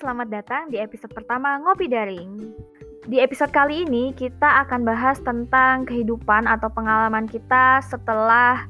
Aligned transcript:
selamat 0.00 0.32
datang 0.32 0.62
di 0.72 0.80
episode 0.80 1.12
pertama 1.12 1.60
Ngopi 1.60 1.84
Daring. 1.84 2.56
Di 3.04 3.20
episode 3.20 3.52
kali 3.52 3.84
ini 3.84 4.16
kita 4.16 4.64
akan 4.64 4.88
bahas 4.88 5.20
tentang 5.20 5.84
kehidupan 5.84 6.48
atau 6.48 6.72
pengalaman 6.72 7.28
kita 7.28 7.84
setelah 7.84 8.64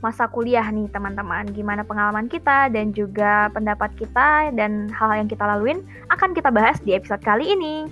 masa 0.00 0.24
kuliah 0.32 0.64
nih 0.72 0.88
teman-teman. 0.88 1.44
Gimana 1.52 1.84
pengalaman 1.84 2.32
kita 2.32 2.72
dan 2.72 2.96
juga 2.96 3.52
pendapat 3.52 3.92
kita 4.00 4.56
dan 4.56 4.88
hal-hal 4.88 5.20
yang 5.20 5.28
kita 5.28 5.44
laluin 5.44 5.84
akan 6.08 6.32
kita 6.32 6.48
bahas 6.48 6.80
di 6.80 6.96
episode 6.96 7.20
kali 7.20 7.52
ini. 7.52 7.84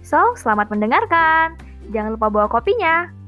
So, 0.00 0.32
selamat 0.32 0.72
mendengarkan. 0.72 1.60
Jangan 1.92 2.16
lupa 2.16 2.32
bawa 2.32 2.48
kopinya. 2.48 3.19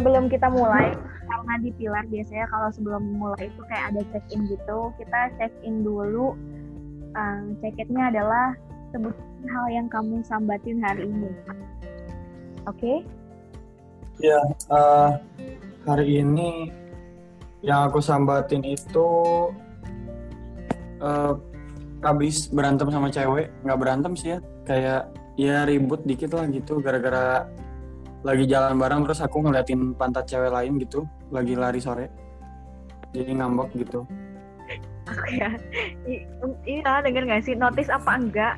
Sebelum 0.00 0.32
kita 0.32 0.48
mulai 0.48 0.96
karena 1.28 1.54
di 1.60 1.70
pilar 1.76 2.08
biasanya 2.08 2.48
kalau 2.48 2.72
sebelum 2.72 3.20
mulai 3.20 3.52
itu 3.52 3.60
kayak 3.68 3.92
ada 3.92 4.00
check 4.08 4.24
in 4.32 4.48
gitu 4.48 4.78
kita 4.96 5.20
check 5.36 5.52
in 5.60 5.84
dulu. 5.84 6.32
Um, 7.12 7.60
check 7.60 7.76
innya 7.76 8.08
adalah 8.08 8.56
sebut 8.96 9.12
hal 9.44 9.66
yang 9.68 9.86
kamu 9.92 10.24
sambatin 10.24 10.80
hari 10.80 11.04
ini. 11.04 11.28
Oke? 12.64 12.80
Okay? 12.80 12.98
ya 14.20 14.36
uh, 14.68 15.16
hari 15.88 16.20
ini 16.20 16.68
yang 17.64 17.88
aku 17.88 18.04
sambatin 18.04 18.60
itu 18.64 19.08
uh, 21.04 21.36
habis 22.00 22.48
berantem 22.48 22.88
sama 22.88 23.12
cewek. 23.12 23.52
Nggak 23.68 23.78
berantem 23.84 24.12
sih 24.16 24.32
ya 24.32 24.38
kayak 24.64 25.12
ya 25.36 25.68
ribut 25.68 26.00
dikit 26.08 26.32
lah 26.32 26.48
gitu 26.48 26.80
gara-gara 26.80 27.44
lagi 28.20 28.44
jalan 28.44 28.76
bareng 28.76 29.00
terus 29.08 29.20
aku 29.24 29.40
ngeliatin 29.40 29.96
pantat 29.96 30.28
cewek 30.28 30.52
lain 30.52 30.76
gitu 30.76 31.08
lagi 31.32 31.56
lari 31.56 31.80
sore. 31.80 32.06
Jadi 33.16 33.32
ngambek 33.34 33.70
gitu. 33.74 34.04
Aku 35.08 35.24
ya 35.34 35.50
iya 36.68 37.00
denger 37.02 37.26
gak 37.26 37.42
sih? 37.42 37.56
Notice 37.56 37.90
apa 37.90 38.12
enggak? 38.20 38.54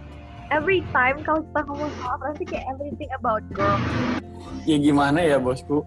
Every 0.52 0.84
time 0.92 1.24
kalau 1.24 1.40
kita 1.40 1.60
ngomong 1.64 1.92
soal 1.96 2.16
pasti 2.20 2.44
kayak 2.44 2.66
everything 2.76 3.10
about 3.16 3.40
girl. 3.56 3.80
Ya 4.68 4.76
gimana 4.76 5.24
ya 5.24 5.40
bosku? 5.40 5.80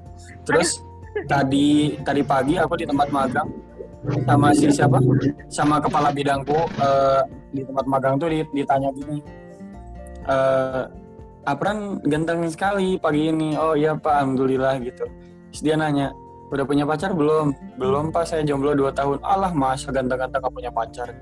Terus 0.47 0.81
tadi 1.29 1.99
tadi 2.01 2.21
pagi 2.25 2.57
aku 2.57 2.73
di 2.79 2.89
tempat 2.89 3.13
magang 3.13 3.49
sama 4.25 4.55
si 4.57 4.65
siapa? 4.73 4.97
Sama 5.53 5.77
kepala 5.77 6.09
bidangku 6.09 6.57
uh, 6.81 7.21
di 7.53 7.61
tempat 7.61 7.85
magang 7.85 8.17
tuh 8.17 8.31
ditanya 8.31 8.89
gini 8.97 9.21
uh, 10.25 10.89
Apran 11.45 12.01
ganteng 12.01 12.49
sekali 12.49 12.97
pagi 12.97 13.29
ini. 13.29 13.53
Oh 13.53 13.77
iya 13.77 13.93
Pak, 13.93 14.09
Alhamdulillah 14.09 14.81
gitu. 14.81 15.05
Terus 15.53 15.61
dia 15.61 15.77
nanya, 15.77 16.09
udah 16.49 16.65
punya 16.65 16.89
pacar 16.89 17.13
belum? 17.13 17.53
Belum 17.77 18.09
Pak, 18.09 18.25
saya 18.25 18.41
jomblo 18.41 18.73
2 18.73 18.89
tahun. 18.97 19.17
Allah 19.21 19.53
masa 19.53 19.93
ganteng-ganteng 19.93 20.41
gak 20.41 20.53
punya 20.53 20.71
pacar? 20.73 21.13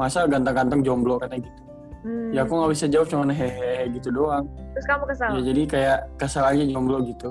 Masa 0.00 0.24
ganteng-ganteng 0.24 0.80
jomblo 0.80 1.20
katanya 1.20 1.44
gitu. 1.52 1.60
Hmm. 2.00 2.32
Ya 2.32 2.48
aku 2.48 2.56
nggak 2.56 2.72
bisa 2.72 2.86
jawab 2.88 3.06
cuma 3.12 3.28
hehehe 3.28 3.92
gitu 3.92 4.08
doang. 4.08 4.48
Terus 4.72 4.86
kamu 4.88 5.04
kesal? 5.12 5.28
Ya 5.36 5.40
jadi 5.52 5.62
kayak 5.68 5.98
kesal 6.16 6.44
aja 6.48 6.62
jomblo 6.64 7.04
gitu. 7.04 7.28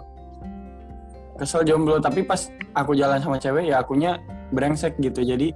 Kesel 1.42 1.66
jomblo 1.66 1.98
tapi 1.98 2.22
pas 2.22 2.54
aku 2.78 2.94
jalan 2.94 3.18
sama 3.18 3.42
cewek 3.42 3.74
ya 3.74 3.82
akunya 3.82 4.22
brengsek 4.54 4.94
gitu. 5.02 5.26
Jadi 5.26 5.50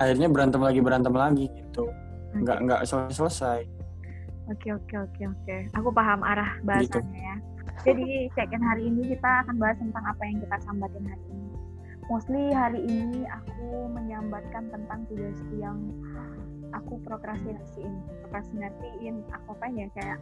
akhirnya 0.00 0.32
berantem 0.32 0.64
lagi 0.64 0.80
berantem 0.80 1.12
lagi 1.12 1.46
gitu. 1.52 1.92
Nggak 2.32 2.58
nggak 2.64 2.80
selesai 2.88 3.12
selesai. 3.12 3.60
Oke 4.50 4.74
oke 4.74 4.94
oke 4.98 5.22
oke. 5.30 5.56
Aku 5.78 5.94
paham 5.94 6.26
arah 6.26 6.58
bahasannya 6.66 7.06
gitu. 7.06 7.22
ya. 7.22 7.36
Jadi 7.86 8.26
check-in 8.34 8.58
hari 8.60 8.90
ini 8.90 9.14
kita 9.14 9.46
akan 9.46 9.56
bahas 9.62 9.78
tentang 9.78 10.02
apa 10.02 10.22
yang 10.26 10.42
kita 10.42 10.56
sambatin 10.66 11.06
hari 11.06 11.24
ini. 11.30 11.48
Mostly 12.10 12.50
hari 12.50 12.82
ini 12.82 13.22
aku 13.30 13.86
menyambatkan 13.94 14.66
tentang 14.74 15.06
tugasku 15.06 15.54
yang 15.54 15.78
aku 16.74 16.98
prokrastinasiin. 17.06 17.94
Prokrastinasiin 18.26 19.22
aku 19.30 19.54
apa 19.54 19.66
ya 19.70 19.86
kayak 19.94 20.18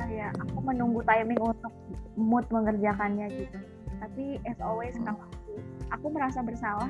kayak 0.00 0.32
aku 0.40 0.58
menunggu 0.64 1.04
timing 1.04 1.36
untuk 1.36 1.72
mood 2.16 2.48
mengerjakannya 2.48 3.28
gitu. 3.28 3.58
Tapi 4.00 4.40
as 4.48 4.56
always 4.64 4.96
hmm. 4.96 5.04
kalau 5.04 5.20
aku 5.20 5.52
aku 5.92 6.06
merasa 6.08 6.40
bersalah 6.40 6.88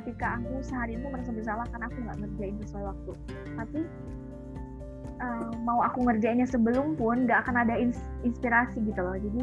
ketika 0.00 0.38
aku 0.38 0.62
sehari 0.62 0.94
itu 0.94 1.06
merasa 1.10 1.34
bersalah 1.34 1.66
karena 1.66 1.90
aku 1.90 1.98
nggak 1.98 2.18
ngerjain 2.22 2.56
sesuai 2.62 2.84
waktu. 2.94 3.12
Tapi 3.58 3.80
uh, 5.20 5.50
mau 5.62 5.82
aku 5.84 6.06
ngerjainnya 6.06 6.48
sebelum 6.48 6.98
pun 6.98 7.26
nggak 7.28 7.46
akan 7.46 7.66
ada 7.66 7.74
ins 7.78 7.98
inspirasi 8.26 8.80
gitu 8.82 9.00
loh. 9.00 9.16
Jadi 9.18 9.42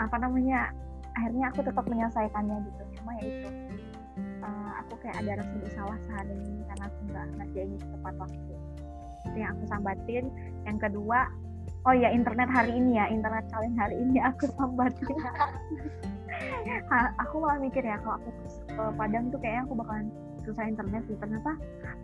apa 0.00 0.16
namanya 0.18 0.74
akhirnya 1.14 1.50
aku 1.54 1.60
tetap 1.62 1.84
menyelesaikannya 1.86 2.56
gitu. 2.66 2.82
Cuma 3.00 3.10
ya 3.20 3.24
itu 3.28 3.48
uh, 4.42 4.70
aku 4.84 4.94
kayak 5.04 5.16
ada 5.24 5.40
rasa 5.40 5.54
bersalah 5.62 5.98
sehari 6.08 6.34
ini 6.34 6.62
karena 6.68 6.84
aku 6.90 7.00
nggak 7.08 7.26
ngerjainnya 7.38 7.78
tepat 7.80 8.14
waktu. 8.18 8.54
Itu 9.24 9.36
yang 9.38 9.50
aku 9.56 9.64
sambatin. 9.70 10.24
Yang 10.66 10.78
kedua 10.90 11.18
oh 11.84 11.94
ya 11.94 12.08
internet 12.12 12.48
hari 12.48 12.72
ini 12.76 12.96
ya 12.96 13.06
internet 13.12 13.44
kalian 13.52 13.76
hari 13.76 13.96
ini 14.00 14.18
aku 14.30 14.48
sambatin. 14.58 15.18
Aku 17.22 17.38
malah 17.38 17.62
mikir 17.62 17.78
ya 17.86 17.94
kalau 18.02 18.18
aku 18.18 18.30
ke 18.66 18.84
Padang 18.98 19.30
tuh 19.30 19.38
kayaknya 19.38 19.70
aku 19.70 19.74
bakalan 19.78 20.10
susah 20.44 20.64
internet 20.68 21.02
sih 21.08 21.16
ternyata 21.18 21.56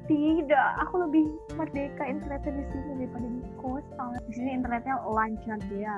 tidak. 0.09 0.69
Aku 0.89 1.07
lebih 1.07 1.25
merdeka 1.55 2.03
internetnya 2.09 2.53
di 2.57 2.65
sini 2.73 2.93
daripada 3.05 3.27
di 3.29 3.41
kos 3.61 3.87
di 4.27 4.33
sini 4.35 4.51
internetnya 4.59 4.95
lancar 5.07 5.61
ya 5.71 5.95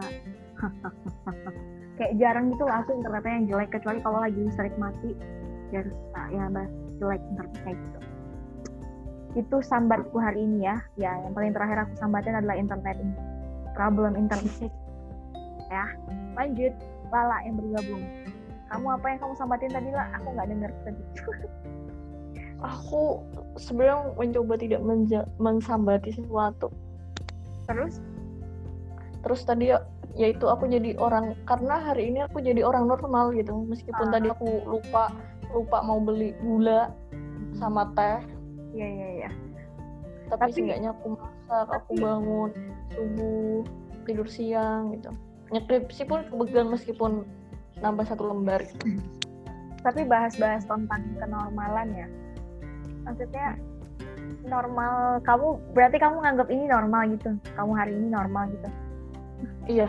kayak 1.99 2.13
jarang 2.19 2.51
gitu 2.51 2.65
lah 2.67 2.83
aku 2.83 2.99
internetnya 2.99 3.33
yang 3.33 3.47
jelek 3.49 3.71
kecuali 3.73 3.99
kalau 4.03 4.19
lagi 4.21 4.39
listrik 4.43 4.75
mati 4.77 5.15
ya 5.73 5.81
ya 6.29 6.45
bah 6.53 6.67
jelek 7.01 7.23
internet 7.33 7.57
kayak 7.65 7.79
gitu. 7.81 7.99
Itu 9.33 9.57
sambatku 9.65 10.17
hari 10.21 10.45
ini 10.45 10.69
ya. 10.69 10.77
Ya 11.01 11.17
yang 11.25 11.33
paling 11.33 11.57
terakhir 11.57 11.89
aku 11.89 11.95
sambatin 11.97 12.37
adalah 12.37 12.57
internet 12.59 12.97
ini. 13.01 13.17
Problem 13.73 14.19
internet. 14.19 14.71
Ya 15.73 15.89
lanjut. 16.37 16.77
Lala 17.09 17.41
yang 17.49 17.57
bergabung. 17.57 18.05
Kamu 18.69 18.87
apa 18.93 19.07
yang 19.09 19.19
kamu 19.25 19.35
sambatin 19.41 19.73
tadi 19.73 19.89
lah 19.89 20.05
aku 20.21 20.37
nggak 20.37 20.49
dengar 20.53 20.71
tadi 20.85 21.03
aku 22.63 23.21
sebenarnya 23.59 24.15
mencoba 24.17 24.55
tidak 24.57 24.81
mensambati 25.37 26.15
sesuatu. 26.15 26.71
Terus? 27.67 28.01
Terus 29.23 29.41
tadi 29.47 29.71
ya 29.71 29.83
yaitu 30.13 30.45
aku 30.45 30.69
jadi 30.69 30.93
orang 31.01 31.33
karena 31.49 31.81
hari 31.81 32.13
ini 32.13 32.27
aku 32.27 32.43
jadi 32.43 32.63
orang 32.63 32.89
normal 32.89 33.33
gitu. 33.35 33.53
Meskipun 33.67 34.09
uh. 34.09 34.13
tadi 34.13 34.29
aku 34.31 34.63
lupa 34.67 35.13
lupa 35.53 35.79
mau 35.85 36.01
beli 36.01 36.35
gula 36.41 36.91
sama 37.57 37.91
teh. 37.93 38.21
Iya 38.73 38.89
iya 38.89 39.09
iya. 39.21 39.31
Tapi, 40.33 40.49
tapi 40.49 40.51
seenggaknya 40.57 40.91
aku 40.97 41.19
masak 41.19 41.69
aku 41.69 41.93
bangun 42.01 42.51
subuh 42.97 43.61
tidur 44.09 44.29
siang 44.29 44.97
gitu. 44.97 45.11
Sih 45.93 46.09
pun 46.09 46.25
kebetulan 46.33 46.73
meskipun 46.73 47.29
nambah 47.83 48.07
satu 48.09 48.25
lembar 48.31 48.65
tapi 49.83 50.07
bahas-bahas 50.07 50.63
tentang 50.65 51.03
kenormalan 51.19 51.89
ya 51.91 52.07
maksudnya 53.07 53.59
normal 54.47 55.23
kamu 55.23 55.59
berarti 55.73 55.97
kamu 55.99 56.17
nganggap 56.23 56.49
ini 56.51 56.65
normal 56.67 57.03
gitu. 57.15 57.31
Kamu 57.55 57.73
hari 57.77 57.93
ini 57.95 58.09
normal 58.11 58.51
gitu. 58.51 58.69
Iya. 59.69 59.89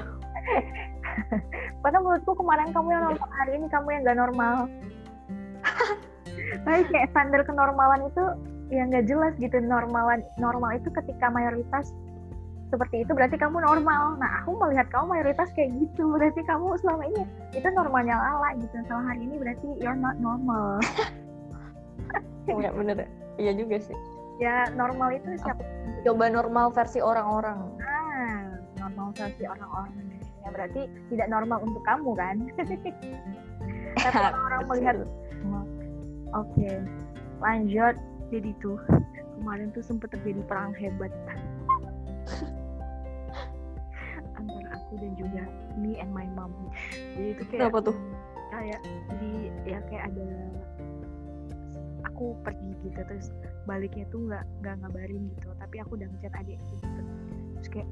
Padahal 1.84 2.04
menurutku 2.04 2.34
kemarin 2.38 2.74
kamu 2.74 2.88
yang 2.94 3.04
normal 3.12 3.30
hari 3.38 3.52
ini 3.58 3.68
kamu 3.70 3.88
yang 3.94 4.02
gak 4.06 4.20
normal. 4.20 4.56
Tapi 6.66 6.82
kayak 6.90 7.10
standar 7.14 7.42
kenormalan 7.46 8.10
itu 8.10 8.24
yang 8.74 8.90
gak 8.90 9.06
jelas 9.10 9.34
gitu. 9.38 9.58
Normalan 9.62 10.26
normal 10.38 10.78
itu 10.78 10.90
ketika 10.94 11.30
mayoritas 11.30 11.94
seperti 12.74 13.06
itu 13.06 13.12
berarti 13.14 13.38
kamu 13.38 13.62
normal. 13.62 14.18
Nah 14.18 14.42
aku 14.42 14.58
melihat 14.58 14.90
kamu 14.90 15.18
mayoritas 15.18 15.50
kayak 15.54 15.74
gitu. 15.78 16.10
Berarti 16.10 16.42
kamu 16.46 16.78
selama 16.82 17.04
ini 17.10 17.22
itu 17.54 17.68
normalnya 17.70 18.18
lala 18.18 18.58
gitu. 18.58 18.74
Setelah 18.86 19.06
hari 19.14 19.22
ini 19.26 19.36
berarti 19.38 19.68
you're 19.82 19.98
not 19.98 20.18
normal 20.18 20.82
Iya 22.60 22.70
bener 22.76 23.08
Iya 23.40 23.52
juga 23.58 23.82
sih. 23.82 23.98
Ya 24.38 24.70
normal 24.74 25.18
itu 25.18 25.40
siapa? 25.42 25.64
Coba 26.06 26.30
normal 26.30 26.70
versi 26.74 27.00
orang-orang. 27.02 27.60
Ah, 27.82 28.60
normal 28.78 29.16
versi 29.18 29.44
orang-orang. 29.48 29.94
Ya 30.44 30.50
berarti 30.52 30.82
tidak 31.10 31.28
normal 31.32 31.64
untuk 31.64 31.82
kamu 31.88 32.12
kan? 32.14 32.36
Tapi 34.04 34.20
orang-orang 34.20 34.62
melihat. 34.70 34.96
Oke, 36.34 36.50
okay. 36.66 36.76
lanjut. 37.42 37.96
Jadi 38.34 38.58
tuh 38.58 38.82
kemarin 39.38 39.70
tuh 39.70 39.86
sempat 39.86 40.10
terjadi 40.18 40.42
perang 40.50 40.74
hebat 40.74 41.14
antara 44.42 44.70
aku 44.74 44.94
dan 44.98 45.14
juga 45.14 45.46
me 45.78 46.02
and 46.02 46.10
my 46.10 46.26
mom. 46.34 46.50
Jadi 46.92 47.38
itu 47.38 47.44
kayak. 47.54 47.70
Apa 47.70 47.80
tuh? 47.86 47.96
Kayak 48.50 48.82
di 49.22 49.50
ya 49.66 49.80
kayak 49.90 50.10
ada 50.14 50.26
aku 52.24 52.40
pergi 52.48 52.72
gitu 52.88 53.00
terus 53.04 53.28
baliknya 53.68 54.08
tuh 54.08 54.24
nggak 54.32 54.48
nggak 54.64 54.76
ngabarin 54.80 55.28
gitu 55.36 55.52
tapi 55.60 55.76
aku 55.84 56.00
udah 56.00 56.08
ngechat 56.08 56.34
adik 56.40 56.56
gitu. 56.72 56.88
Terus 57.60 57.68
kayak 57.68 57.90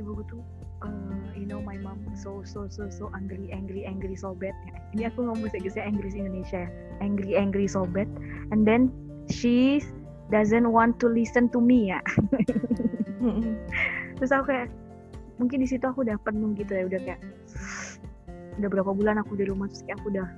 ibuku 0.00 0.24
tuh 0.32 0.40
uh, 0.80 1.28
you 1.36 1.44
know 1.44 1.60
my 1.60 1.76
mom 1.76 2.00
so 2.16 2.40
so 2.40 2.64
so 2.72 2.88
so 2.88 3.12
angry 3.12 3.52
angry 3.52 3.84
angry 3.84 4.16
so 4.16 4.32
bad. 4.32 4.56
Ini 4.96 5.12
aku 5.12 5.28
ngomong 5.28 5.52
bahasa 5.52 5.84
Inggris 5.84 6.16
Indonesia 6.16 6.64
ya. 6.64 6.70
Angry 7.04 7.36
angry 7.36 7.68
so 7.68 7.84
bad. 7.84 8.08
And 8.48 8.64
then 8.64 8.88
she 9.28 9.84
doesn't 10.32 10.72
want 10.72 10.96
to 11.04 11.06
listen 11.12 11.52
to 11.52 11.60
me 11.60 11.92
ya. 11.92 12.00
Terus 14.16 14.30
aku 14.32 14.56
kayak 14.56 14.72
mungkin 15.36 15.60
di 15.60 15.68
situ 15.68 15.84
aku 15.84 16.00
udah 16.00 16.16
penuh 16.24 16.56
gitu 16.56 16.72
ya 16.72 16.84
udah 16.88 17.00
kayak 17.00 17.20
udah 18.56 18.68
berapa 18.68 18.92
bulan 18.92 19.16
aku 19.20 19.40
di 19.40 19.48
rumah 19.48 19.72
terus 19.72 19.80
kayak 19.88 19.96
aku 20.04 20.12
udah 20.12 20.28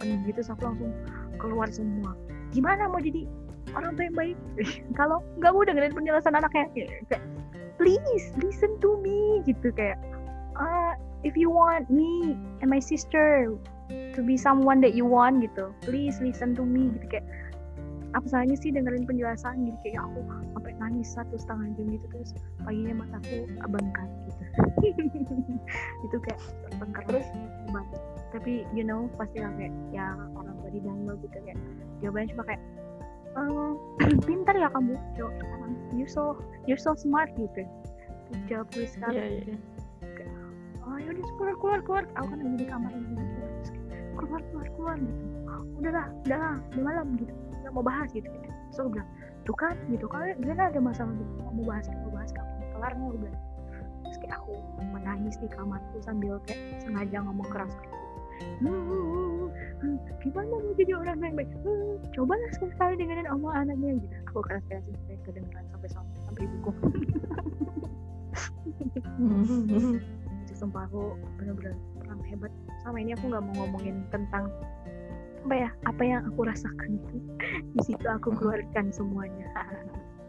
penuh 0.00 0.16
gitu 0.24 0.40
terus 0.40 0.48
aku 0.48 0.64
langsung 0.64 0.92
keluar 1.36 1.68
semua 1.68 2.16
gimana 2.52 2.90
mau 2.90 3.00
jadi 3.02 3.26
orang 3.74 3.98
tua 3.98 4.04
yang 4.06 4.16
baik? 4.16 4.36
Kalau 4.98 5.22
nggak 5.40 5.52
mau 5.52 5.62
dengerin 5.66 5.94
penjelasan 5.94 6.34
anaknya 6.34 6.66
kayak 6.74 7.22
please 7.76 8.26
listen 8.40 8.72
to 8.80 8.96
me 9.04 9.44
gitu 9.44 9.68
kayak 9.76 10.00
uh, 10.56 10.96
if 11.26 11.36
you 11.36 11.52
want 11.52 11.84
me 11.92 12.38
and 12.64 12.68
my 12.72 12.80
sister 12.80 13.52
to 13.88 14.20
be 14.24 14.34
someone 14.34 14.80
that 14.80 14.96
you 14.96 15.04
want 15.04 15.44
gitu 15.44 15.70
please 15.84 16.16
listen 16.24 16.56
to 16.56 16.64
me 16.64 16.88
gitu 16.96 17.18
kayak 17.18 17.26
apa 18.14 18.24
salahnya 18.32 18.56
sih 18.56 18.72
dengerin 18.72 19.04
penjelasan? 19.04 19.68
Gitu 19.68 19.76
kayak 19.84 20.00
aku 20.08 20.24
sampai 20.56 20.72
nangis 20.80 21.12
satu 21.12 21.36
setengah 21.36 21.68
jam 21.76 21.86
gitu 21.92 22.06
terus 22.16 22.30
paginya 22.64 23.04
mataku 23.04 23.44
bengkak 23.68 24.08
gitu. 24.24 24.42
Itu 26.08 26.16
kayak 26.24 26.40
bengkak 26.80 27.04
terus? 27.12 27.28
tapi 28.34 28.68
you 28.76 28.84
know 28.84 29.08
pasti 29.16 29.40
kayak 29.40 29.72
ya 29.96 30.12
orang 30.36 30.54
tua 30.60 30.68
di 30.68 30.80
gitu 30.84 31.38
kayak 31.40 31.58
jawabannya 32.02 32.28
cuma 32.32 32.44
kayak 32.44 32.62
uh, 33.36 33.72
pintar 34.28 34.54
ya 34.56 34.68
kamu 34.72 34.96
jawab 35.14 35.34
sekarang 35.38 35.72
you 35.96 36.06
so 36.08 36.36
you're 36.66 36.80
so 36.80 36.96
smart 36.96 37.30
gitu. 37.38 37.64
Jawab 38.50 38.66
gue 38.74 38.86
sekarang 38.90 39.14
yeah, 39.14 39.28
yeah. 39.46 39.60
Kayak, 40.02 40.34
oh 40.82 40.98
yaudah 40.98 41.24
keluar 41.38 41.54
keluar 41.60 41.80
keluar. 41.82 42.04
Aku 42.18 42.26
kan 42.34 42.38
lagi 42.42 42.56
di 42.58 42.66
kamar 42.66 42.90
ini 42.90 43.14
gitu. 43.14 43.72
keluar 44.16 44.40
keluar 44.50 44.68
keluar 44.74 44.96
gitu. 44.98 45.24
Udahlah 45.78 46.06
udahlah 46.26 46.54
udah 46.74 46.82
malam 46.82 47.06
gitu. 47.20 47.32
Nggak 47.62 47.72
mau 47.72 47.84
bahas 47.84 48.08
gitu. 48.10 48.28
So 48.74 48.88
gue 48.88 48.98
bilang 48.98 49.10
tuh 49.46 49.54
kan 49.54 49.78
gitu 49.86 50.10
kalau 50.10 50.26
dia 50.26 50.54
ada 50.58 50.80
masalah 50.82 51.14
gitu. 51.14 51.32
Mau 51.46 51.64
bahas 51.64 51.86
mau 51.86 52.10
bahas 52.10 52.30
kamu 52.34 52.50
kelar 52.74 52.92
nih 52.98 53.06
gue 53.06 53.20
bilang. 53.22 53.42
Terus 54.06 54.16
kayak 54.22 54.34
aku 54.38 54.54
menangis 54.94 55.34
di 55.42 55.48
kamarku 55.50 55.96
sambil 56.02 56.38
kayak 56.46 56.82
sengaja 56.82 57.18
ngomong 57.22 57.46
keras 57.50 57.74
gitu 58.40 60.12
gimana 60.26 60.50
mau 60.58 60.74
jadi 60.74 60.92
orang 60.98 61.22
yang 61.22 61.36
baik? 61.38 61.50
Hmm, 61.62 62.02
cobalah 62.10 62.50
sekali 62.58 62.94
dengerin 62.98 63.30
omong 63.30 63.54
anaknya 63.54 64.02
gitu. 64.02 64.16
Aku 64.32 64.42
keras 64.42 64.64
sampai 64.66 65.16
kedengeran 65.22 65.64
sampai 65.70 65.88
sampai 65.92 66.18
sampai 66.26 66.42
ibuku. 66.48 66.70
Itu 70.46 70.52
sumpah 70.58 70.90
aku 70.90 71.14
benar-benar 71.38 71.74
orang 72.06 72.20
hebat. 72.26 72.52
Sama 72.82 72.98
ini 72.98 73.14
aku 73.14 73.30
nggak 73.30 73.44
mau 73.44 73.54
ngomongin 73.64 74.02
tentang 74.10 74.50
apa 75.46 75.54
ya 75.54 75.70
apa 75.86 76.02
yang 76.02 76.26
aku 76.26 76.42
rasakan 76.42 76.98
itu 76.98 77.22
di 77.78 77.80
situ 77.86 78.06
aku 78.10 78.34
keluarkan 78.34 78.90
semuanya. 78.90 79.46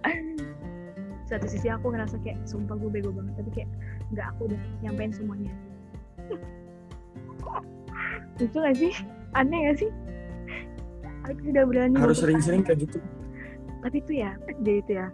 Satu 1.30 1.50
sisi 1.50 1.68
aku 1.68 1.89
ngerasa 1.92 2.21
kayak 2.21 2.38
sumpah 2.45 2.77
gue 2.77 2.88
bego 2.94 3.09
banget. 3.09 3.33
Tapi 3.42 3.50
kayak 3.51 3.69
nggak 4.13 4.27
aku 4.36 4.48
udah 4.48 4.62
nyampein 4.80 5.12
semuanya 5.12 5.51
lucu 8.38 8.57
gak 8.57 8.77
sih? 8.77 8.94
Aneh 9.33 9.59
gak 9.71 9.77
sih? 9.81 9.89
Aku 11.27 11.39
sudah 11.44 11.63
berani 11.67 11.95
harus 11.99 12.23
sering-sering 12.23 12.63
kayak 12.63 12.88
gitu. 12.88 12.99
Tapi 13.83 13.99
itu 13.99 14.11
ya 14.23 14.31
dia 14.63 14.75
itu 14.79 14.91
ya 14.95 15.07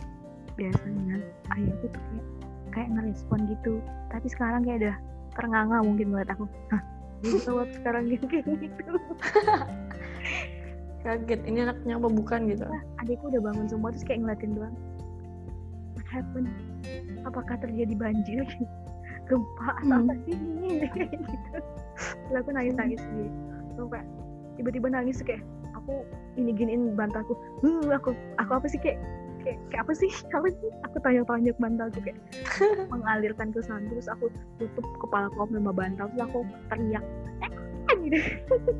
biasanya. 0.55 1.17
Ayahku 1.57 1.85
tuh 1.89 2.01
kayak 2.01 2.25
kayak 2.73 2.89
ngerespon 2.93 3.39
gitu. 3.49 3.73
Tapi 4.13 4.27
sekarang 4.29 4.61
kayak 4.65 4.79
udah 4.85 4.95
ternganga 5.33 5.77
mungkin 5.81 6.13
buat 6.13 6.29
aku. 6.29 6.45
Hah 6.69 6.81
bisa 7.23 7.49
buat 7.55 7.71
sekarang 7.71 8.11
gitu 8.11 8.27
gitu. 8.27 8.91
Kaget 11.03 11.41
ini 11.47 11.63
anaknya 11.63 11.99
apa 11.99 12.07
bukan 12.11 12.51
gitu? 12.51 12.63
Nah, 12.67 12.83
adikku 13.03 13.31
udah 13.31 13.41
bangun 13.43 13.67
semua 13.67 13.91
terus 13.91 14.07
kayak 14.07 14.23
ngeliatin 14.23 14.51
doang. 14.55 14.75
What 15.95 16.07
happened? 16.11 16.51
Apakah 17.23 17.55
terjadi 17.59 17.95
banjir 17.95 18.43
gempa 19.27 19.69
atau 19.79 19.95
hmm. 19.97 20.01
apa 20.07 20.13
sih? 20.25 20.35
Ini 20.35 20.71
gitu. 21.31 21.59
Lalu 22.29 22.37
aku 22.39 22.49
nangis 22.51 22.75
nangis 22.75 23.01
sih 23.01 23.29
lalu 23.73 23.97
kayak 23.97 24.07
tiba-tiba 24.53 24.87
nangis 24.93 25.17
kayak 25.25 25.41
aku 25.73 26.05
ini 26.37 26.53
giniin 26.53 26.93
bantalku 26.93 27.33
uh, 27.65 27.89
aku 27.97 28.13
aku 28.37 28.51
apa 28.53 28.67
sih? 28.69 28.79
Kayak 28.79 29.01
kayak, 29.43 29.59
kayak 29.71 29.81
apa 29.83 29.93
sih? 29.97 30.11
Apa 30.35 30.47
sih? 30.49 30.69
Aku 30.87 30.97
tanya-tanya 31.03 31.51
bantalku 31.59 31.99
kayak 31.99 32.19
mengalirkan 32.93 33.51
ke 33.51 33.59
sana. 33.65 33.83
Terus 33.91 34.07
aku 34.07 34.31
tutup 34.61 34.85
kepala 35.03 35.27
aku 35.33 35.51
sama 35.51 35.73
bantal 35.75 36.07
terus 36.13 36.23
aku 36.23 36.39
teriak 36.71 37.05
eh, 37.43 37.51
gitu. 38.07 38.17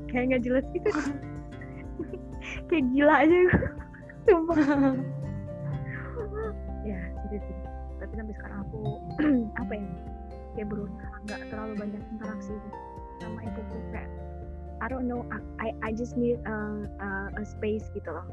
Kayak 0.08 0.24
nggak 0.34 0.44
jelas 0.48 0.66
gitu. 0.72 0.90
Kayak 2.72 2.84
gila 2.96 3.16
aja. 3.28 3.40
Sumpah. 4.24 4.60
Ya 6.88 7.00
gitu 7.28 7.38
sih. 7.44 7.58
Tapi 8.00 8.14
sampai 8.20 8.36
sekarang 8.40 8.60
aku 8.68 8.80
apa 9.62 9.74
ya 9.76 10.13
kayak 10.54 10.70
berusaha 10.70 11.16
nggak 11.26 11.42
terlalu 11.50 11.74
banyak 11.78 12.02
interaksi 12.14 12.54
sama 13.22 13.40
ibuku 13.46 13.78
kayak 13.94 14.12
I 14.84 14.92
don't 14.92 15.08
know 15.08 15.24
I 15.64 15.72
I 15.80 15.90
just 15.96 16.20
need 16.20 16.44
a, 16.44 16.56
a, 17.00 17.08
a 17.40 17.44
space 17.48 17.88
gitu 17.96 18.12
loh. 18.12 18.28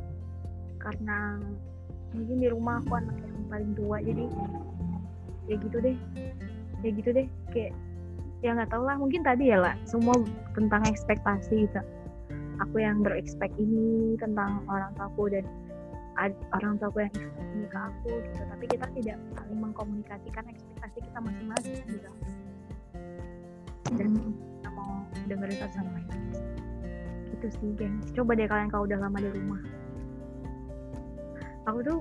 Karena 0.82 1.38
mungkin 2.10 2.42
di 2.42 2.48
rumah 2.50 2.82
aku 2.82 2.98
anak 2.98 3.16
yang 3.22 3.46
paling 3.46 3.72
tua 3.78 3.96
jadi 4.02 4.26
ya 5.46 5.56
gitu 5.62 5.78
deh 5.78 5.96
ya 6.82 6.90
gitu 6.90 7.10
deh 7.14 7.26
kayak 7.54 7.72
ya 8.40 8.56
nggak 8.56 8.72
tau 8.72 8.82
lah 8.82 8.96
mungkin 8.98 9.22
tadi 9.22 9.52
ya 9.52 9.62
lah 9.62 9.74
semua 9.86 10.16
tentang 10.56 10.82
ekspektasi 10.88 11.70
gitu. 11.70 11.80
Aku 12.60 12.76
yang 12.76 13.00
berekspek 13.00 13.48
ini 13.56 14.20
tentang 14.20 14.64
orang 14.68 14.92
tuaku 14.98 15.32
dan 15.32 15.44
orang 16.28 16.76
tua 16.76 16.88
gue 16.92 17.04
yang 17.08 17.16
ini 17.56 17.66
ke 17.70 17.78
aku 17.78 18.10
gitu. 18.12 18.42
Tapi 18.44 18.64
kita 18.68 18.86
tidak 18.92 19.16
saling 19.36 19.60
mengkomunikasikan 19.60 20.44
ekspektasi 20.52 20.98
kita 21.08 21.18
masing-masing 21.18 21.76
gitu. 21.88 22.10
Dan 23.96 24.10
kita 24.60 24.68
mau 24.76 25.04
dengerin 25.26 25.56
satu 25.56 25.74
sama 25.80 25.90
lain 25.96 26.08
gitu 27.40 27.48
sih 27.56 27.72
geng 27.80 27.96
coba 28.12 28.36
deh 28.36 28.44
kalian 28.44 28.68
kalau 28.68 28.84
udah 28.84 28.98
lama 29.00 29.16
di 29.16 29.30
rumah. 29.32 29.60
Aku 31.72 31.80
tuh 31.80 32.00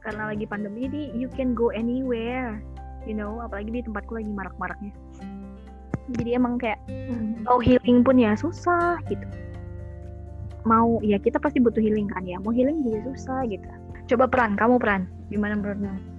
karena 0.00 0.32
lagi 0.32 0.48
pandemi 0.48 0.88
ini 0.88 1.12
you 1.12 1.28
can 1.28 1.52
go 1.52 1.68
anywhere 1.68 2.56
you 3.04 3.12
know. 3.12 3.36
Apalagi 3.44 3.68
di 3.68 3.82
tempatku 3.84 4.16
lagi 4.16 4.32
marak-maraknya. 4.32 4.92
Jadi 6.16 6.30
emang 6.32 6.56
kayak 6.56 6.80
mm. 6.88 7.44
mau 7.44 7.60
healing 7.60 8.00
pun 8.00 8.16
ya 8.16 8.32
susah 8.32 8.96
gitu 9.12 9.28
mau 10.68 11.00
ya 11.00 11.16
kita 11.16 11.40
pasti 11.40 11.64
butuh 11.64 11.80
healing 11.80 12.12
kan 12.12 12.28
ya. 12.28 12.36
Mau 12.36 12.52
healing 12.52 12.84
juga 12.84 13.16
susah 13.16 13.48
gitu. 13.48 13.64
Coba 14.12 14.28
peran 14.28 14.52
kamu 14.60 14.76
peran. 14.76 15.08
Gimana 15.32 15.56
menurutmu 15.56 16.18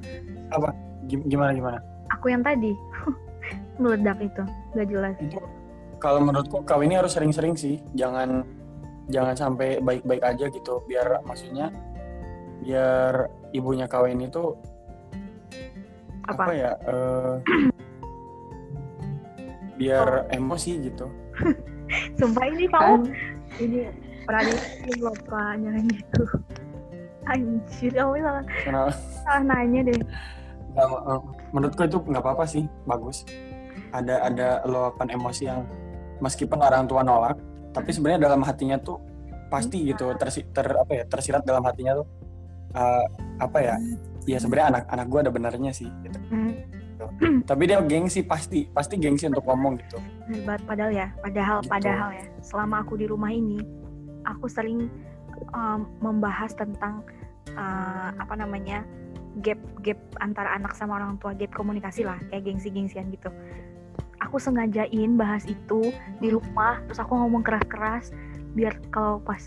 apa? 0.53 0.73
Gimana 1.09 1.51
gimana? 1.53 1.77
Aku 2.17 2.29
yang 2.33 2.41
tadi. 2.41 2.73
Meledak 3.81 4.17
itu. 4.21 4.43
Nggak 4.75 4.87
jelas. 4.89 5.15
Kalau 5.99 6.19
menurutku 6.23 6.63
kau 6.65 6.81
ini 6.81 6.97
harus 6.97 7.13
sering-sering 7.13 7.53
sih. 7.53 7.81
Jangan 7.93 8.45
jangan 9.09 9.35
sampai 9.37 9.81
baik-baik 9.81 10.21
aja 10.25 10.45
gitu. 10.49 10.81
Biar 10.89 11.21
maksudnya 11.25 11.73
biar 12.59 13.31
ibunya 13.55 13.87
kau 13.87 14.03
ini 14.03 14.27
tuh 14.27 14.59
apa, 16.27 16.43
apa 16.45 16.53
ya 16.53 16.71
uh, 16.91 17.39
biar 19.79 20.27
oh. 20.27 20.35
emosi 20.35 20.71
gitu. 20.91 21.07
Sumpah 22.19 22.45
ini 22.45 22.69
kamu 22.69 23.01
kan. 23.01 23.01
Ini 24.29 24.53
Pradipti 24.53 24.91
lupa 25.01 25.41
nyalain 25.57 25.87
gitu 25.89 26.23
anjir 27.29 27.91
kamu 27.93 28.21
salah 28.21 28.43
Kenapa? 28.65 28.91
salah 29.25 29.43
nanya 29.45 29.81
deh 29.89 30.01
Gak, 30.69 30.85
eh, 30.85 31.21
menurutku 31.49 31.81
itu 31.81 31.97
nggak 31.97 32.21
apa-apa 32.21 32.45
sih 32.45 32.63
bagus 32.85 33.25
ada 33.89 34.21
ada 34.29 34.47
luapan 34.69 35.17
emosi 35.17 35.49
yang 35.49 35.65
meskipun 36.21 36.61
orang 36.61 36.85
tua 36.85 37.01
nolak 37.01 37.41
tapi 37.73 37.89
sebenarnya 37.89 38.29
dalam 38.29 38.41
hatinya 38.45 38.77
tuh 38.77 39.01
pasti 39.49 39.89
gitu 39.89 40.13
ter, 40.17 40.29
ter 40.29 40.67
apa 40.77 40.91
ya 40.93 41.03
tersirat 41.09 41.41
dalam 41.41 41.65
hatinya 41.65 42.05
tuh 42.05 42.07
uh, 42.77 43.05
apa 43.41 43.57
ya 43.57 43.75
ya 44.29 44.37
sebenarnya 44.37 44.77
anak 44.77 44.83
anak 44.93 45.05
gue 45.09 45.19
ada 45.25 45.31
benernya 45.33 45.71
sih 45.73 45.89
gitu. 46.05 46.17
Hmm. 46.29 46.53
tapi 47.49 47.65
dia 47.65 47.81
gengsi 47.81 48.21
pasti 48.21 48.69
pasti 48.69 48.99
gengsi 49.01 49.25
untuk 49.25 49.47
ngomong 49.47 49.79
gitu 49.81 49.97
hebat 50.29 50.61
padahal 50.67 50.91
ya 50.93 51.07
padahal 51.23 51.57
gitu. 51.63 51.71
padahal 51.71 52.09
ya 52.13 52.25
selama 52.45 52.85
aku 52.85 52.93
di 52.99 53.05
rumah 53.09 53.31
ini 53.33 53.57
aku 54.27 54.51
sering 54.51 54.91
um, 55.53 55.87
membahas 56.03 56.51
tentang 56.55 57.05
uh, 57.55 58.11
apa 58.17 58.33
namanya 58.35 58.83
gap 59.45 59.59
gap 59.85 59.99
antara 60.19 60.57
anak 60.57 60.75
sama 60.75 60.99
orang 60.99 61.15
tua 61.21 61.37
gap 61.37 61.53
komunikasi 61.55 62.03
lah 62.03 62.17
kayak 62.33 62.49
gengsi-gengsian 62.49 63.13
gitu. 63.13 63.29
Aku 64.19 64.35
sengajain 64.37 65.15
bahas 65.15 65.47
itu 65.47 65.95
di 66.19 66.29
rumah 66.33 66.83
terus 66.89 66.99
aku 66.99 67.15
ngomong 67.15 67.41
keras-keras 67.45 68.11
biar 68.57 68.75
kalau 68.91 69.21
pas 69.23 69.39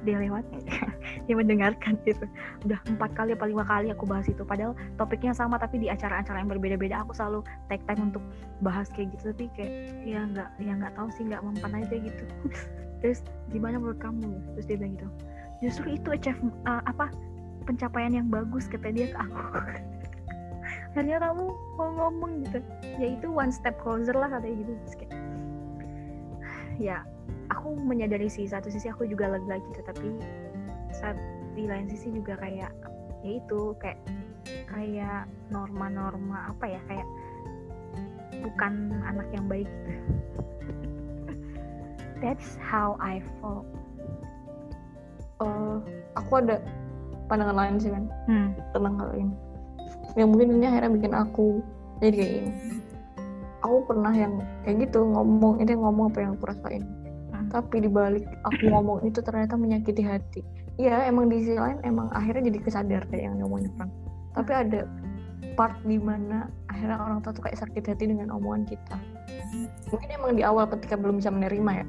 dia 0.00 0.16
lewat 0.16 0.42
dia 1.28 1.34
mendengarkan 1.36 2.00
gitu. 2.08 2.24
Udah 2.64 2.80
empat 2.88 3.12
kali 3.14 3.36
apa 3.36 3.44
lima 3.46 3.62
kali 3.68 3.92
aku 3.92 4.08
bahas 4.08 4.26
itu 4.26 4.42
padahal 4.42 4.72
topiknya 4.96 5.36
sama 5.36 5.60
tapi 5.60 5.78
di 5.78 5.92
acara-acara 5.92 6.40
yang 6.40 6.50
berbeda-beda 6.50 7.04
aku 7.04 7.12
selalu 7.12 7.44
take 7.68 7.84
time 7.84 8.10
untuk 8.10 8.24
bahas 8.64 8.88
kayak 8.90 9.12
gitu. 9.14 9.30
Tapi 9.30 9.46
kayak 9.54 9.72
ya 10.02 10.20
nggak 10.24 10.48
ya 10.58 10.72
nggak 10.74 10.92
tahu 10.96 11.08
sih 11.14 11.28
nggak 11.28 11.44
mempan 11.44 11.84
aja 11.84 11.94
gitu 11.94 12.24
terus 13.00 13.24
gimana 13.52 13.80
menurut 13.80 14.00
kamu? 14.00 14.30
Terus 14.56 14.66
dia 14.68 14.76
bilang 14.78 14.94
gitu 14.96 15.08
justru 15.60 16.00
itu 16.00 16.08
achievement 16.16 16.56
uh, 16.64 16.80
apa 16.88 17.12
pencapaian 17.68 18.16
yang 18.16 18.26
bagus 18.32 18.66
kata 18.66 18.90
dia 18.90 19.12
ke 19.12 19.16
aku. 19.20 19.40
Akhirnya 20.90 21.22
kamu 21.22 21.44
mau 21.78 21.90
ngomong 21.94 22.42
gitu 22.48 22.58
ya 22.98 23.06
itu 23.14 23.30
one 23.30 23.52
step 23.52 23.76
closer 23.78 24.16
lah 24.16 24.32
katanya 24.32 24.64
gitu. 24.64 24.72
Terus 24.84 24.96
kayak 24.96 25.12
ya 26.90 26.96
aku 27.52 27.76
menyadari 27.76 28.26
sih 28.26 28.48
satu 28.48 28.72
sisi 28.72 28.88
aku 28.88 29.04
juga 29.06 29.28
lega 29.30 29.60
gitu 29.60 29.80
tapi 29.84 30.08
saat 30.90 31.18
di 31.54 31.68
lain 31.68 31.86
sisi 31.92 32.10
juga 32.10 32.40
kayak 32.40 32.72
ya 33.20 33.30
itu 33.36 33.76
kayak 33.78 34.00
kayak 34.70 35.28
norma-norma 35.52 36.50
apa 36.56 36.64
ya 36.78 36.80
kayak 36.88 37.08
bukan 38.40 38.96
anak 39.04 39.28
yang 39.36 39.44
baik 39.50 39.68
gitu 39.68 39.92
that's 42.20 42.60
how 42.60 42.96
I 43.00 43.24
felt. 43.40 43.66
Uh, 45.40 45.80
aku 46.20 46.44
ada 46.44 46.60
pandangan 47.32 47.56
lain 47.56 47.74
sih 47.80 47.90
kan 47.90 48.04
hmm. 48.28 48.48
tentang 48.76 48.94
hal 49.00 49.10
ini. 49.16 49.34
Yang 50.14 50.28
mungkin 50.28 50.48
ini 50.60 50.64
akhirnya 50.68 50.90
bikin 50.92 51.12
aku 51.16 51.46
jadi 52.00 52.16
kayak 52.16 52.34
ini 52.44 52.50
aku 53.60 53.76
pernah 53.88 54.12
yang 54.12 54.40
kayak 54.64 54.88
gitu 54.88 55.04
ngomong 55.04 55.60
ini 55.60 55.72
ngomong 55.76 56.12
apa 56.12 56.18
yang 56.20 56.32
aku 56.36 56.44
rasain. 56.48 56.84
Hmm. 57.30 57.46
tapi 57.48 57.80
dibalik 57.80 58.26
aku 58.44 58.68
ngomong 58.68 59.06
itu 59.08 59.24
ternyata 59.24 59.56
menyakiti 59.56 60.04
hati. 60.04 60.40
Iya 60.76 61.08
emang 61.08 61.28
di 61.32 61.44
sisi 61.44 61.56
lain 61.56 61.80
emang 61.84 62.12
akhirnya 62.12 62.52
jadi 62.52 62.58
kesadar 62.60 63.02
kayak 63.08 63.32
yang 63.32 63.36
ngomongnya 63.40 63.72
Frank 63.76 63.92
tapi 64.34 64.52
ada 64.54 64.86
part 65.58 65.74
di 65.82 65.98
mana 65.98 66.46
akhirnya 66.70 66.96
orang 66.96 67.18
tua 67.20 67.34
tuh 67.34 67.44
kayak 67.44 67.58
sakit 67.58 67.84
hati 67.90 68.04
dengan 68.08 68.30
omongan 68.32 68.64
kita. 68.70 68.96
Mungkin 69.90 70.08
emang 70.14 70.32
di 70.38 70.46
awal 70.46 70.70
ketika 70.70 70.94
belum 70.94 71.18
bisa 71.18 71.28
menerima 71.28 71.82
ya 71.82 71.86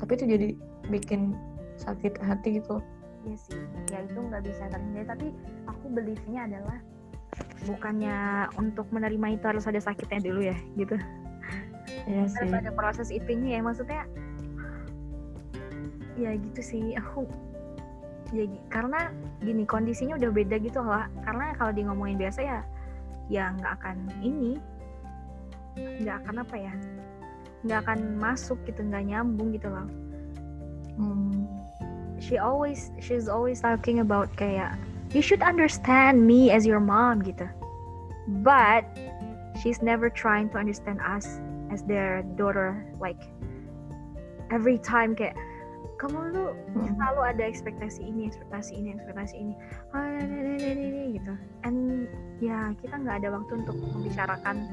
tapi 0.00 0.16
itu 0.16 0.24
jadi 0.24 0.48
bikin 0.88 1.36
sakit 1.76 2.16
hati 2.24 2.60
gitu 2.60 2.80
Iya 3.20 3.36
sih, 3.36 3.60
ya 3.92 3.98
itu 4.00 4.16
nggak 4.16 4.42
bisa 4.48 4.64
terhindari. 4.72 5.04
Tapi 5.04 5.26
aku 5.68 5.84
beliefnya 5.92 6.48
adalah 6.48 6.78
bukannya 7.68 8.48
untuk 8.56 8.88
menerima 8.88 9.36
itu 9.36 9.44
harus 9.44 9.68
ada 9.68 9.80
sakitnya 9.80 10.20
dulu 10.24 10.40
ya, 10.48 10.56
gitu. 10.80 10.96
ya 12.08 12.24
sih 12.24 12.40
Harus 12.40 12.54
ada 12.56 12.72
proses 12.72 13.08
itunya 13.12 13.60
ya, 13.60 13.62
maksudnya. 13.64 14.02
Ya 16.16 16.32
gitu 16.36 16.60
sih, 16.60 16.96
aku 16.96 17.28
ya 18.30 18.46
karena 18.70 19.10
gini 19.42 19.66
kondisinya 19.68 20.16
udah 20.16 20.30
beda 20.32 20.56
gitu 20.64 20.80
lah. 20.80 21.12
Karena 21.20 21.52
kalau 21.60 21.72
di 21.76 21.84
ngomongin 21.84 22.16
biasa 22.16 22.40
ya, 22.40 22.58
ya 23.28 23.52
nggak 23.52 23.72
akan 23.84 23.96
ini, 24.24 24.56
nggak 25.76 26.24
akan 26.24 26.40
apa 26.40 26.56
ya, 26.56 26.72
nggak 27.64 27.78
akan 27.86 28.16
masuk 28.16 28.56
gitu, 28.64 28.80
nggak 28.84 29.04
nyambung 29.08 29.52
gitu 29.52 29.68
loh. 29.68 29.88
Hmm. 31.00 31.48
she 32.20 32.36
always 32.36 32.92
she's 33.00 33.26
always 33.26 33.60
talking 33.64 34.04
about 34.04 34.28
kayak 34.36 34.76
you 35.16 35.24
should 35.24 35.40
understand 35.40 36.20
me 36.20 36.52
as 36.52 36.68
your 36.68 36.78
mom 36.78 37.24
gitu 37.24 37.48
but 38.44 38.84
she's 39.58 39.80
never 39.80 40.12
trying 40.12 40.52
to 40.52 40.60
understand 40.60 41.00
us 41.00 41.40
as 41.72 41.82
their 41.88 42.22
daughter 42.36 42.84
like 43.00 43.18
every 44.52 44.76
time 44.76 45.16
kayak 45.16 45.34
kamu 45.96 46.32
lu 46.32 46.52
Hmm. 46.72 46.96
selalu 46.96 47.20
ada 47.36 47.44
ekspektasi 47.44 48.00
ini 48.04 48.28
ekspektasi 48.28 48.72
ini 48.76 48.88
ekspektasi 48.96 49.34
ini 49.36 49.54
ah, 49.92 50.20
gitu 51.12 51.34
and 51.64 52.08
ya 52.40 52.72
kita 52.84 52.94
nggak 53.00 53.24
ada 53.24 53.28
waktu 53.36 53.52
untuk 53.64 53.76
membicarakan 53.80 54.64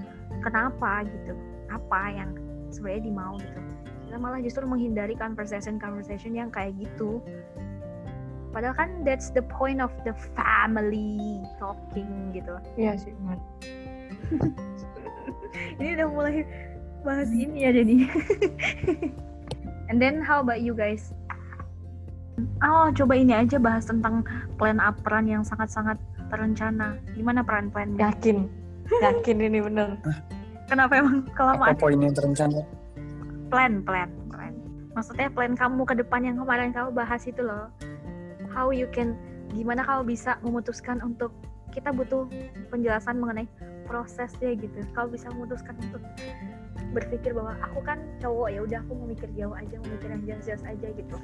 kenapa 0.43 1.03
gitu 1.07 1.33
apa 1.67 2.01
yang 2.11 2.31
sebenarnya 2.71 3.03
dimau 3.07 3.33
gitu. 3.39 3.59
Kita 4.07 4.17
malah 4.19 4.39
justru 4.39 4.63
menghindari 4.63 5.15
conversation 5.19 5.77
conversation 5.77 6.31
yang 6.35 6.49
kayak 6.51 6.75
gitu. 6.79 7.19
Padahal 8.55 8.73
kan 8.73 8.89
that's 9.03 9.29
the 9.35 9.43
point 9.43 9.83
of 9.83 9.91
the 10.07 10.15
family 10.33 11.43
talking 11.59 12.31
gitu. 12.31 12.55
Iya 12.79 12.95
sih 12.95 13.11
benar. 13.21 13.39
ini 15.79 15.89
udah 15.99 16.07
mulai 16.09 16.35
bahas 17.05 17.29
ini 17.31 17.63
ya 17.63 17.71
jadi 17.71 17.95
and 19.89 19.97
then 20.01 20.19
how 20.19 20.41
about 20.41 20.63
you 20.63 20.73
guys? 20.73 21.11
Oh 22.61 22.89
coba 22.93 23.17
ini 23.17 23.33
aja 23.33 23.57
bahas 23.57 23.89
tentang 23.89 24.21
plan 24.61 24.77
up 24.77 24.97
peran 25.01 25.25
yang 25.25 25.41
sangat-sangat 25.41 25.97
terencana. 26.29 26.97
Gimana 27.17 27.41
peran-plan 27.41 27.97
yakin. 27.97 28.47
Yakin 29.03 29.43
ini 29.43 29.59
bener 29.59 29.99
kenapa 30.67 30.93
emang 30.99 31.23
Apa 31.25 31.35
kelamaan 31.35 31.75
poin 31.79 31.99
yang 31.99 32.13
terencana? 32.13 32.61
plan 33.47 33.79
plan 33.81 34.11
plan. 34.27 34.53
Maksudnya 34.93 35.31
plan 35.31 35.55
kamu 35.55 35.87
ke 35.87 35.95
depan 36.03 36.21
yang 36.27 36.35
kemarin 36.43 36.75
kamu 36.75 36.91
bahas 36.91 37.23
itu 37.23 37.39
loh. 37.39 37.71
How 38.51 38.75
you 38.75 38.91
can 38.91 39.15
gimana 39.55 39.87
kamu 39.87 40.11
bisa 40.11 40.35
memutuskan 40.43 40.99
untuk 40.99 41.31
kita 41.71 41.93
butuh 41.95 42.27
penjelasan 42.73 43.21
mengenai 43.21 43.47
prosesnya 43.87 44.51
gitu. 44.59 44.83
Kamu 44.91 45.15
bisa 45.15 45.31
memutuskan 45.31 45.79
untuk 45.79 46.03
berpikir 46.91 47.35
bahwa 47.35 47.55
aku 47.63 47.79
kan 47.83 47.99
cowok 48.23 48.47
ya 48.51 48.59
udah 48.63 48.79
aku 48.83 48.91
mau 48.95 49.07
mikir 49.11 49.29
jauh 49.35 49.55
aja 49.55 49.75
mau 49.75 49.89
mikir 49.91 50.09
yang 50.11 50.23
jelas-jelas 50.27 50.63
aja 50.67 50.87
gitu. 50.91 51.15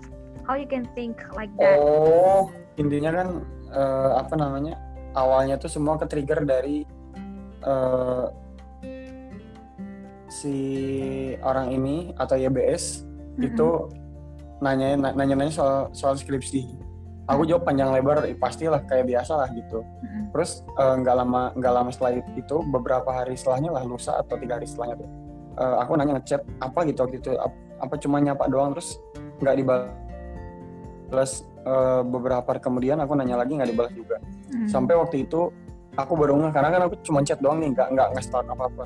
How 0.43 0.59
you 0.59 0.67
can 0.67 0.83
think 0.95 1.19
like 1.35 1.51
that? 1.59 1.79
Oh, 1.79 2.51
intinya 2.75 3.11
kan 3.15 3.27
eh, 3.71 4.11
apa 4.19 4.33
namanya? 4.35 4.75
Awalnya 5.13 5.61
tuh 5.61 5.71
semua 5.71 5.95
ke 5.99 6.05
trigger 6.07 6.43
dari 6.43 6.83
eh, 7.63 8.25
si 10.33 10.55
orang 11.39 11.69
ini 11.69 12.09
atau 12.17 12.33
YBS 12.33 13.05
itu 13.37 13.67
nanya 14.59 14.97
nanya 15.13 15.35
nanya 15.35 15.53
soal 15.53 15.93
soal 15.93 16.17
skripsi. 16.17 16.65
Aku 17.23 17.45
jawab 17.45 17.63
panjang 17.63 17.93
lebar, 17.93 18.25
"Ih, 18.25 18.35
pastilah 18.35 18.83
kayak 18.83 19.07
biasa 19.07 19.39
lah 19.39 19.47
gitu. 19.53 19.79
Mm-mm. 19.79 20.33
Terus 20.33 20.65
eh, 20.75 20.95
nggak 20.99 21.15
lama 21.15 21.41
nggak 21.53 21.73
lama 21.73 21.87
setelah 21.87 22.11
itu 22.19 22.55
beberapa 22.67 23.13
hari 23.13 23.37
setelahnya 23.37 23.71
lah 23.71 23.83
lusa 23.85 24.17
atau 24.17 24.35
tiga 24.35 24.57
hari 24.57 24.65
setelahnya 24.65 24.97
tuh 24.99 25.09
eh, 25.55 25.75
aku 25.79 25.91
nanya 25.95 26.17
ngechat 26.17 26.41
apa 26.59 26.79
gitu 26.83 26.99
waktu 27.05 27.17
itu 27.21 27.31
Ap- 27.37 27.61
apa 27.79 27.95
cuma 27.95 28.17
nyapa 28.17 28.49
doang 28.49 28.73
terus 28.73 28.97
nggak 29.39 29.55
dibalas 29.55 31.31
eh, 31.63 32.01
beberapa 32.03 32.43
hari 32.43 32.59
kemudian 32.59 32.97
aku 32.99 33.13
nanya 33.13 33.37
lagi 33.37 33.55
nggak 33.55 33.69
dibalas 33.69 33.93
juga 33.93 34.17
Mm. 34.53 34.69
sampai 34.69 34.93
waktu 34.93 35.25
itu 35.25 35.49
aku 35.97 36.13
baru 36.13 36.37
ngeh 36.37 36.53
karena 36.53 36.69
kan 36.69 36.81
aku 36.85 36.93
cuma 37.01 37.25
chat 37.25 37.41
doang 37.41 37.57
nih 37.57 37.73
nggak 37.73 37.89
nggak 37.89 38.07
nge-stalk 38.13 38.45
apa 38.45 38.69
apa 38.69 38.83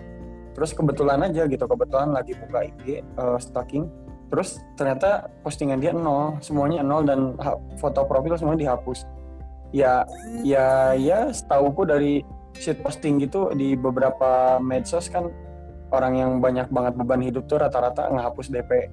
terus 0.57 0.73
kebetulan 0.73 1.21
aja 1.21 1.45
gitu 1.45 1.63
kebetulan 1.63 2.09
lagi 2.09 2.33
buka 2.33 2.65
IG 2.65 2.83
eh, 2.99 3.37
stalking. 3.37 3.85
Terus 4.27 4.59
ternyata 4.75 5.29
postingan 5.39 5.79
dia 5.79 5.93
nol 5.93 6.35
semuanya 6.41 6.81
nol 6.81 7.05
dan 7.05 7.37
foto 7.77 8.03
profil 8.03 8.35
semuanya 8.35 8.73
dihapus. 8.73 9.05
Ya 9.71 10.03
ya 10.41 10.97
ya 10.97 11.29
setauku 11.29 11.85
dari 11.85 12.25
shit 12.57 12.81
posting 12.81 13.21
gitu 13.21 13.53
di 13.53 13.77
beberapa 13.77 14.57
medsos 14.57 15.07
kan 15.07 15.29
orang 15.93 16.13
yang 16.17 16.31
banyak 16.41 16.67
banget 16.67 16.93
beban 16.97 17.21
hidup 17.21 17.45
tuh 17.47 17.61
rata-rata 17.61 18.09
ngehapus 18.11 18.51
DP 18.51 18.91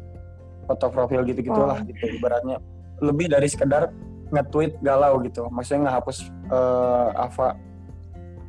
foto 0.68 0.86
profil 0.92 1.26
gitu 1.26 1.42
gitulah 1.42 1.80
Oh. 1.80 1.86
gitu 1.88 2.04
ibaratnya. 2.14 2.60
Lebih 3.02 3.32
dari 3.32 3.48
sekedar 3.50 3.90
nge-tweet 4.30 4.78
galau 4.84 5.18
gitu. 5.24 5.48
Maksudnya 5.50 5.90
ngehapus 5.90 6.30
eh, 6.46 7.08
apa 7.16 7.58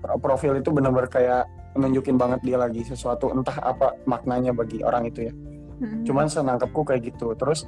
pro- 0.05 0.19
profil 0.21 0.59
itu 0.59 0.69
benar-benar 0.69 1.09
kayak 1.09 1.49
nunjukin 1.75 2.15
banget 2.15 2.39
dia 2.41 2.57
lagi 2.57 2.81
sesuatu 2.87 3.29
entah 3.35 3.59
apa 3.59 3.93
maknanya 4.07 4.55
bagi 4.55 4.81
orang 4.81 5.11
itu 5.11 5.27
ya. 5.29 5.33
Mm-mm. 5.75 6.07
cuman 6.07 6.31
senangkepku 6.31 6.87
kayak 6.87 7.11
gitu. 7.11 7.35
Terus 7.35 7.67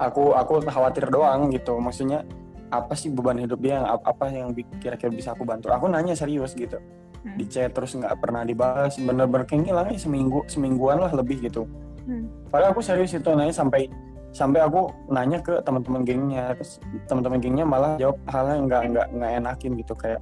aku 0.00 0.32
aku 0.32 0.64
khawatir 0.64 1.04
doang 1.12 1.52
gitu. 1.52 1.76
Maksudnya 1.76 2.24
apa 2.72 2.96
sih 2.96 3.12
beban 3.12 3.36
hidup 3.36 3.60
dia? 3.60 3.80
Yang 3.80 3.86
ap- 3.92 4.06
apa 4.08 4.24
yang 4.32 4.48
kira-kira 4.80 5.12
bisa 5.12 5.36
aku 5.36 5.44
bantu? 5.44 5.68
Aku 5.68 5.86
nanya 5.86 6.16
serius 6.16 6.56
gitu. 6.56 6.80
Hmm. 7.24 7.40
di 7.40 7.48
chat 7.48 7.72
terus 7.72 7.96
nggak 7.96 8.20
pernah 8.20 8.44
dibahas. 8.44 9.00
Bener-bener 9.00 9.48
kayak 9.48 9.64
ngilang 9.64 9.88
aja 9.88 10.00
seminggu 10.04 10.44
semingguan 10.44 11.00
lah 11.00 11.12
lebih 11.12 11.40
gitu. 11.40 11.64
Hmm. 12.04 12.28
padahal 12.52 12.76
aku 12.76 12.84
serius 12.84 13.16
itu 13.16 13.32
nanya 13.32 13.48
sampai 13.48 13.88
sampai 14.28 14.60
aku 14.60 14.92
nanya 15.08 15.40
ke 15.40 15.56
teman-teman 15.64 16.04
gengnya. 16.04 16.52
Terus 16.52 16.80
teman-teman 17.08 17.40
gengnya 17.40 17.64
malah 17.64 17.96
jawab 17.96 18.20
hal 18.28 18.44
yang 18.52 18.68
nggak 18.68 18.82
nggak 18.92 19.06
nggak 19.16 19.30
enakin 19.40 19.72
gitu. 19.80 19.92
Kayak 19.96 20.20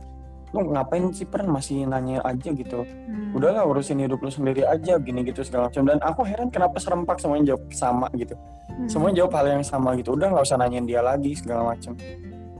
lu 0.52 0.68
ngapain 0.76 1.08
sih 1.16 1.24
pernah 1.24 1.56
masih 1.56 1.88
nanya 1.88 2.20
aja 2.22 2.52
gitu. 2.52 2.84
Hmm. 2.84 3.32
udahlah 3.32 3.64
urusin 3.64 3.96
hidup 4.04 4.20
lu 4.20 4.28
sendiri 4.28 4.68
aja 4.68 5.00
gini 5.00 5.24
gitu 5.24 5.40
segala 5.40 5.72
macam. 5.72 5.88
Dan 5.88 5.98
aku 6.04 6.20
heran 6.28 6.52
kenapa 6.52 6.76
serempak 6.76 7.16
semuanya 7.16 7.56
jawab 7.56 7.64
sama 7.72 8.06
gitu. 8.12 8.36
Hmm. 8.68 8.88
semuanya 8.88 9.24
jawab 9.24 9.32
hal 9.40 9.46
yang 9.60 9.64
sama 9.64 9.96
gitu. 9.96 10.12
Udah 10.12 10.28
nggak 10.28 10.44
usah 10.44 10.60
nanyain 10.60 10.84
dia 10.84 11.00
lagi 11.00 11.32
segala 11.32 11.72
macam. 11.72 11.96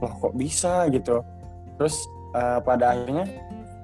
Loh 0.01 0.13
kok 0.17 0.33
bisa 0.33 0.89
gitu? 0.89 1.21
Terus 1.77 1.95
eh, 2.33 2.59
pada 2.65 2.97
akhirnya 2.97 3.25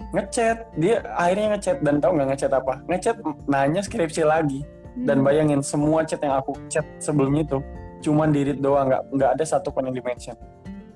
ngechat. 0.09 0.57
Dia 0.81 1.05
akhirnya 1.13 1.47
ngechat 1.57 1.77
dan 1.85 2.01
tahu 2.01 2.11
nggak 2.17 2.29
ngechat 2.33 2.51
apa? 2.57 2.73
Ngechat 2.89 3.15
nanya 3.45 3.81
skripsi 3.85 4.25
lagi. 4.25 4.65
Dan 4.99 5.21
Hmm. 5.21 5.25
bayangin 5.29 5.61
semua 5.61 6.01
chat 6.01 6.19
yang 6.25 6.41
aku 6.41 6.57
chat 6.67 6.83
sebelumnya 6.97 7.45
itu 7.45 7.61
cuman 7.99 8.33
dirit 8.33 8.57
doang 8.57 8.89
nggak 8.89 9.03
nggak 9.11 9.29
ada 9.37 9.43
satu 9.43 9.75
pun 9.75 9.83
yang 9.83 9.91
dimention 9.91 10.35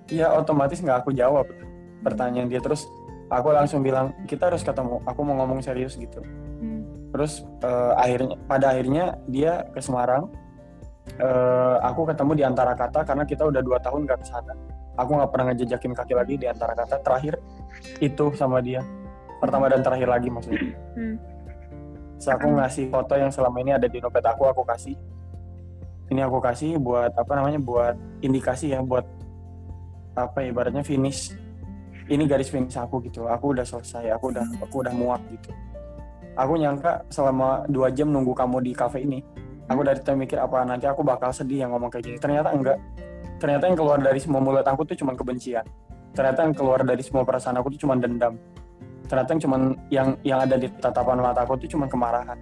ya 0.08 0.32
otomatis 0.36 0.80
nggak 0.80 1.04
aku 1.04 1.12
jawab 1.16 1.48
pertanyaan 2.04 2.52
dia. 2.52 2.60
Terus 2.60 2.86
aku 3.30 3.48
langsung 3.54 3.86
bilang 3.86 4.12
kita 4.26 4.50
harus 4.50 4.64
ketemu. 4.66 5.00
Aku 5.08 5.20
mau 5.24 5.38
ngomong 5.44 5.64
serius 5.64 5.96
gitu. 6.00 6.24
Hmm. 6.64 6.88
terus 7.14 7.46
eh, 7.62 7.94
akhirnya 8.00 8.36
pada 8.50 8.74
akhirnya 8.74 9.22
dia 9.30 9.68
ke 9.70 9.80
Semarang. 9.84 10.32
Eh, 11.20 11.78
aku 11.84 12.08
ketemu 12.10 12.32
di 12.34 12.44
antara 12.48 12.74
kata 12.74 13.04
karena 13.04 13.28
kita 13.28 13.44
udah 13.44 13.60
dua 13.60 13.78
tahun 13.84 14.08
gak 14.08 14.24
ke 14.24 14.28
sana 14.32 14.56
aku 14.98 15.12
nggak 15.18 15.30
pernah 15.34 15.46
ngejejakin 15.54 15.94
kaki 15.98 16.14
lagi 16.14 16.34
di 16.38 16.46
antara 16.46 16.78
kata 16.78 17.02
terakhir 17.02 17.42
itu 18.00 18.34
sama 18.38 18.62
dia. 18.62 18.82
Pertama 19.42 19.68
dan 19.68 19.84
terakhir 19.84 20.08
lagi 20.08 20.30
maksudnya. 20.32 20.72
Hmm. 20.96 21.18
Terus 22.16 22.30
aku 22.32 22.48
ngasih 22.56 22.86
foto 22.88 23.14
yang 23.20 23.32
selama 23.34 23.58
ini 23.60 23.76
ada 23.76 23.88
di 23.90 24.00
dompet 24.00 24.24
aku 24.24 24.48
aku 24.48 24.64
kasih. 24.64 24.96
Ini 26.08 26.24
aku 26.24 26.40
kasih 26.40 26.80
buat 26.80 27.12
apa 27.18 27.34
namanya 27.36 27.60
buat 27.60 27.96
indikasi 28.24 28.72
ya 28.72 28.80
buat 28.80 29.04
apa 30.14 30.46
ya, 30.46 30.54
ibaratnya 30.54 30.86
finish 30.86 31.34
ini 32.12 32.24
garis 32.28 32.52
finish 32.52 32.76
aku 32.76 33.00
gitu. 33.08 33.30
Aku 33.30 33.56
udah 33.56 33.64
selesai 33.64 34.12
aku 34.12 34.36
udah 34.36 34.46
aku 34.60 34.76
udah 34.84 34.94
muak 34.96 35.22
gitu. 35.32 35.52
Aku 36.34 36.58
nyangka 36.58 37.06
selama 37.14 37.64
dua 37.70 37.94
jam 37.94 38.10
nunggu 38.10 38.34
kamu 38.34 38.66
di 38.66 38.72
cafe 38.74 39.06
ini 39.06 39.22
aku 39.70 39.82
dari 39.86 40.00
tadi 40.02 40.18
mikir 40.18 40.42
apa 40.42 40.66
nanti 40.68 40.90
aku 40.90 41.06
bakal 41.06 41.32
sedih 41.32 41.64
yang 41.68 41.72
ngomong 41.72 41.94
kayak 41.94 42.04
gini. 42.10 42.18
Ternyata 42.20 42.52
enggak. 42.52 42.78
Ternyata 43.40 43.64
yang 43.68 43.78
keluar 43.78 44.00
dari 44.00 44.20
semua 44.20 44.40
mulut 44.40 44.66
aku 44.66 44.84
tuh 44.88 44.96
cuma 44.98 45.16
kebencian. 45.16 45.64
Ternyata 46.14 46.40
yang 46.46 46.54
keluar 46.56 46.80
dari 46.84 47.02
semua 47.04 47.24
perasaan 47.26 47.60
aku 47.60 47.74
tuh 47.76 47.88
cuma 47.88 47.96
dendam. 47.98 48.36
Ternyata 49.08 49.30
yang 49.36 49.42
cuman 49.44 49.62
yang 49.92 50.08
yang 50.24 50.40
ada 50.44 50.56
di 50.56 50.68
tatapan 50.80 51.20
mata 51.20 51.44
aku 51.44 51.60
tuh 51.60 51.70
cuma 51.72 51.86
kemarahan. 51.88 52.40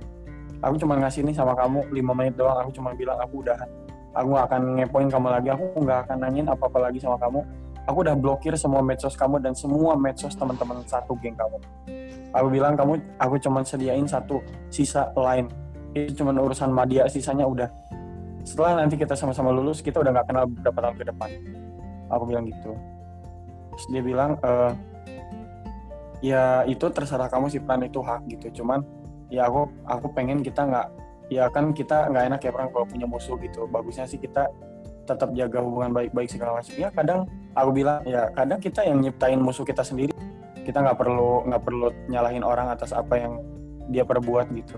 Aku 0.62 0.78
cuma 0.78 0.94
ngasih 1.02 1.26
ini 1.26 1.34
sama 1.34 1.58
kamu 1.58 1.90
lima 1.90 2.14
menit 2.14 2.38
doang. 2.38 2.58
Aku 2.62 2.70
cuma 2.74 2.94
bilang 2.94 3.18
aku 3.18 3.42
udahan. 3.42 3.66
Aku 4.12 4.36
gak 4.36 4.46
akan 4.52 4.62
ngepoin 4.78 5.08
kamu 5.10 5.28
lagi. 5.32 5.48
Aku 5.56 5.64
nggak 5.82 6.00
akan 6.06 6.18
nanyain 6.22 6.48
apa 6.52 6.64
apa 6.68 6.80
lagi 6.84 7.00
sama 7.02 7.18
kamu 7.18 7.42
aku 7.86 8.06
udah 8.06 8.16
blokir 8.18 8.54
semua 8.58 8.82
medsos 8.86 9.18
kamu 9.18 9.42
dan 9.42 9.54
semua 9.58 9.98
medsos 9.98 10.34
teman-teman 10.38 10.84
satu 10.86 11.18
geng 11.18 11.38
kamu. 11.38 11.58
Aku 12.32 12.48
bilang 12.48 12.80
kamu 12.80 13.02
aku 13.20 13.36
cuma 13.42 13.66
sediain 13.66 14.06
satu 14.08 14.40
sisa 14.72 15.12
lain. 15.18 15.52
Itu 15.92 16.24
cuma 16.24 16.32
urusan 16.32 16.72
media 16.72 17.10
sisanya 17.12 17.44
udah. 17.44 17.68
Setelah 18.48 18.82
nanti 18.82 18.96
kita 18.96 19.14
sama-sama 19.14 19.52
lulus 19.52 19.84
kita 19.84 20.00
udah 20.00 20.12
nggak 20.16 20.28
kenal 20.32 20.46
beberapa 20.48 20.80
tahun 20.90 20.96
ke 20.98 21.06
depan. 21.12 21.30
Aku 22.12 22.24
bilang 22.28 22.48
gitu. 22.48 22.72
Terus 23.76 23.86
dia 23.92 24.04
bilang 24.04 24.40
"Eh, 24.40 24.72
ya 26.24 26.64
itu 26.70 26.86
terserah 26.88 27.28
kamu 27.28 27.52
sih 27.52 27.60
plan 27.60 27.82
itu 27.84 28.00
hak 28.00 28.30
gitu. 28.32 28.64
Cuman 28.64 28.86
ya 29.28 29.50
aku 29.52 29.68
aku 29.84 30.08
pengen 30.16 30.40
kita 30.40 30.64
nggak 30.64 30.88
ya 31.32 31.48
kan 31.52 31.72
kita 31.76 32.12
nggak 32.12 32.24
enak 32.32 32.40
ya 32.44 32.52
orang 32.56 32.70
kalau 32.72 32.88
punya 32.88 33.08
musuh 33.10 33.36
gitu. 33.44 33.68
Bagusnya 33.68 34.08
sih 34.08 34.22
kita 34.22 34.48
tetap 35.04 35.34
jaga 35.36 35.60
hubungan 35.60 35.92
baik-baik 35.92 36.32
segala 36.32 36.62
macam. 36.62 36.74
Ya 36.80 36.90
kadang 36.94 37.28
aku 37.56 37.70
bilang 37.76 38.04
ya 38.08 38.32
kadang 38.32 38.60
kita 38.60 38.86
yang 38.86 39.04
nyiptain 39.04 39.40
musuh 39.40 39.66
kita 39.68 39.84
sendiri. 39.84 40.14
Kita 40.62 40.78
nggak 40.80 40.98
perlu 40.98 41.50
nggak 41.50 41.62
perlu 41.66 41.88
nyalahin 42.08 42.46
orang 42.46 42.70
atas 42.70 42.94
apa 42.94 43.18
yang 43.18 43.42
dia 43.90 44.06
perbuat 44.06 44.54
gitu. 44.54 44.78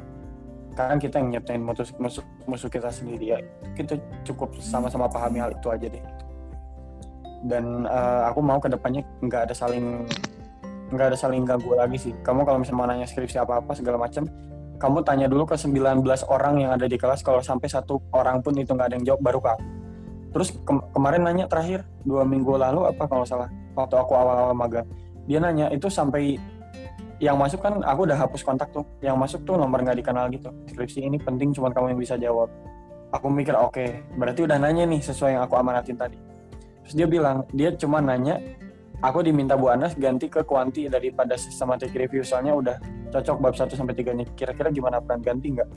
Kadang 0.73 0.97
kita 0.97 1.21
yang 1.21 1.37
nyiptain 1.37 1.61
musuh 1.61 1.87
musuh, 2.01 2.23
musuh 2.49 2.69
kita 2.71 2.89
sendiri 2.89 3.37
ya 3.37 3.39
kita 3.77 3.99
cukup 4.25 4.57
sama-sama 4.57 5.05
pahami 5.05 5.43
hal 5.43 5.51
itu 5.53 5.67
aja 5.69 5.87
deh. 5.91 6.03
Dan 7.43 7.83
eh, 7.85 8.21
aku 8.31 8.39
mau 8.39 8.57
ke 8.57 8.71
depannya 8.71 9.03
nggak 9.21 9.51
ada 9.51 9.55
saling 9.55 10.07
nggak 10.93 11.13
ada 11.13 11.17
saling 11.19 11.43
ganggu 11.43 11.75
lagi 11.75 11.99
sih. 11.99 12.13
Kamu 12.23 12.47
kalau 12.47 12.63
misalnya 12.63 12.79
mau 12.79 12.87
nanya 12.87 13.05
skripsi 13.05 13.37
apa 13.37 13.59
apa 13.59 13.75
segala 13.75 13.99
macam 13.99 14.25
kamu 14.81 14.99
tanya 15.05 15.31
dulu 15.31 15.47
ke 15.47 15.55
19 15.55 16.03
orang 16.27 16.55
yang 16.59 16.71
ada 16.75 16.89
di 16.89 16.97
kelas. 16.99 17.23
Kalau 17.23 17.39
sampai 17.39 17.71
satu 17.71 18.03
orang 18.11 18.43
pun 18.43 18.51
itu 18.57 18.73
nggak 18.73 18.87
ada 18.91 18.95
yang 18.99 19.05
jawab 19.13 19.21
baru 19.23 19.39
ke 19.39 19.49
aku 19.51 19.82
terus 20.33 20.49
ke- 20.51 20.87
kemarin 20.91 21.21
nanya 21.21 21.45
terakhir 21.45 21.85
dua 22.01 22.25
minggu 22.25 22.57
lalu 22.57 22.89
apa 22.89 23.05
kalau 23.05 23.23
salah 23.23 23.47
waktu 23.77 23.95
aku 23.97 24.13
awal-awal 24.17 24.57
magang. 24.57 24.89
Dia 25.29 25.39
nanya 25.39 25.69
itu 25.69 25.87
sampai 25.87 26.41
yang 27.21 27.39
masuk 27.39 27.63
kan 27.63 27.79
aku 27.85 28.09
udah 28.09 28.17
hapus 28.17 28.41
kontak 28.41 28.73
tuh. 28.73 28.83
Yang 28.99 29.15
masuk 29.15 29.39
tuh 29.45 29.55
nomor 29.55 29.79
nggak 29.85 30.01
dikenal 30.01 30.27
gitu. 30.33 30.49
Skripsi 30.73 31.05
ini 31.05 31.21
penting 31.21 31.53
cuma 31.53 31.69
kamu 31.69 31.95
yang 31.95 32.01
bisa 32.01 32.15
jawab. 32.17 32.49
Aku 33.13 33.29
mikir 33.29 33.53
oke 33.53 34.17
berarti 34.17 34.41
udah 34.43 34.57
nanya 34.57 34.89
nih 34.89 34.99
sesuai 34.99 35.37
yang 35.37 35.43
aku 35.45 35.53
amanatin 35.55 35.95
tadi. 35.95 36.17
Terus 36.83 36.93
dia 36.97 37.07
bilang 37.07 37.45
dia 37.53 37.69
cuma 37.77 38.01
nanya 38.01 38.41
aku 38.99 39.21
diminta 39.21 39.53
Bu 39.53 39.69
Anas 39.69 39.93
ganti 39.93 40.27
ke 40.27 40.41
kuanti 40.41 40.89
daripada 40.89 41.37
systematic 41.37 41.93
review 41.93 42.25
soalnya 42.25 42.57
udah 42.57 42.75
cocok 43.13 43.37
bab 43.37 43.53
1 43.53 43.69
sampai 43.77 43.93
3 43.93 44.17
nya 44.17 44.25
kira-kira 44.33 44.73
gimana 44.73 44.97
peran 44.97 45.21
ganti 45.21 45.53
nggak? 45.53 45.69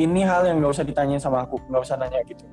Ini 0.00 0.20
hal 0.24 0.48
yang 0.48 0.64
nggak 0.64 0.72
usah 0.72 0.84
ditanyain 0.88 1.20
sama 1.20 1.44
aku 1.44 1.60
nggak 1.68 1.82
usah 1.84 2.00
nanya 2.00 2.24
gitu 2.24 2.48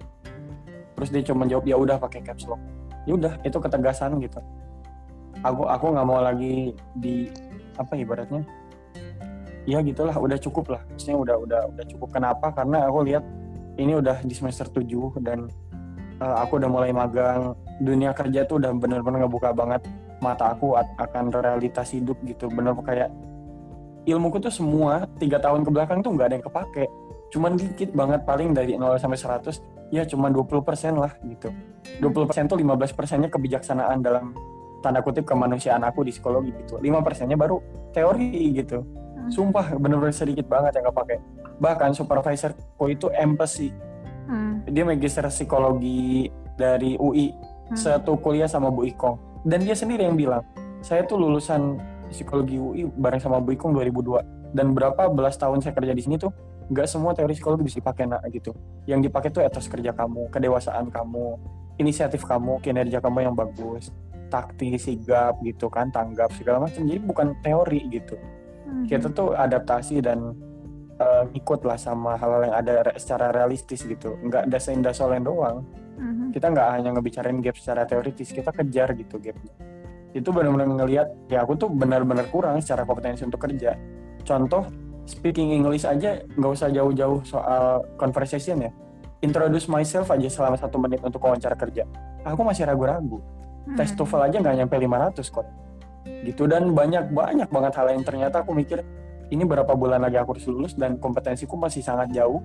terus 0.97 1.09
dia 1.09 1.21
cuma 1.25 1.45
jawab 1.49 1.65
ya 1.65 1.75
udah 1.75 1.97
pakai 1.97 2.21
caps 2.21 2.45
lock. 2.47 2.61
Ya 3.03 3.13
udah 3.19 3.33
itu 3.43 3.57
ketegasan 3.59 4.17
gitu. 4.23 4.39
Aku 5.43 5.67
aku 5.67 5.85
nggak 5.91 6.07
mau 6.07 6.23
lagi 6.23 6.71
di 6.95 7.27
apa 7.75 7.97
ibaratnya? 7.97 8.45
Ya 9.63 9.79
gitulah 9.83 10.15
udah 10.15 10.37
cukup 10.39 10.75
lah. 10.75 10.81
Maksudnya 10.91 11.17
udah 11.19 11.35
udah 11.39 11.61
udah 11.75 11.85
cukup. 11.87 12.09
Kenapa? 12.15 12.51
Karena 12.51 12.87
aku 12.87 13.03
lihat 13.07 13.23
ini 13.79 13.97
udah 13.97 14.21
di 14.21 14.33
semester 14.35 14.69
7 14.69 15.23
dan 15.23 15.49
uh, 16.21 16.35
aku 16.43 16.59
udah 16.61 16.69
mulai 16.69 16.91
magang. 16.93 17.57
Dunia 17.81 18.13
kerja 18.13 18.45
tuh 18.45 18.61
udah 18.61 18.71
bener-bener 18.77 19.25
ngebuka 19.25 19.51
banget 19.51 19.81
mata 20.21 20.55
aku 20.55 20.77
akan 20.77 21.33
realitas 21.33 21.91
hidup 21.91 22.15
gitu. 22.23 22.47
Bener 22.47 22.71
kayak 22.79 23.11
ilmuku 24.07 24.39
tuh 24.39 24.51
semua 24.51 25.07
tiga 25.19 25.39
tahun 25.39 25.63
ke 25.63 25.71
belakang 25.71 25.99
tuh 26.03 26.15
nggak 26.15 26.27
ada 26.31 26.35
yang 26.39 26.45
kepake. 26.45 26.85
Cuman 27.33 27.51
dikit 27.57 27.89
banget 27.97 28.21
paling 28.23 28.53
dari 28.53 28.77
0 28.77 28.95
sampai 28.99 29.17
100 29.17 29.72
ya 29.93 30.09
cuma 30.09 30.33
20% 30.33 30.97
lah 30.97 31.13
gitu. 31.21 31.53
20% 32.01 32.49
tuh 32.49 32.57
15 32.57 32.97
persennya 32.97 33.29
kebijaksanaan 33.29 34.01
dalam 34.01 34.33
tanda 34.81 35.05
kutip 35.05 35.23
kemanusiaan 35.29 35.85
aku 35.85 36.01
di 36.01 36.09
psikologi 36.09 36.49
gitu. 36.65 36.81
5 36.81 37.05
persennya 37.05 37.37
baru 37.37 37.61
teori 37.93 38.57
gitu. 38.57 38.81
Sumpah 39.29 39.77
bener-bener 39.77 40.11
sedikit 40.11 40.49
banget 40.49 40.81
yang 40.81 40.89
kepake. 40.89 41.21
Bahkan 41.61 41.93
supervisorku 41.93 42.89
itu 42.89 43.13
empathy. 43.13 43.69
Hmm. 44.23 44.63
dia 44.63 44.87
magister 44.87 45.27
psikologi 45.27 46.31
dari 46.55 46.95
UI 46.95 47.35
Hmm. 47.73 47.79
satu 47.79 48.19
kuliah 48.19 48.49
sama 48.49 48.69
Bu 48.69 48.85
Ikong. 48.85 49.17
Dan 49.43 49.63
dia 49.63 49.75
sendiri 49.75 50.05
yang 50.07 50.15
bilang 50.19 50.43
saya 50.83 51.07
tuh 51.07 51.19
lulusan 51.19 51.79
psikologi 52.11 52.59
UI 52.59 52.85
bareng 52.87 53.21
sama 53.23 53.39
Bu 53.39 53.55
Ikong 53.55 53.73
2002 53.75 54.53
dan 54.53 54.75
berapa 54.75 55.09
belas 55.09 55.39
tahun 55.39 55.63
saya 55.63 55.73
kerja 55.73 55.93
di 55.95 56.01
sini 56.03 56.15
tuh 56.19 56.29
nggak 56.69 56.87
semua 56.87 57.11
teori 57.11 57.33
psikologi 57.35 57.63
bisa 57.67 57.77
dipakai 57.83 58.07
nak 58.07 58.23
gitu. 58.31 58.55
Yang 58.87 59.09
dipakai 59.09 59.29
tuh 59.33 59.41
etos 59.43 59.67
kerja 59.67 59.91
kamu 59.91 60.31
kedewasaan 60.31 60.87
kamu 60.93 61.39
inisiatif 61.81 62.23
kamu 62.23 62.61
kinerja 62.61 63.01
kamu 63.01 63.31
yang 63.31 63.35
bagus 63.35 63.89
taktis 64.33 64.89
sigap 64.89 65.37
gitu 65.45 65.69
kan 65.69 65.93
tanggap 65.93 66.33
segala 66.33 66.65
macam. 66.65 66.81
Jadi 66.81 66.99
bukan 67.01 67.37
teori 67.45 67.81
gitu. 67.93 68.17
Hmm. 68.63 68.87
kita 68.87 69.11
tuh 69.11 69.35
adaptasi 69.37 70.01
dan 70.01 70.33
eh, 70.97 71.23
ikut 71.37 71.61
lah 71.67 71.77
sama 71.77 72.17
hal-hal 72.17 72.49
yang 72.49 72.55
ada 72.57 72.73
secara 72.97 73.29
realistis 73.29 73.85
gitu. 73.85 74.17
Nggak 74.25 74.49
dasain 74.49 74.81
dasolen 74.81 75.21
doang. 75.21 75.61
Hmm. 75.93 76.33
kita 76.33 76.49
nggak 76.49 76.69
hanya 76.73 76.89
ngebicarain 76.97 77.37
gap 77.37 77.53
secara 77.53 77.85
teoritis 77.85 78.33
kita 78.33 78.49
kejar 78.49 78.97
gitu 78.97 79.21
gapnya. 79.21 79.53
Itu 80.09 80.33
benar-benar 80.33 80.65
ngelihat 80.65 81.07
ya 81.29 81.45
aku 81.45 81.53
tuh 81.53 81.69
benar-benar 81.69 82.33
kurang 82.33 82.57
secara 82.65 82.81
kompetensi 82.81 83.21
untuk 83.21 83.45
kerja. 83.45 83.77
Contoh 84.25 84.65
speaking 85.03 85.51
English 85.51 85.83
aja 85.83 86.23
nggak 86.23 86.51
usah 86.51 86.69
jauh-jauh 86.71 87.23
soal 87.27 87.83
conversation 87.99 88.63
ya. 88.63 88.71
Introduce 89.23 89.71
myself 89.71 90.11
aja 90.11 90.27
selama 90.27 90.59
satu 90.59 90.75
menit 90.79 90.99
untuk 90.99 91.23
wawancara 91.23 91.55
kerja. 91.55 91.87
Aku 92.27 92.43
masih 92.43 92.67
ragu-ragu. 92.67 93.23
Hmm. 93.63 93.79
tes 93.79 93.95
TOEFL 93.95 94.27
aja 94.27 94.37
nggak 94.43 94.55
nyampe 94.59 94.75
500 94.75 95.23
kok. 95.23 95.47
Gitu 96.27 96.43
dan 96.51 96.75
banyak 96.75 97.15
banyak 97.15 97.47
banget 97.47 97.73
hal 97.79 97.87
yang 97.95 98.03
ternyata 98.03 98.43
aku 98.43 98.51
mikir 98.51 98.83
ini 99.31 99.47
berapa 99.47 99.71
bulan 99.71 100.03
lagi 100.03 100.19
aku 100.19 100.35
harus 100.35 100.45
lulus 100.51 100.73
dan 100.75 100.99
kompetensiku 100.99 101.55
masih 101.55 101.79
sangat 101.79 102.11
jauh. 102.11 102.43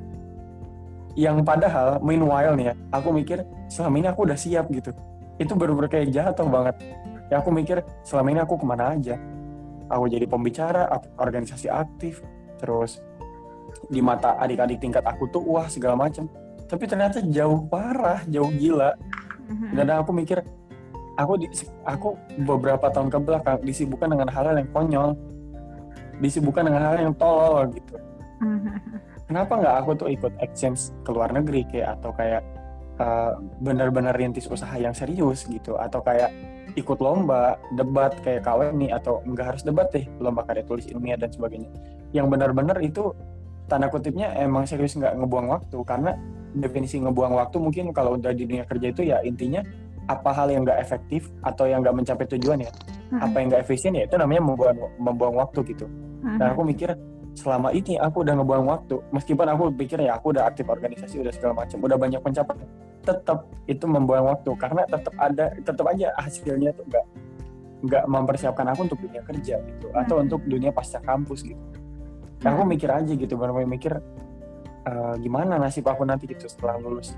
Yang 1.19 1.43
padahal 1.43 1.99
meanwhile 1.99 2.55
nih 2.55 2.71
ya 2.71 2.75
aku 2.95 3.11
mikir 3.11 3.43
selama 3.67 3.99
ini 3.99 4.09
aku 4.15 4.21
udah 4.31 4.39
siap 4.39 4.71
gitu. 4.71 4.95
Itu 5.43 5.59
baru-baru 5.59 5.91
kayak 5.91 6.15
jatuh 6.15 6.47
banget. 6.47 6.79
Ya 7.27 7.43
aku 7.43 7.51
mikir 7.51 7.83
selama 8.07 8.29
ini 8.31 8.41
aku 8.43 8.55
ke 8.55 8.67
mana 8.67 8.95
aja? 8.95 9.19
Aku 9.91 10.07
jadi 10.07 10.31
pembicara 10.31 10.87
organisasi 11.19 11.67
aktif 11.67 12.23
terus 12.59 13.01
di 13.89 14.03
mata 14.03 14.37
adik-adik 14.43 14.83
tingkat 14.83 15.05
aku 15.07 15.31
tuh 15.31 15.43
wah 15.47 15.71
segala 15.71 15.95
macam. 15.95 16.27
Tapi 16.69 16.85
ternyata 16.85 17.25
jauh 17.25 17.65
parah 17.71 18.21
jauh 18.29 18.51
gila. 18.53 18.93
Hmm. 19.49 19.73
dan 19.73 19.89
aku 19.97 20.13
mikir 20.13 20.45
aku 21.17 21.41
di, 21.41 21.49
aku 21.89 22.13
beberapa 22.45 22.93
tahun 22.93 23.09
ke 23.09 23.19
belakang 23.25 23.57
disibukkan 23.65 24.13
dengan 24.13 24.29
hal-hal 24.29 24.61
yang 24.61 24.71
konyol. 24.77 25.11
Disibukkan 26.21 26.69
dengan 26.69 26.83
hal 26.85 26.97
yang 27.01 27.15
tolol 27.17 27.73
gitu. 27.73 27.97
Hmm. 28.39 28.71
kenapa 29.27 29.59
nggak 29.59 29.75
aku 29.83 29.91
tuh 29.99 30.09
ikut 30.15 30.31
exchange 30.39 30.95
ke 31.03 31.11
luar 31.11 31.35
negeri 31.35 31.67
kayak 31.67 31.99
atau 31.99 32.15
kayak 32.15 32.39
eh, 33.03 33.33
benar-benar 33.59 34.15
rintis 34.15 34.47
usaha 34.47 34.77
yang 34.77 34.93
serius 34.93 35.49
gitu. 35.49 35.81
Atau 35.81 36.05
kayak 36.05 36.29
ikut 36.79 36.99
lomba 37.03 37.59
debat 37.75 38.15
kayak 38.23 38.47
KWNI 38.47 38.95
atau 38.95 39.21
nggak 39.27 39.47
harus 39.55 39.63
debat 39.67 39.91
deh 39.91 40.07
lomba 40.23 40.47
karya 40.47 40.63
tulis 40.63 40.87
ilmiah 40.87 41.19
dan 41.19 41.29
sebagainya 41.29 41.69
yang 42.15 42.31
benar-benar 42.31 42.79
itu 42.81 43.11
tanda 43.67 43.91
kutipnya 43.91 44.33
emang 44.39 44.65
serius 44.65 44.95
nggak 44.97 45.19
ngebuang 45.19 45.49
waktu 45.51 45.79
karena 45.85 46.15
definisi 46.57 47.03
ngebuang 47.03 47.35
waktu 47.37 47.57
mungkin 47.61 47.91
kalau 47.93 48.17
udah 48.17 48.33
di 48.33 48.49
dunia 48.49 48.65
kerja 48.65 48.87
itu 48.89 49.03
ya 49.05 49.21
intinya 49.21 49.61
apa 50.09 50.33
hal 50.33 50.49
yang 50.49 50.65
nggak 50.65 50.81
efektif 50.81 51.29
atau 51.45 51.69
yang 51.69 51.85
nggak 51.85 51.93
mencapai 51.99 52.27
tujuan 52.39 52.65
ya 52.65 52.73
Hmm. 53.09 53.25
apa 53.25 53.41
yang 53.41 53.49
nggak 53.49 53.63
efisien 53.65 53.97
ya 53.97 54.05
itu 54.05 54.21
namanya 54.21 54.45
membuang 54.45 54.77
membuang 55.01 55.35
waktu 55.41 55.65
gitu 55.73 55.89
Hmm. 56.21 56.37
dan 56.37 56.53
aku 56.53 56.61
mikir 56.61 56.93
selama 57.33 57.73
ini 57.73 57.97
aku 57.97 58.21
udah 58.21 58.37
ngebuang 58.37 58.67
waktu 58.69 59.01
meskipun 59.17 59.49
aku 59.49 59.73
pikir 59.81 59.97
ya 60.05 60.21
aku 60.21 60.37
udah 60.37 60.45
aktif 60.45 60.69
organisasi 60.69 61.25
udah 61.25 61.33
segala 61.33 61.65
macam 61.65 61.81
udah 61.81 61.97
banyak 61.97 62.21
pencapaian 62.21 62.69
tetap 63.09 63.49
itu 63.65 63.89
membuang 63.89 64.29
waktu 64.29 64.53
karena 64.61 64.85
tetap 64.85 65.17
ada 65.17 65.57
tetap 65.57 65.87
aja 65.89 66.13
hasilnya 66.21 66.77
tuh 66.77 66.85
nggak 66.85 67.05
nggak 67.89 68.05
mempersiapkan 68.05 68.67
aku 68.69 68.81
untuk 68.85 69.01
dunia 69.01 69.25
kerja 69.25 69.57
gitu 69.65 69.87
atau 69.97 70.21
Hmm. 70.21 70.25
untuk 70.29 70.41
dunia 70.45 70.69
pasca 70.69 71.01
kampus 71.01 71.49
gitu 71.49 71.65
Dan 72.39 72.55
aku 72.55 72.69
mikir 72.69 72.87
aja 72.93 73.09
gitu 73.09 73.35
baru 73.35 73.65
mikir 73.65 73.97
eh, 74.85 75.15
gimana 75.19 75.57
nasib 75.57 75.89
aku 75.89 76.05
nanti 76.05 76.29
gitu 76.29 76.47
setelah 76.47 76.77
lulus 76.77 77.17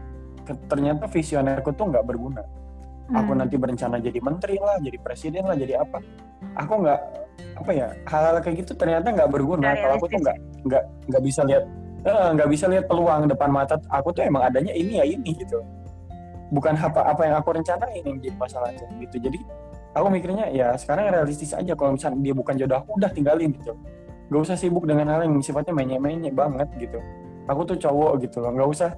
ternyata 0.67 1.07
visionerku 1.07 1.75
tuh 1.75 1.91
nggak 1.91 2.07
berguna 2.07 2.41
aku 3.11 3.35
Hmm. 3.35 3.43
nanti 3.43 3.59
berencana 3.59 3.99
jadi 3.99 4.23
menteri 4.23 4.55
lah, 4.63 4.79
jadi 4.79 4.95
presiden 5.03 5.43
lah, 5.43 5.59
jadi 5.59 5.83
apa? 5.83 5.99
Aku 6.63 6.79
nggak 6.79 7.01
apa 7.59 7.71
ya 7.75 7.91
hal-hal 8.07 8.39
kayak 8.39 8.63
gitu 8.63 8.73
ternyata 8.79 9.11
nggak 9.11 9.31
berguna. 9.35 9.75
Kalau 9.75 9.99
aku 9.99 10.07
tuh 10.07 10.21
nggak 10.23 10.37
nggak 10.63 10.83
nggak 11.11 11.23
bisa 11.27 11.43
lihat 11.43 11.65
eh, 12.07 12.29
nggak 12.39 12.49
bisa 12.49 12.65
lihat 12.71 12.85
peluang 12.87 13.27
depan 13.27 13.51
mata. 13.51 13.83
Aku 13.91 14.15
tuh 14.15 14.23
emang 14.23 14.47
adanya 14.47 14.71
ini 14.79 15.03
ya 15.03 15.05
ini 15.05 15.35
gitu. 15.37 15.59
Bukan 16.51 16.75
apa 16.75 17.15
apa 17.15 17.23
yang 17.27 17.39
aku 17.39 17.55
rencanain 17.55 18.03
yang 18.03 18.19
jadi 18.19 18.37
masalah 18.37 18.75
tuh 18.75 18.87
gitu. 18.99 19.17
Jadi 19.23 19.39
aku 19.95 20.07
mikirnya 20.11 20.51
ya 20.51 20.75
sekarang 20.75 21.11
realistis 21.15 21.55
aja 21.55 21.75
kalau 21.79 21.95
misalnya 21.95 22.19
dia 22.21 22.35
bukan 22.35 22.55
jodoh 22.59 22.83
aku 22.83 22.99
udah 22.99 23.11
tinggalin 23.11 23.55
gitu. 23.55 23.75
Gak 24.31 24.41
usah 24.47 24.57
sibuk 24.59 24.87
dengan 24.87 25.11
hal 25.11 25.27
yang 25.27 25.39
sifatnya 25.43 25.75
menye-menye 25.75 26.31
banget 26.31 26.71
gitu. 26.79 26.99
Aku 27.51 27.67
tuh 27.67 27.75
cowok 27.75 28.23
gitu 28.23 28.39
loh, 28.39 28.55
nggak 28.55 28.69
usah 28.71 28.91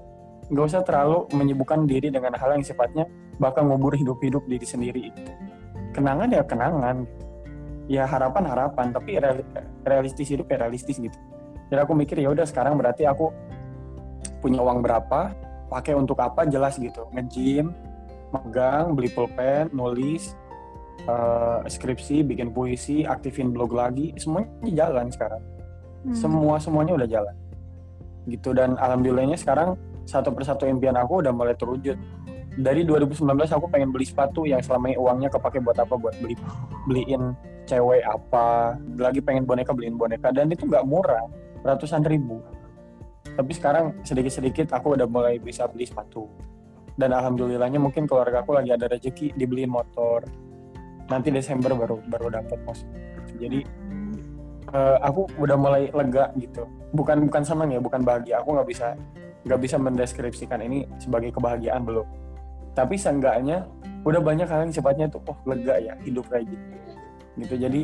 nggak 0.52 0.66
usah 0.68 0.80
terlalu 0.84 1.24
menyibukkan 1.32 1.88
diri 1.88 2.12
dengan 2.12 2.36
hal 2.36 2.52
yang 2.52 2.60
sifatnya 2.60 3.08
bakal 3.40 3.64
ngubur 3.64 3.96
hidup-hidup 3.96 4.44
diri 4.44 4.66
sendiri 4.68 5.00
itu. 5.08 5.22
Kenangan 5.96 6.28
ya 6.28 6.44
kenangan. 6.44 7.08
Ya 7.90 8.06
harapan 8.06 8.44
harapan, 8.46 8.94
tapi 8.94 9.18
reali- 9.18 9.48
realistis 9.82 10.30
hidup 10.30 10.46
ya 10.52 10.68
realistis 10.68 11.00
gitu. 11.00 11.16
Jadi 11.72 11.80
aku 11.80 11.92
mikir 11.96 12.20
ya 12.20 12.28
udah 12.30 12.44
sekarang 12.44 12.76
berarti 12.76 13.08
aku 13.08 13.32
punya 14.44 14.60
uang 14.60 14.84
berapa, 14.84 15.32
pakai 15.72 15.96
untuk 15.96 16.20
apa 16.20 16.44
jelas 16.44 16.76
gitu. 16.76 17.08
Nge-gym, 17.16 17.72
magang, 18.28 18.92
beli 18.92 19.08
pulpen, 19.08 19.72
nulis, 19.72 20.36
eh, 21.08 21.60
skripsi, 21.64 22.20
bikin 22.28 22.52
puisi, 22.52 23.08
aktifin 23.08 23.56
blog 23.56 23.72
lagi, 23.72 24.12
semuanya 24.20 24.84
jalan 24.84 25.08
sekarang. 25.08 25.42
Hmm. 26.04 26.12
Semua 26.12 26.60
semuanya 26.60 26.92
udah 27.00 27.08
jalan. 27.08 27.36
Gitu 28.28 28.52
dan 28.52 28.76
alhamdulillahnya 28.76 29.40
sekarang 29.40 29.80
satu 30.04 30.30
persatu 30.34 30.68
impian 30.68 30.94
aku 30.98 31.24
udah 31.24 31.32
mulai 31.32 31.56
terwujud 31.56 31.96
dari 32.58 32.84
2019 32.84 33.24
aku 33.48 33.66
pengen 33.72 33.94
beli 33.94 34.04
sepatu 34.04 34.44
yang 34.44 34.60
selama 34.60 34.92
ini 34.92 34.96
uangnya 35.00 35.28
kepake 35.32 35.62
buat 35.64 35.78
apa 35.80 35.94
buat 35.96 36.12
beli 36.20 36.36
beliin 36.84 37.32
cewek 37.64 38.04
apa 38.04 38.76
lagi 39.00 39.24
pengen 39.24 39.48
boneka 39.48 39.72
beliin 39.72 39.96
boneka 39.96 40.28
dan 40.34 40.52
itu 40.52 40.68
nggak 40.68 40.84
murah 40.84 41.24
ratusan 41.64 42.04
ribu 42.04 42.44
tapi 43.32 43.52
sekarang 43.56 44.04
sedikit-sedikit 44.04 44.76
aku 44.76 44.96
udah 44.96 45.08
mulai 45.08 45.40
bisa 45.40 45.64
beli 45.68 45.88
sepatu. 45.88 46.28
Dan 46.92 47.16
alhamdulillahnya 47.16 47.80
mungkin 47.80 48.04
keluarga 48.04 48.44
aku 48.44 48.52
lagi 48.52 48.68
ada 48.68 48.84
rezeki 48.84 49.32
dibeliin 49.32 49.72
motor. 49.72 50.28
Nanti 51.08 51.32
Desember 51.32 51.72
baru 51.72 52.04
baru 52.04 52.28
dapat 52.28 52.58
mos. 52.68 52.84
Jadi 53.40 53.64
eh, 54.76 54.96
aku 55.00 55.24
udah 55.40 55.56
mulai 55.56 55.88
lega 55.88 56.28
gitu. 56.36 56.68
Bukan 56.92 57.24
bukan 57.32 57.42
senang 57.42 57.72
ya 57.72 57.80
bukan 57.80 58.04
bahagia. 58.04 58.44
Aku 58.44 58.52
nggak 58.52 58.68
bisa 58.68 58.92
nggak 59.48 59.60
bisa 59.64 59.76
mendeskripsikan 59.80 60.60
ini 60.60 60.84
sebagai 61.00 61.32
kebahagiaan 61.32 61.88
belum. 61.88 62.04
Tapi 62.76 63.00
seenggaknya 63.00 63.64
udah 64.04 64.20
banyak 64.20 64.48
hal 64.48 64.68
yang 64.68 64.72
sifatnya 64.74 65.08
tuh 65.08 65.24
oh 65.24 65.36
lega 65.48 65.80
ya 65.80 65.96
hidup 66.04 66.28
kayak 66.28 66.44
gitu. 66.52 66.68
Gitu 67.40 67.54
jadi 67.56 67.80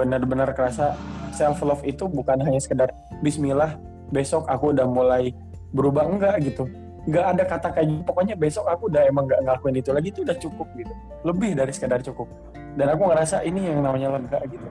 benar-benar 0.00 0.56
kerasa 0.56 0.96
self 1.36 1.60
love 1.60 1.84
itu 1.84 2.08
bukan 2.08 2.40
hanya 2.40 2.62
sekedar 2.62 2.88
Bismillah 3.20 3.76
besok 4.10 4.48
aku 4.48 4.72
udah 4.76 4.86
mulai 4.88 5.32
berubah. 5.72 6.08
Enggak 6.08 6.40
gitu. 6.44 6.68
Nggak 7.08 7.24
ada 7.24 7.42
kata 7.48 7.68
kayak 7.72 7.86
gitu. 7.88 8.02
Pokoknya 8.04 8.34
besok 8.36 8.68
aku 8.68 8.92
udah 8.92 9.02
emang 9.08 9.24
nggak 9.28 9.40
ngelakuin 9.44 9.76
itu 9.80 9.90
lagi 9.92 10.08
itu 10.12 10.20
udah 10.24 10.36
cukup 10.36 10.68
gitu. 10.76 10.94
Lebih 11.24 11.50
dari 11.56 11.72
sekedar 11.72 12.00
cukup. 12.04 12.28
Dan 12.76 12.92
aku 12.92 13.02
ngerasa 13.08 13.42
ini 13.44 13.68
yang 13.68 13.80
namanya 13.80 14.18
lega 14.20 14.40
gitu. 14.48 14.66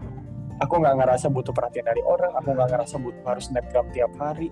Aku 0.57 0.73
nggak 0.81 0.95
ngerasa 0.97 1.29
butuh 1.29 1.53
perhatian 1.53 1.85
dari 1.85 2.01
orang 2.01 2.33
aku 2.33 2.49
nggak 2.57 2.69
ngerasa 2.73 2.95
butuh 2.97 3.23
harus 3.25 3.45
snapgram 3.49 3.85
tiap 3.93 4.11
hari. 4.17 4.49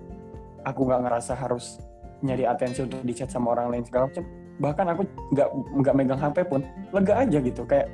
Aku 0.66 0.86
nggak 0.86 1.02
ngerasa 1.06 1.34
harus 1.38 1.82
nyari 2.26 2.46
atensi 2.46 2.82
untuk 2.86 3.02
dicat 3.06 3.30
sama 3.30 3.54
orang 3.54 3.74
lain 3.74 3.84
segala 3.86 4.10
macam. 4.10 4.24
Bahkan 4.56 4.86
aku 4.94 5.02
nggak 5.34 5.50
nggak 5.82 5.94
megang 5.98 6.22
HP 6.22 6.38
pun 6.46 6.62
lega 6.94 7.14
aja 7.22 7.38
gitu. 7.42 7.62
Kayak 7.66 7.90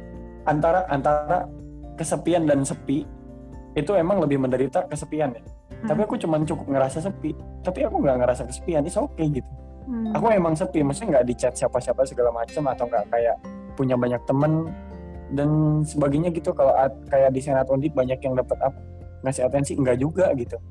antara 0.47 0.87
antara 0.87 1.47
kesepian 1.95 2.47
dan 2.47 2.63
sepi 2.63 3.03
itu 3.75 3.91
emang 3.95 4.19
lebih 4.19 4.39
menderita 4.39 4.83
kesepian 4.87 5.31
ya 5.31 5.43
tapi 5.87 5.99
aku 6.05 6.15
cuman 6.17 6.45
cukup 6.45 6.65
ngerasa 6.69 7.01
sepi. 7.01 7.31
Tapi 7.61 7.79
aku 7.85 8.01
nggak 8.01 8.17
ngerasa 8.21 8.41
kesepian 8.45 8.85
itu 8.85 8.99
oke 9.01 9.21
gitu. 9.21 9.47
Hmm. 9.81 10.13
aku 10.13 10.29
emang 10.29 10.53
sepi 10.53 10.85
maksudnya 10.85 11.17
nggak 11.17 11.25
dicat 11.25 11.53
siapa-siapa 11.57 12.05
segala 12.05 12.29
macam 12.29 12.69
atau 12.69 12.85
nggak 12.85 13.01
kayak 13.09 13.35
punya 13.73 13.97
banyak 13.97 14.21
temen 14.29 14.69
dan 15.33 15.81
sebagainya 15.81 16.29
gitu. 16.29 16.53
Kalau 16.53 16.71
at- 16.77 17.01
kayak 17.09 17.33
di 17.33 17.41
senat 17.41 17.65
undip 17.65 17.91
banyak 17.97 18.21
yang 18.21 18.37
dapat 18.37 18.61
apa 18.61 18.77
ngasih 19.25 19.49
atensi 19.49 19.73
enggak 19.73 19.97
juga 19.97 20.29
gitu. 20.37 20.61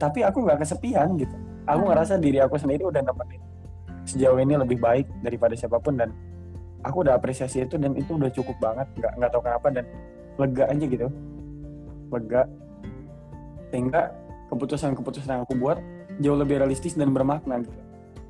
Tapi 0.00 0.24
aku 0.24 0.48
nggak 0.48 0.64
kesepian 0.64 1.12
gitu. 1.20 1.36
Aku 1.68 1.84
Hmm. 1.84 1.92
ngerasa 1.92 2.16
diri 2.16 2.40
aku 2.40 2.56
sendiri 2.56 2.88
udah 2.88 3.04
nemenin 3.04 3.40
sejauh 4.04 4.36
ini 4.40 4.56
lebih 4.56 4.80
baik 4.80 5.08
daripada 5.24 5.56
siapa 5.56 5.80
pun 5.80 5.96
dan 5.96 6.12
aku 6.84 7.04
udah 7.04 7.16
apresiasi 7.16 7.64
itu 7.64 7.76
dan 7.76 7.92
itu 7.96 8.16
udah 8.16 8.32
cukup 8.32 8.56
banget. 8.64 8.88
Nggak 8.96 9.12
nggak 9.20 9.30
tahu 9.32 9.42
kenapa 9.44 9.68
dan 9.72 9.84
lega 10.40 10.64
aja 10.72 10.84
gitu. 10.88 11.06
Lega. 12.12 12.42
Sehingga 13.68 14.12
keputusan-keputusan 14.54 15.28
yang 15.28 15.42
aku 15.44 15.54
buat 15.58 15.78
jauh 16.22 16.38
lebih 16.38 16.62
realistis 16.62 16.94
dan 16.94 17.10
bermakna 17.10 17.60
gitu 17.60 17.74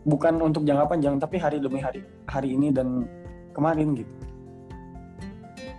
bukan 0.05 0.37
untuk 0.41 0.65
jangka 0.69 0.85
panjang 0.89 1.17
tapi 1.17 1.37
hari 1.41 1.61
demi 1.61 1.81
hari 1.81 2.05
hari 2.29 2.53
ini 2.57 2.73
dan 2.73 3.09
kemarin 3.57 3.97
gitu 3.97 4.13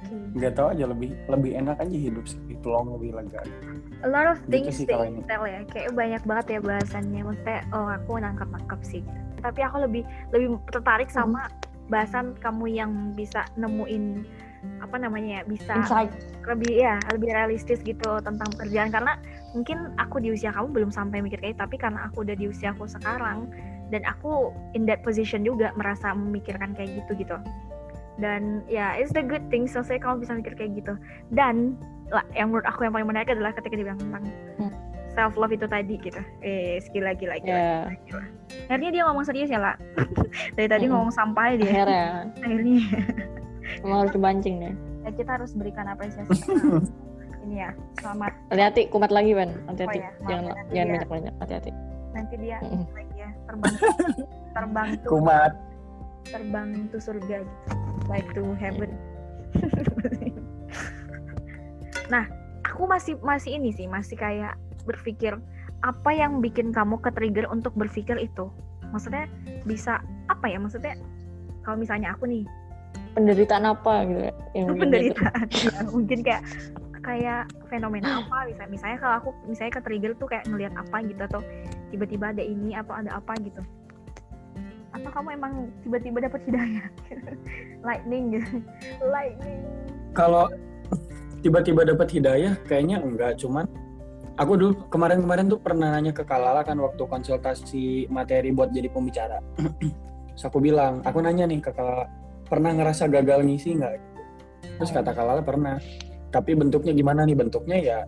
Oke. 0.05 0.15
nggak 0.37 0.53
tahu 0.57 0.67
aja 0.73 0.85
lebih 0.89 1.13
lebih 1.29 1.51
enak 1.57 1.77
aja 1.81 1.97
hidup 1.97 2.25
sih 2.25 2.39
itu 2.49 2.65
long 2.65 2.89
lebih 2.97 3.13
lega 3.17 3.41
A 4.03 4.07
lot 4.11 4.27
of 4.29 4.37
Gitu 4.45 4.69
things 4.69 4.77
sih 4.77 4.85
ini. 4.85 5.25
tell 5.25 5.41
ya. 5.49 5.65
Kayak 5.71 5.97
banyak 5.97 6.21
banget 6.29 6.45
ya 6.45 6.59
bahasannya. 6.61 7.21
Maksudnya, 7.25 7.59
oh 7.73 7.89
aku 7.89 8.21
nangkap-nangkap 8.21 8.79
sih. 8.85 9.01
Tapi 9.41 9.59
aku 9.65 9.81
lebih 9.81 10.03
lebih 10.29 10.61
tertarik 10.69 11.09
sama 11.09 11.49
bahasan 11.89 12.37
kamu 12.37 12.65
yang 12.69 12.91
bisa 13.17 13.45
nemuin 13.57 14.25
apa 14.81 14.97
namanya 14.97 15.41
ya 15.41 15.43
bisa 15.45 15.77
insight 15.77 16.09
lebih 16.49 16.73
ya 16.73 16.97
lebih 17.13 17.29
realistis 17.29 17.77
gitu 17.85 18.17
tentang 18.25 18.49
pekerjaan 18.57 18.89
karena 18.89 19.13
mungkin 19.55 19.95
aku 19.95 20.19
di 20.19 20.35
usia 20.35 20.51
kamu 20.51 20.75
belum 20.75 20.91
sampai 20.91 21.23
mikir 21.23 21.39
kayak 21.39 21.55
gitu, 21.55 21.63
tapi 21.63 21.75
karena 21.79 22.11
aku 22.11 22.27
udah 22.27 22.35
di 22.35 22.51
usia 22.51 22.75
aku 22.75 22.85
sekarang 22.85 23.47
dan 23.89 24.03
aku 24.03 24.51
in 24.75 24.83
that 24.83 24.99
position 25.01 25.47
juga 25.47 25.71
merasa 25.79 26.11
memikirkan 26.11 26.75
kayak 26.75 26.91
gitu 27.01 27.15
gitu. 27.15 27.39
Dan 28.19 28.63
ya 28.67 28.99
it's 28.99 29.15
the 29.15 29.23
good 29.23 29.43
thing 29.47 29.63
selesai 29.65 30.03
kamu 30.03 30.27
bisa 30.27 30.35
mikir 30.35 30.53
kayak 30.53 30.75
gitu. 30.75 30.93
Dan 31.31 31.79
lah 32.11 32.21
yang 32.35 32.51
menurut 32.51 32.67
aku 32.67 32.83
yang 32.83 32.93
paling 32.93 33.07
menarik 33.07 33.31
adalah 33.31 33.55
ketika 33.55 33.79
dia 33.79 33.87
bilang 33.87 33.99
tentang 33.99 34.23
Hmm. 34.55 34.71
self 35.11 35.35
love 35.39 35.51
itu 35.51 35.67
tadi 35.67 35.95
gitu. 35.99 36.19
Eh 36.43 36.79
skill 36.83 37.07
lagi 37.07 37.23
lagi 37.23 37.47
ya. 37.47 37.87
Akhirnya 38.67 38.91
dia 38.91 39.03
ngomong 39.07 39.23
serius 39.23 39.47
ya 39.47 39.59
lah 39.59 39.75
dari 40.59 40.67
tadi 40.67 40.85
Mm-mm. 40.87 40.95
ngomong 40.95 41.11
sampai 41.15 41.55
dia. 41.55 41.71
Akhirnya. 41.71 42.07
Akhirnya. 42.43 42.83
Emang 43.83 43.97
harus 44.03 44.13
dibancing 44.15 44.55
deh. 44.59 44.75
Ya, 45.05 45.09
kita 45.13 45.31
harus 45.37 45.51
berikan 45.53 45.85
apresiasi 45.85 46.33
ini 47.45 47.61
ya 47.61 47.69
selamat. 48.01 48.33
Hati-hati 48.49 48.81
kumat 48.89 49.11
lagi 49.13 49.31
Ben 49.37 49.51
hati-hati. 49.69 49.97
Oh 49.97 50.01
ya, 50.01 50.09
maaf 50.09 50.25
jangan 50.27 50.43
nanti 50.49 50.73
jangan 50.73 50.89
banyak 50.89 51.09
banyak. 51.09 51.33
Hati-hati. 51.39 51.71
Nanti 52.15 52.33
dia 52.41 52.57
Mm-mm. 52.65 52.83
lagi 52.91 53.15
ya 53.15 53.29
terbang 53.45 53.75
terbang 54.55 54.87
tuh. 55.05 55.09
Kumat. 55.13 55.51
Terbang 56.25 56.69
to 56.89 56.97
surga 56.97 57.37
gitu. 57.45 57.73
Like 58.09 58.27
to 58.33 58.43
heaven. 58.57 58.91
Nah 62.05 62.29
aku 62.61 62.85
masih 62.85 63.17
masih 63.25 63.57
ini 63.57 63.73
sih 63.73 63.89
masih 63.89 64.13
kayak 64.13 64.53
berpikir 64.85 65.33
apa 65.81 66.09
yang 66.13 66.37
bikin 66.37 66.69
kamu 66.69 67.01
ke 67.01 67.09
trigger 67.13 67.49
untuk 67.49 67.73
berpikir 67.73 68.17
itu? 68.21 68.49
Maksudnya 68.93 69.25
bisa 69.65 70.05
apa 70.29 70.45
ya? 70.45 70.61
Maksudnya 70.61 70.93
kalau 71.65 71.81
misalnya 71.81 72.13
aku 72.13 72.29
nih. 72.29 72.45
Penderitaan 73.17 73.65
apa 73.65 74.05
gitu 74.05 74.21
ya? 74.21 74.33
Yang 74.53 74.65
bikin 74.69 74.69
gitu? 74.69 74.81
penderitaan 74.85 75.47
ya, 75.49 75.79
mungkin 75.89 76.19
kayak 76.21 76.41
kayak 77.05 77.43
fenomena 77.69 78.25
apa 78.25 78.49
bisa 78.49 78.65
misalnya 78.65 78.97
kalau 78.97 79.15
aku 79.21 79.29
misalnya 79.45 79.77
ke 79.77 79.81
trigger 79.85 80.11
tuh 80.17 80.25
kayak 80.25 80.45
ngelihat 80.49 80.73
apa 80.73 80.97
gitu 81.05 81.21
atau 81.21 81.41
tiba-tiba 81.93 82.33
ada 82.33 82.41
ini 82.41 82.73
atau 82.73 82.93
ada 82.97 83.21
apa 83.21 83.33
gitu 83.45 83.61
atau 84.97 85.09
kamu 85.13 85.29
emang 85.37 85.53
tiba-tiba 85.85 86.17
dapat 86.25 86.41
hidayah 86.49 86.85
lightning 87.87 88.41
gitu 88.41 88.49
lightning 89.05 89.61
kalau 90.17 90.49
tiba-tiba 91.45 91.85
dapat 91.85 92.09
hidayah 92.09 92.57
kayaknya 92.65 92.97
enggak 93.05 93.37
cuman 93.37 93.69
aku 94.35 94.53
dulu 94.59 94.73
kemarin-kemarin 94.91 95.47
tuh 95.47 95.59
pernah 95.59 95.95
nanya 95.95 96.11
ke 96.11 96.23
Kalala 96.27 96.65
kan 96.65 96.79
waktu 96.79 97.03
konsultasi 97.07 98.11
materi 98.11 98.51
buat 98.51 98.71
jadi 98.71 98.91
pembicara. 98.91 99.39
Terus 100.35 100.43
aku 100.43 100.59
bilang, 100.59 100.99
aku 101.07 101.23
nanya 101.23 101.47
nih 101.47 101.63
ke 101.63 101.71
Kalala, 101.71 102.11
pernah 102.43 102.75
ngerasa 102.75 103.07
gagal 103.07 103.47
ngisi 103.47 103.79
nggak? 103.79 103.93
Terus 104.81 104.91
kata 104.91 105.15
Kalala 105.15 105.39
pernah. 105.39 105.79
Tapi 106.35 106.51
bentuknya 106.59 106.91
gimana 106.91 107.23
nih? 107.23 107.39
Bentuknya 107.39 107.77
ya 107.79 107.99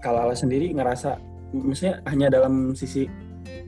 Kalala 0.00 0.32
sendiri 0.32 0.72
ngerasa, 0.72 1.18
maksudnya 1.52 2.00
hanya 2.08 2.32
dalam 2.32 2.72
sisi 2.72 3.04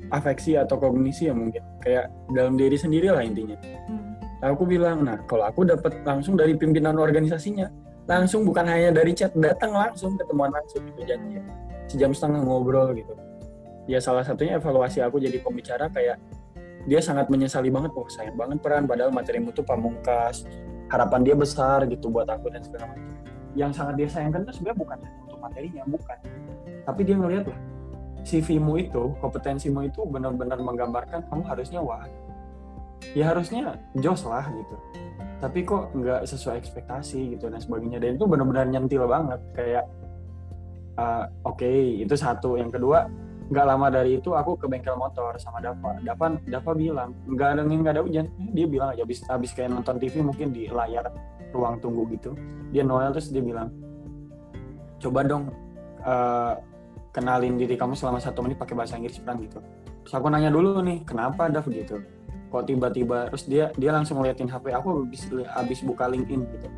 afeksi 0.08 0.56
atau 0.56 0.80
kognisi 0.80 1.28
ya 1.28 1.34
mungkin. 1.36 1.60
Kayak 1.84 2.08
dalam 2.32 2.56
diri 2.56 2.80
sendiri 2.80 3.12
lah 3.12 3.20
intinya. 3.20 3.60
Hmm. 3.88 4.16
Aku 4.40 4.64
bilang, 4.64 5.04
nah 5.04 5.20
kalau 5.28 5.44
aku 5.44 5.66
dapat 5.66 5.98
langsung 6.06 6.38
dari 6.38 6.54
pimpinan 6.54 6.94
organisasinya, 6.94 7.68
langsung 8.08 8.48
bukan 8.48 8.64
hanya 8.64 8.88
dari 8.96 9.12
chat, 9.12 9.36
datang 9.36 9.76
langsung 9.76 10.16
ketemuan 10.16 10.48
langsung 10.48 10.80
gitu 10.88 11.04
janji 11.04 11.44
sejam 11.88 12.12
setengah 12.16 12.40
ngobrol 12.40 12.96
gitu 12.96 13.12
ya 13.84 14.00
salah 14.00 14.24
satunya 14.24 14.56
evaluasi 14.56 15.04
aku 15.04 15.20
jadi 15.20 15.40
pembicara 15.44 15.92
kayak 15.92 16.16
dia 16.88 17.00
sangat 17.04 17.28
menyesali 17.28 17.68
banget 17.68 17.92
oh 17.92 18.08
sayang 18.08 18.36
banget 18.36 18.64
peran 18.64 18.88
padahal 18.88 19.12
materimu 19.12 19.52
tuh 19.52 19.64
pamungkas 19.64 20.48
harapan 20.88 21.20
dia 21.20 21.36
besar 21.36 21.84
gitu 21.84 22.08
buat 22.08 22.28
aku 22.28 22.48
dan 22.48 22.64
segala 22.64 22.96
macam 22.96 23.04
yang 23.56 23.72
sangat 23.72 23.96
dia 23.96 24.08
sayangkan 24.10 24.44
tuh 24.44 24.52
sebenarnya 24.52 24.78
bukan 24.82 24.98
untuk 25.24 25.38
materinya 25.40 25.82
bukan. 25.88 26.18
Tapi 26.84 27.00
dia 27.04 27.16
ngeliat 27.16 27.46
lah 27.48 27.60
CV-mu 28.28 28.76
itu 28.76 29.14
kompetensimu 29.24 29.88
itu 29.88 30.04
benar-benar 30.04 30.60
menggambarkan 30.60 31.24
kamu 31.32 31.42
harusnya 31.48 31.80
wah. 31.80 32.04
Ya 33.16 33.30
harusnya 33.30 33.78
jos 33.96 34.26
lah 34.28 34.44
gitu. 34.52 34.76
Tapi 35.38 35.62
kok 35.62 35.94
nggak 35.94 36.26
sesuai 36.26 36.58
ekspektasi 36.58 37.38
gitu 37.38 37.48
dan 37.48 37.62
sebagainya. 37.62 38.02
Dan 38.02 38.20
itu 38.20 38.26
benar-benar 38.28 38.66
nyentil 38.68 39.06
banget 39.06 39.40
kayak 39.54 39.84
uh, 40.98 41.24
oke 41.46 41.56
okay, 41.62 42.02
itu 42.02 42.12
satu. 42.18 42.58
Yang 42.58 42.76
kedua 42.76 43.08
nggak 43.48 43.64
lama 43.64 43.88
dari 43.88 44.20
itu 44.20 44.36
aku 44.36 44.60
ke 44.60 44.68
bengkel 44.68 44.92
motor 44.92 45.32
sama 45.40 45.64
Dava 45.64 45.96
Dava 46.04 46.36
Dava 46.44 46.72
bilang 46.76 47.16
nggak 47.24 47.48
ada 47.56 47.62
nggak 47.64 47.94
ada 47.96 48.02
hujan. 48.04 48.26
Dia 48.52 48.66
bilang 48.68 48.92
aja 48.92 49.06
habis 49.06 49.24
habis 49.24 49.50
kayak 49.56 49.72
nonton 49.72 49.96
TV 49.96 50.20
mungkin 50.20 50.52
di 50.52 50.68
layar 50.68 51.08
ruang 51.52 51.80
tunggu 51.80 52.04
gitu. 52.12 52.36
Dia 52.72 52.84
Noel 52.84 53.12
terus 53.16 53.32
dia 53.32 53.40
bilang 53.40 53.72
coba 54.98 55.22
dong 55.24 55.54
uh, 56.02 56.58
kenalin 57.14 57.56
diri 57.56 57.74
kamu 57.74 57.94
selama 57.94 58.20
satu 58.20 58.44
menit 58.44 58.60
pakai 58.60 58.74
bahasa 58.76 58.98
Inggris 58.98 59.18
pelan 59.22 59.40
gitu. 59.42 59.58
Terus 60.04 60.14
aku 60.14 60.26
nanya 60.30 60.52
dulu 60.52 60.80
nih 60.84 61.02
kenapa 61.02 61.48
Dav 61.48 61.66
gitu. 61.68 62.02
Kok 62.48 62.64
tiba-tiba 62.64 63.28
terus 63.28 63.44
dia 63.44 63.72
dia 63.76 63.90
langsung 63.92 64.20
ngeliatin 64.20 64.48
HP 64.48 64.72
aku 64.72 65.04
habis 65.04 65.22
habis 65.52 65.78
buka 65.84 66.08
LinkedIn 66.08 66.40
gitu. 66.58 66.68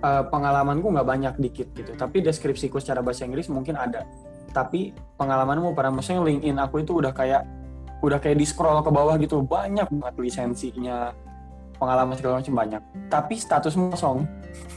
Uh, 0.00 0.24
pengalamanku 0.32 0.88
nggak 0.88 1.08
banyak 1.08 1.34
dikit 1.40 1.68
gitu. 1.76 1.92
Tapi 1.92 2.24
deskripsiku 2.24 2.80
secara 2.80 3.04
bahasa 3.04 3.28
Inggris 3.28 3.48
mungkin 3.52 3.76
ada. 3.76 4.04
Tapi 4.50 4.96
pengalamanmu 5.20 5.76
para 5.76 5.92
maksudnya 5.92 6.24
LinkedIn 6.24 6.56
aku 6.58 6.82
itu 6.82 6.96
udah 6.96 7.12
kayak 7.12 7.46
udah 8.00 8.16
kayak 8.16 8.40
di 8.40 8.46
scroll 8.48 8.80
ke 8.80 8.90
bawah 8.90 9.20
gitu. 9.20 9.44
Banyak 9.44 9.92
banget 9.92 10.14
lisensinya 10.16 11.12
pengalaman 11.80 12.14
segala 12.14 12.44
macam 12.44 12.54
banyak. 12.54 12.82
Tapi 13.08 13.34
statusmu 13.40 13.96
kosong. 13.96 14.28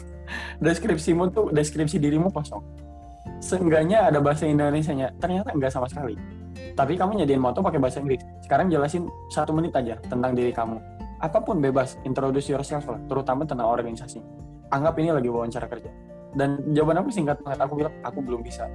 Deskripsimu 0.64 1.30
tuh 1.36 1.52
deskripsi 1.52 2.00
dirimu 2.00 2.32
kosong. 2.32 2.64
Seenggaknya 3.44 4.08
ada 4.08 4.24
bahasa 4.24 4.48
Indonesia 4.48 4.96
nya 4.96 5.12
ternyata 5.20 5.52
enggak 5.52 5.76
sama 5.76 5.92
sekali. 5.92 6.16
Tapi 6.74 6.96
kamu 6.96 7.22
nyediain 7.22 7.44
moto 7.44 7.60
pakai 7.60 7.78
bahasa 7.78 8.00
Inggris. 8.00 8.24
Sekarang 8.42 8.72
jelasin 8.72 9.06
satu 9.30 9.52
menit 9.52 9.76
aja 9.76 10.00
tentang 10.08 10.32
diri 10.32 10.56
kamu. 10.56 10.80
Apa 11.20 11.44
pun 11.44 11.60
bebas 11.60 12.00
introduce 12.08 12.50
yourself 12.50 12.88
lah 12.88 13.00
terutama 13.12 13.44
tentang 13.44 13.68
organisasi. 13.68 14.24
Anggap 14.72 14.96
ini 15.04 15.12
lagi 15.12 15.30
wawancara 15.30 15.68
kerja. 15.68 15.92
Dan 16.34 16.74
jawaban 16.74 17.04
aku 17.04 17.14
singkat 17.14 17.38
banget. 17.44 17.60
Aku 17.62 17.74
bilang 17.78 17.94
aku 18.02 18.20
belum 18.24 18.42
bisa. 18.42 18.66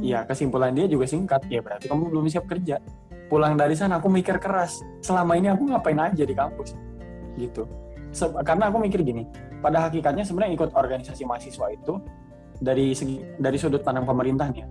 Iya, 0.00 0.26
kesimpulan 0.26 0.74
dia 0.74 0.86
juga 0.90 1.06
singkat. 1.06 1.46
Ya 1.46 1.62
berarti 1.62 1.86
kamu 1.86 2.10
belum 2.10 2.24
siap 2.26 2.48
kerja. 2.50 2.82
Pulang 3.30 3.54
dari 3.54 3.78
sana 3.78 4.02
aku 4.02 4.10
mikir 4.10 4.42
keras. 4.42 4.82
Selama 5.00 5.38
ini 5.38 5.48
aku 5.54 5.70
ngapain 5.70 5.96
aja 5.96 6.24
di 6.26 6.34
kampus? 6.34 6.74
Gitu. 7.38 7.62
Se 8.10 8.26
karena 8.42 8.66
aku 8.68 8.82
mikir 8.82 9.06
gini, 9.06 9.22
pada 9.62 9.86
hakikatnya 9.86 10.26
sebenarnya 10.26 10.58
ikut 10.58 10.74
organisasi 10.74 11.22
mahasiswa 11.22 11.66
itu 11.70 12.02
dari 12.58 12.90
segi 12.90 13.22
dari 13.38 13.54
sudut 13.54 13.86
pandang 13.86 14.02
pemerintahnya. 14.02 14.66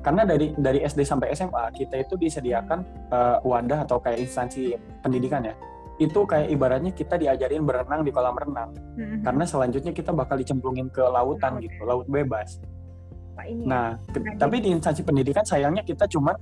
Karena 0.00 0.22
dari 0.22 0.54
dari 0.54 0.86
SD 0.86 1.02
sampai 1.02 1.34
SMA 1.34 1.74
kita 1.74 1.98
itu 1.98 2.14
disediakan 2.14 3.10
uh, 3.10 3.42
wadah 3.42 3.84
atau 3.84 3.98
kayak 3.98 4.22
instansi 4.22 4.78
pendidikan 5.02 5.42
ya 5.44 5.52
itu 6.00 6.24
kayak 6.24 6.48
ibaratnya 6.48 6.96
kita 6.96 7.20
diajarin 7.20 7.60
berenang 7.68 8.00
di 8.00 8.08
kolam 8.08 8.32
renang 8.32 8.72
hmm. 8.96 9.20
karena 9.20 9.44
selanjutnya 9.44 9.92
kita 9.92 10.16
bakal 10.16 10.40
dicemplungin 10.40 10.88
ke 10.88 11.04
lautan 11.04 11.60
gitu 11.60 11.84
laut 11.84 12.08
bebas 12.08 12.56
ini 13.44 13.68
nah 13.68 14.00
tapi 14.40 14.64
di 14.64 14.72
instansi 14.72 15.04
pendidikan 15.04 15.44
sayangnya 15.44 15.84
kita 15.84 16.08
cuma 16.08 16.32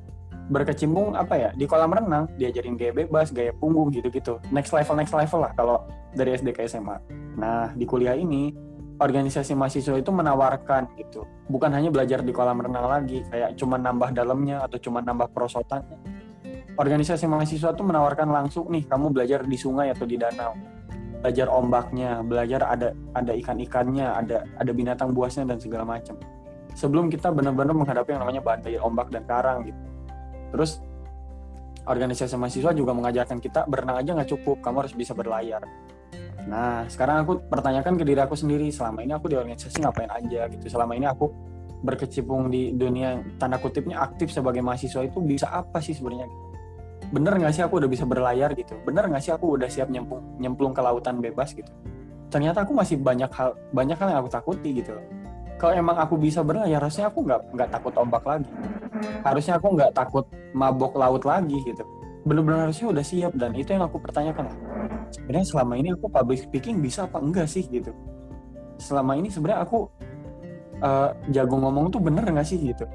berkecimpung 0.49 1.13
apa 1.13 1.35
ya 1.37 1.51
di 1.53 1.69
kolam 1.69 1.93
renang 1.93 2.25
diajarin 2.41 2.75
gaya 2.75 2.93
bebas 2.93 3.31
gaya 3.31 3.53
punggung 3.53 3.93
gitu 3.93 4.09
gitu 4.09 4.41
next 4.49 4.73
level 4.73 4.97
next 4.97 5.13
level 5.13 5.45
lah 5.45 5.53
kalau 5.53 5.85
dari 6.17 6.35
SD 6.35 6.57
ke 6.57 6.65
SMA 6.65 6.97
nah 7.37 7.69
di 7.77 7.85
kuliah 7.85 8.17
ini 8.17 8.69
organisasi 8.99 9.55
mahasiswa 9.55 9.95
itu 9.95 10.11
menawarkan 10.11 10.91
gitu. 10.99 11.23
Bukan 11.47 11.71
hanya 11.71 11.89
belajar 11.89 12.21
di 12.21 12.35
kolam 12.35 12.59
renang 12.59 12.87
lagi 12.91 13.23
kayak 13.31 13.55
cuma 13.55 13.79
nambah 13.79 14.11
dalamnya 14.11 14.67
atau 14.67 14.77
cuma 14.83 14.99
nambah 15.01 15.31
perosotannya. 15.31 15.99
Organisasi 16.79 17.27
mahasiswa 17.31 17.75
tuh 17.75 17.87
menawarkan 17.87 18.31
langsung 18.31 18.71
nih 18.71 18.87
kamu 18.87 19.15
belajar 19.15 19.47
di 19.47 19.55
sungai 19.55 19.95
atau 19.95 20.03
di 20.03 20.19
danau. 20.19 20.55
Belajar 21.23 21.51
ombaknya 21.51 22.23
belajar 22.23 22.63
ada 22.67 22.95
ada 23.15 23.33
ikan-ikannya 23.35 24.07
ada 24.07 24.47
ada 24.59 24.71
binatang 24.75 25.15
buasnya 25.15 25.47
dan 25.47 25.59
segala 25.63 25.87
macam. 25.87 26.19
Sebelum 26.75 27.11
kita 27.11 27.35
benar-benar 27.35 27.75
menghadapi 27.75 28.15
yang 28.15 28.23
namanya 28.23 28.43
badai 28.43 28.79
ombak 28.79 29.11
dan 29.11 29.27
karang 29.27 29.67
gitu 29.67 29.89
terus 30.51 30.81
organisasi 31.89 32.37
mahasiswa 32.37 32.73
juga 32.77 32.93
mengajarkan 32.93 33.41
kita 33.41 33.65
berenang 33.65 34.05
aja 34.05 34.13
nggak 34.13 34.31
cukup 34.37 34.61
kamu 34.61 34.85
harus 34.85 34.95
bisa 34.95 35.17
berlayar. 35.17 35.65
Nah 36.45 36.85
sekarang 36.89 37.25
aku 37.25 37.33
pertanyakan 37.49 37.97
ke 37.97 38.05
diri 38.05 38.21
aku 38.21 38.37
sendiri 38.37 38.69
selama 38.69 39.05
ini 39.05 39.17
aku 39.17 39.33
di 39.33 39.37
organisasi 39.41 39.81
ngapain 39.81 40.13
aja 40.13 40.49
gitu? 40.53 40.69
Selama 40.69 40.93
ini 40.97 41.09
aku 41.09 41.33
berkecimpung 41.81 42.53
di 42.53 42.75
dunia 42.75 43.23
tanda 43.41 43.57
kutipnya 43.57 44.03
aktif 44.03 44.35
sebagai 44.35 44.61
mahasiswa 44.61 45.05
itu 45.05 45.19
bisa 45.25 45.49
apa 45.49 45.81
sih 45.81 45.97
sebenarnya? 45.97 46.29
Bener 47.09 47.41
nggak 47.41 47.53
sih 47.57 47.65
aku 47.65 47.81
udah 47.81 47.89
bisa 47.89 48.05
berlayar 48.05 48.53
gitu? 48.53 48.77
Bener 48.85 49.09
nggak 49.09 49.23
sih 49.25 49.33
aku 49.33 49.57
udah 49.57 49.69
siap 49.73 49.89
nyemplung 49.89 50.37
nyemplung 50.37 50.77
ke 50.77 50.81
lautan 50.85 51.25
bebas 51.25 51.57
gitu? 51.57 51.73
Ternyata 52.29 52.69
aku 52.69 52.77
masih 52.77 53.01
banyak 53.01 53.33
hal 53.33 53.57
banyak 53.73 53.97
hal 53.97 54.09
yang 54.13 54.21
aku 54.21 54.29
takuti 54.29 54.85
gitu 54.85 54.93
kalau 55.59 55.75
emang 55.75 55.99
aku 55.99 56.15
bisa 56.15 56.41
berlayar 56.47 56.79
harusnya 56.79 57.11
aku 57.11 57.27
nggak 57.27 57.41
nggak 57.51 57.69
takut 57.75 57.95
ombak 57.99 58.23
lagi. 58.23 58.47
Harusnya 59.27 59.59
aku 59.59 59.75
nggak 59.75 59.91
takut 59.91 60.25
mabok 60.55 60.95
laut 60.95 61.27
lagi 61.27 61.59
gitu. 61.67 61.83
Bener-bener 62.23 62.71
harusnya 62.71 62.95
udah 62.95 63.05
siap 63.05 63.35
dan 63.35 63.53
itu 63.59 63.75
yang 63.75 63.83
aku 63.83 63.99
pertanyakan. 63.99 64.55
Sebenarnya 65.11 65.47
selama 65.51 65.75
ini 65.75 65.99
aku 65.99 66.07
public 66.07 66.47
speaking 66.47 66.79
bisa 66.79 67.11
apa 67.11 67.19
enggak 67.19 67.51
sih 67.51 67.67
gitu? 67.67 67.91
Selama 68.79 69.19
ini 69.19 69.35
sebenarnya 69.35 69.67
aku 69.67 69.91
uh, 70.79 71.11
jago 71.35 71.59
ngomong 71.59 71.91
tuh 71.91 71.99
bener 71.99 72.23
nggak 72.23 72.47
sih 72.47 72.63
gitu? 72.63 72.87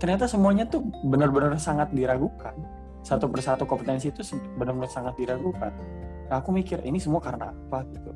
Ternyata 0.00 0.24
semuanya 0.24 0.64
tuh 0.64 0.88
bener-bener 1.04 1.52
sangat 1.60 1.92
diragukan. 1.92 2.56
Satu 3.04 3.28
persatu 3.28 3.68
kompetensi 3.68 4.08
itu 4.08 4.24
benar-benar 4.56 4.88
sangat 4.88 5.20
diragukan. 5.20 5.70
Nah, 6.26 6.42
aku 6.42 6.50
mikir 6.50 6.80
ini 6.82 6.96
semua 6.96 7.20
karena 7.20 7.52
apa? 7.52 7.84
Gitu. 7.92 8.10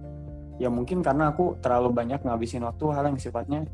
Ya 0.61 0.69
mungkin 0.69 1.01
karena 1.01 1.33
aku 1.33 1.57
terlalu 1.61 1.93
banyak 1.93 2.21
ngabisin 2.21 2.65
waktu 2.65 2.85
hal 2.93 3.05
yang 3.09 3.17
sifatnya 3.17 3.65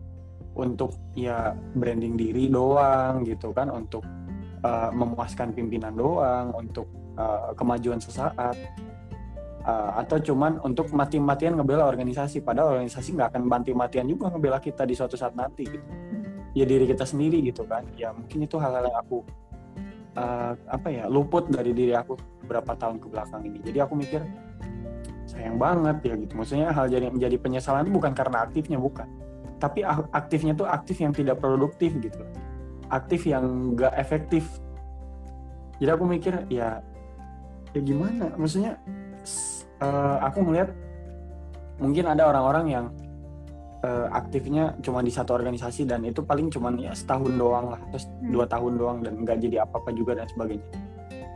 untuk 0.56 0.96
ya 1.12 1.52
branding 1.76 2.16
diri 2.16 2.48
doang 2.48 3.22
gitu 3.28 3.52
kan, 3.52 3.68
untuk 3.68 4.02
uh, 4.64 4.90
memuaskan 4.90 5.52
pimpinan 5.52 5.92
doang, 5.92 6.56
untuk 6.56 6.88
uh, 7.20 7.52
kemajuan 7.54 8.00
sesaat. 8.00 8.56
Uh, 9.66 9.98
atau 9.98 10.22
cuman 10.22 10.62
untuk 10.62 10.94
mati-matian 10.94 11.58
ngebela 11.58 11.90
organisasi 11.90 12.38
padahal 12.46 12.78
organisasi 12.78 13.18
nggak 13.18 13.34
akan 13.34 13.50
mati-matian 13.50 14.06
juga 14.06 14.30
ngebela 14.30 14.62
kita 14.62 14.86
di 14.86 14.94
suatu 14.94 15.18
saat 15.18 15.34
nanti 15.34 15.66
gitu. 15.66 15.86
Ya 16.54 16.62
diri 16.62 16.86
kita 16.86 17.02
sendiri 17.02 17.42
gitu 17.42 17.66
kan. 17.66 17.82
Ya 17.98 18.14
mungkin 18.14 18.46
itu 18.46 18.62
hal-hal 18.62 18.86
yang 18.86 18.98
aku 19.02 19.26
uh, 20.14 20.54
apa 20.70 20.88
ya 20.88 21.04
luput 21.10 21.50
dari 21.50 21.74
diri 21.74 21.98
aku 21.98 22.14
beberapa 22.46 22.78
tahun 22.78 23.02
ke 23.02 23.06
belakang 23.10 23.42
ini. 23.42 23.58
Jadi 23.66 23.78
aku 23.82 23.98
mikir 23.98 24.22
sayang 25.26 25.58
banget 25.58 25.98
ya 26.06 26.14
gitu. 26.14 26.32
Maksudnya 26.38 26.70
hal 26.70 26.86
jadi 26.86 27.10
menjadi 27.10 27.36
penyesalan 27.36 27.90
itu 27.90 27.92
bukan 27.98 28.14
karena 28.14 28.46
aktifnya 28.46 28.78
bukan 28.78 29.10
tapi 29.56 29.80
aktifnya 30.12 30.52
tuh 30.52 30.68
aktif 30.68 31.00
yang 31.00 31.12
tidak 31.16 31.40
produktif 31.40 31.96
gitu. 31.96 32.22
Aktif 32.92 33.24
yang 33.26 33.74
gak 33.74 33.96
efektif. 33.96 34.46
Jadi 35.80 35.90
aku 35.90 36.04
mikir 36.08 36.34
ya 36.52 36.80
ya 37.72 37.80
gimana? 37.80 38.32
Maksudnya 38.36 38.80
uh, 39.80 40.16
aku 40.24 40.44
melihat 40.44 40.72
mungkin 41.76 42.08
ada 42.08 42.28
orang-orang 42.28 42.66
yang 42.72 42.86
uh, 43.84 44.08
aktifnya 44.12 44.72
cuma 44.80 45.04
di 45.04 45.12
satu 45.12 45.36
organisasi 45.36 45.84
dan 45.84 46.04
itu 46.04 46.24
paling 46.24 46.48
cuma 46.48 46.72
ya 46.76 46.96
setahun 46.96 47.36
doang 47.36 47.76
lah 47.76 47.80
terus 47.92 48.08
hmm. 48.08 48.32
dua 48.32 48.48
tahun 48.48 48.72
doang 48.80 48.98
dan 49.04 49.20
nggak 49.20 49.36
jadi 49.44 49.56
apa-apa 49.68 49.92
juga 49.92 50.16
dan 50.16 50.28
sebagainya. 50.32 50.68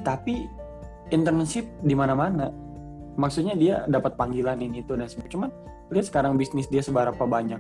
Tapi 0.01 0.49
internship 1.13 1.67
di 1.85 1.93
mana-mana 1.93 2.49
maksudnya 3.19 3.53
dia 3.59 3.85
dapat 3.85 4.17
panggilan 4.17 4.57
ini 4.63 4.81
itu 4.81 4.95
dan 4.97 5.11
sebagainya 5.11 5.35
cuman 5.35 5.51
lihat 5.91 6.07
sekarang 6.07 6.39
bisnis 6.39 6.71
dia 6.71 6.81
seberapa 6.81 7.21
banyak 7.27 7.59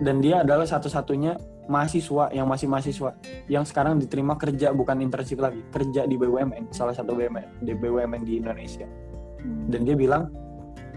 dan 0.00 0.20
dia 0.20 0.44
adalah 0.44 0.68
satu-satunya 0.68 1.36
mahasiswa 1.66 2.30
yang 2.30 2.46
masih 2.46 2.70
mahasiswa 2.70 3.10
yang 3.50 3.66
sekarang 3.66 3.98
diterima 3.98 4.38
kerja 4.38 4.70
bukan 4.70 5.02
internship 5.02 5.42
lagi 5.42 5.62
kerja 5.74 6.06
di 6.06 6.14
BUMN 6.14 6.70
salah 6.70 6.94
satu 6.94 7.16
BUMN 7.16 7.64
di 7.64 7.72
BUMN 7.74 8.22
di 8.22 8.38
Indonesia. 8.38 8.86
Hmm. 9.36 9.68
dan 9.68 9.84
dia 9.84 9.94
bilang 9.94 10.32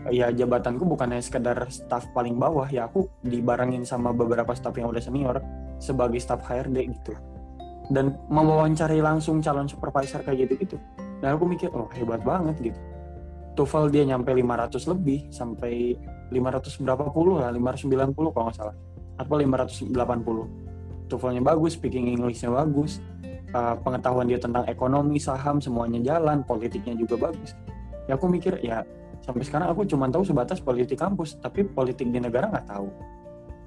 ya 0.10 0.32
jabatanku 0.32 0.88
bukannya 0.88 1.20
sekedar 1.20 1.60
staff 1.68 2.08
paling 2.16 2.40
bawah 2.40 2.66
ya 2.72 2.88
aku 2.88 3.06
dibarengin 3.22 3.84
sama 3.84 4.16
beberapa 4.16 4.56
staff 4.56 4.74
yang 4.80 4.90
udah 4.90 5.04
senior 5.04 5.44
sebagai 5.78 6.18
staff 6.24 6.44
HRD 6.48 6.78
gitu. 6.96 7.14
Dan 7.90 8.14
mewawancarai 8.30 9.02
langsung 9.02 9.42
calon 9.42 9.66
supervisor 9.66 10.22
kayak 10.22 10.46
gitu 10.46 10.54
gitu 10.62 10.78
dan 11.20 11.36
aku 11.36 11.44
mikir 11.50 11.68
oh 11.76 11.90
hebat 11.92 12.24
banget 12.24 12.72
gitu. 12.72 12.80
TOEFL 13.58 13.92
dia 13.92 14.04
nyampe 14.08 14.32
500 14.32 14.72
lebih 14.88 15.28
sampai 15.36 16.00
500 16.32 16.80
berapa 16.80 17.12
puluh 17.12 17.44
lah 17.44 17.52
590 17.52 18.16
kalau 18.16 18.46
nggak 18.48 18.56
salah 18.56 18.76
atau 19.20 19.36
580 19.36 19.92
TOEFL-nya 21.12 21.42
bagus 21.44 21.76
speaking 21.76 22.16
English-nya 22.16 22.54
bagus 22.56 23.04
uh, 23.52 23.76
pengetahuan 23.82 24.30
dia 24.30 24.40
tentang 24.40 24.64
ekonomi 24.70 25.20
saham 25.20 25.60
semuanya 25.60 26.00
jalan 26.00 26.46
politiknya 26.46 26.96
juga 26.96 27.30
bagus. 27.30 27.58
Ya 28.08 28.16
aku 28.16 28.30
mikir 28.30 28.62
ya 28.64 28.86
sampai 29.26 29.44
sekarang 29.44 29.68
aku 29.70 29.84
cuma 29.86 30.08
tahu 30.08 30.24
sebatas 30.24 30.64
politik 30.64 30.98
kampus 30.98 31.38
tapi 31.42 31.66
politik 31.66 32.08
di 32.10 32.22
negara 32.22 32.48
nggak 32.48 32.68
tahu. 32.70 32.88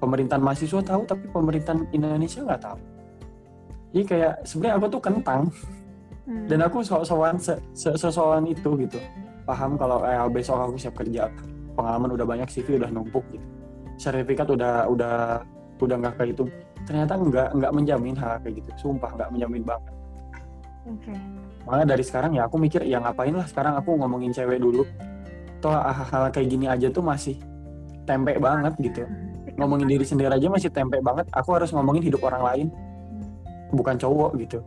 Pemerintahan 0.01 0.43
mahasiswa 0.43 0.81
tahu 0.83 1.01
tapi 1.07 1.25
pemerintahan 1.31 1.87
Indonesia 1.95 2.43
nggak 2.43 2.61
tahu. 2.63 2.79
Jadi 3.93 4.03
kayak 4.09 4.33
sebenarnya 4.47 4.75
aku 4.79 4.87
tuh 4.89 5.03
kentang. 5.03 5.43
Hmm. 6.23 6.47
dan 6.47 6.63
aku 6.63 6.79
se- 6.79 7.03
sesoan 7.75 8.47
itu 8.47 8.79
gitu. 8.79 8.95
Paham 9.43 9.75
kalau 9.75 10.07
eh, 10.07 10.15
besok 10.31 10.55
aku 10.55 10.79
siap 10.79 10.95
kerja 10.95 11.27
pengalaman 11.75 12.15
udah 12.15 12.23
banyak 12.23 12.47
CV 12.47 12.79
udah 12.79 12.87
numpuk 12.95 13.27
gitu 13.35 13.43
sertifikat 13.97 14.49
udah 14.49 14.89
udah 14.89 15.15
udah 15.81 15.95
nggak 15.99 16.13
kayak 16.15 16.35
itu 16.37 16.43
ternyata 16.83 17.15
nggak 17.15 17.49
nggak 17.55 17.71
menjamin 17.71 18.15
hal 18.17 18.39
kayak 18.43 18.63
gitu. 18.63 18.69
Sumpah 18.79 19.11
nggak 19.15 19.29
menjamin 19.31 19.63
banget. 19.63 19.93
Oke. 20.83 21.15
makanya 21.63 21.95
dari 21.95 22.03
sekarang 22.03 22.35
ya 22.35 22.43
aku 22.43 22.59
mikir 22.59 22.83
ya 22.83 22.99
ngapain 22.99 23.31
lah 23.31 23.47
sekarang 23.47 23.79
aku 23.79 23.95
ngomongin 23.95 24.35
cewek 24.35 24.59
dulu. 24.59 24.83
Toh 25.63 25.71
hal-hal 25.71 26.27
kayak 26.27 26.47
gini 26.51 26.67
aja 26.67 26.91
tuh 26.91 26.99
masih 26.99 27.39
tempe 28.03 28.35
banget 28.35 28.75
gitu. 28.83 29.07
Ngomongin 29.55 29.87
diri 29.87 30.03
sendiri 30.03 30.27
aja 30.27 30.43
masih 30.51 30.67
tempe 30.75 30.99
banget. 30.99 31.23
Aku 31.31 31.55
harus 31.55 31.71
ngomongin 31.71 32.03
hidup 32.03 32.19
orang 32.27 32.43
lain 32.43 32.67
bukan 33.71 33.95
cowok 33.95 34.35
gitu. 34.43 34.59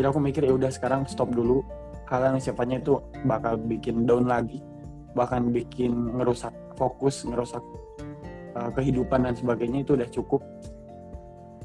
Jadi 0.00 0.06
aku 0.08 0.18
mikir 0.24 0.42
ya 0.48 0.56
udah 0.56 0.72
sekarang 0.72 1.04
stop 1.04 1.28
dulu. 1.36 1.60
Hal 2.08 2.32
yang 2.32 2.40
sifatnya 2.40 2.80
itu 2.80 2.96
bakal 3.28 3.60
bikin 3.60 4.08
down 4.08 4.24
lagi 4.24 4.64
bahkan 5.18 5.50
bikin 5.50 6.14
ngerusak 6.14 6.54
fokus 6.76 7.24
ngerusak 7.24 7.58
uh, 8.58 8.70
kehidupan 8.74 9.22
dan 9.22 9.34
sebagainya 9.38 9.86
itu 9.86 9.94
udah 9.94 10.08
cukup. 10.10 10.42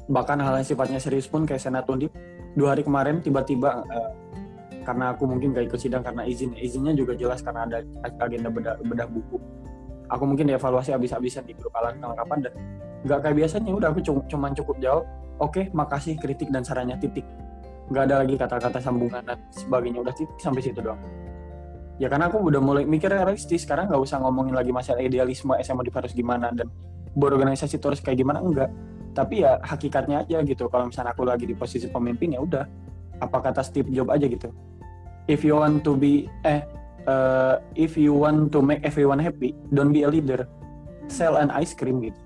Bahkan 0.06 0.38
hal 0.38 0.60
yang 0.60 0.68
sifatnya 0.68 1.00
serius 1.02 1.26
pun 1.26 1.42
kayak 1.42 1.58
senat 1.58 1.88
undip 1.90 2.14
dua 2.54 2.76
hari 2.76 2.86
kemarin 2.86 3.18
tiba-tiba 3.18 3.82
uh, 3.82 4.10
karena 4.84 5.16
aku 5.16 5.24
mungkin 5.26 5.56
gak 5.56 5.72
ikut 5.72 5.80
sidang 5.80 6.06
karena 6.06 6.22
izin. 6.28 6.54
Izinnya 6.54 6.94
juga 6.94 7.18
jelas 7.18 7.42
karena 7.42 7.66
ada 7.66 7.82
agenda 8.22 8.52
bedah, 8.52 8.78
bedah 8.84 9.08
buku. 9.08 9.40
Aku 10.12 10.28
mungkin 10.28 10.46
dievaluasi 10.52 10.92
habis-habisan 10.92 11.48
di 11.48 11.56
grup 11.56 11.72
alat 11.74 11.96
kelengkapan 11.96 12.38
dan 12.44 12.52
nggak 13.08 13.18
kayak 13.24 13.36
biasanya. 13.40 13.72
Udah 13.72 13.88
aku 13.90 14.00
cu- 14.04 14.26
cuman 14.28 14.52
cukup 14.52 14.76
jawab 14.78 15.04
oke 15.40 15.72
makasih 15.72 16.20
kritik 16.20 16.52
dan 16.52 16.60
sarannya 16.60 17.00
titik. 17.00 17.24
Nggak 17.88 18.12
ada 18.12 18.14
lagi 18.20 18.34
kata-kata 18.36 18.78
sambungan 18.84 19.24
dan 19.24 19.40
sebagainya. 19.48 20.04
Udah 20.04 20.12
titik 20.12 20.36
sampai 20.36 20.60
situ 20.60 20.84
doang 20.84 21.00
ya 21.98 22.10
karena 22.10 22.26
aku 22.26 22.42
udah 22.42 22.60
mulai 22.62 22.84
mikir 22.86 23.10
realistis. 23.10 23.62
Sekarang 23.66 23.90
nggak 23.90 24.02
usah 24.02 24.18
ngomongin 24.22 24.54
lagi 24.54 24.74
masalah 24.74 25.02
idealisme 25.02 25.54
SMA 25.62 25.86
di 25.86 25.92
harus 25.94 26.12
gimana 26.14 26.50
dan 26.50 26.66
berorganisasi 27.14 27.78
terus 27.78 28.02
kayak 28.02 28.18
gimana 28.22 28.42
enggak. 28.42 28.70
Tapi 29.14 29.46
ya 29.46 29.62
hakikatnya 29.62 30.26
aja 30.26 30.42
gitu. 30.42 30.66
Kalau 30.66 30.90
misalnya 30.90 31.14
aku 31.14 31.22
lagi 31.22 31.46
di 31.46 31.54
posisi 31.54 31.86
pemimpin 31.86 32.34
ya 32.34 32.40
udah. 32.42 32.64
Apa 33.22 33.38
kata 33.50 33.62
Steve 33.62 33.94
Jobs 33.94 34.10
aja 34.10 34.26
gitu. 34.26 34.50
If 35.30 35.46
you 35.46 35.54
want 35.56 35.86
to 35.86 35.94
be 35.94 36.26
eh 36.42 36.66
uh, 37.06 37.62
if 37.78 37.94
you 37.94 38.12
want 38.12 38.50
to 38.50 38.58
make 38.58 38.82
everyone 38.82 39.22
happy 39.22 39.54
don't 39.70 39.94
be 39.94 40.02
a 40.02 40.10
leader. 40.10 40.50
Sell 41.06 41.38
an 41.38 41.54
ice 41.54 41.78
cream 41.78 42.02
gitu. 42.02 42.18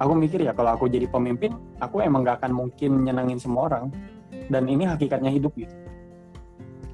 Aku 0.00 0.16
mikir 0.16 0.40
ya 0.40 0.56
kalau 0.56 0.72
aku 0.76 0.88
jadi 0.88 1.08
pemimpin 1.08 1.52
aku 1.80 2.00
emang 2.00 2.24
gak 2.24 2.44
akan 2.44 2.52
mungkin 2.52 3.04
nyenangin 3.04 3.36
semua 3.36 3.68
orang. 3.68 3.92
Dan 4.48 4.70
ini 4.72 4.88
hakikatnya 4.88 5.28
hidup 5.28 5.52
gitu 5.58 5.85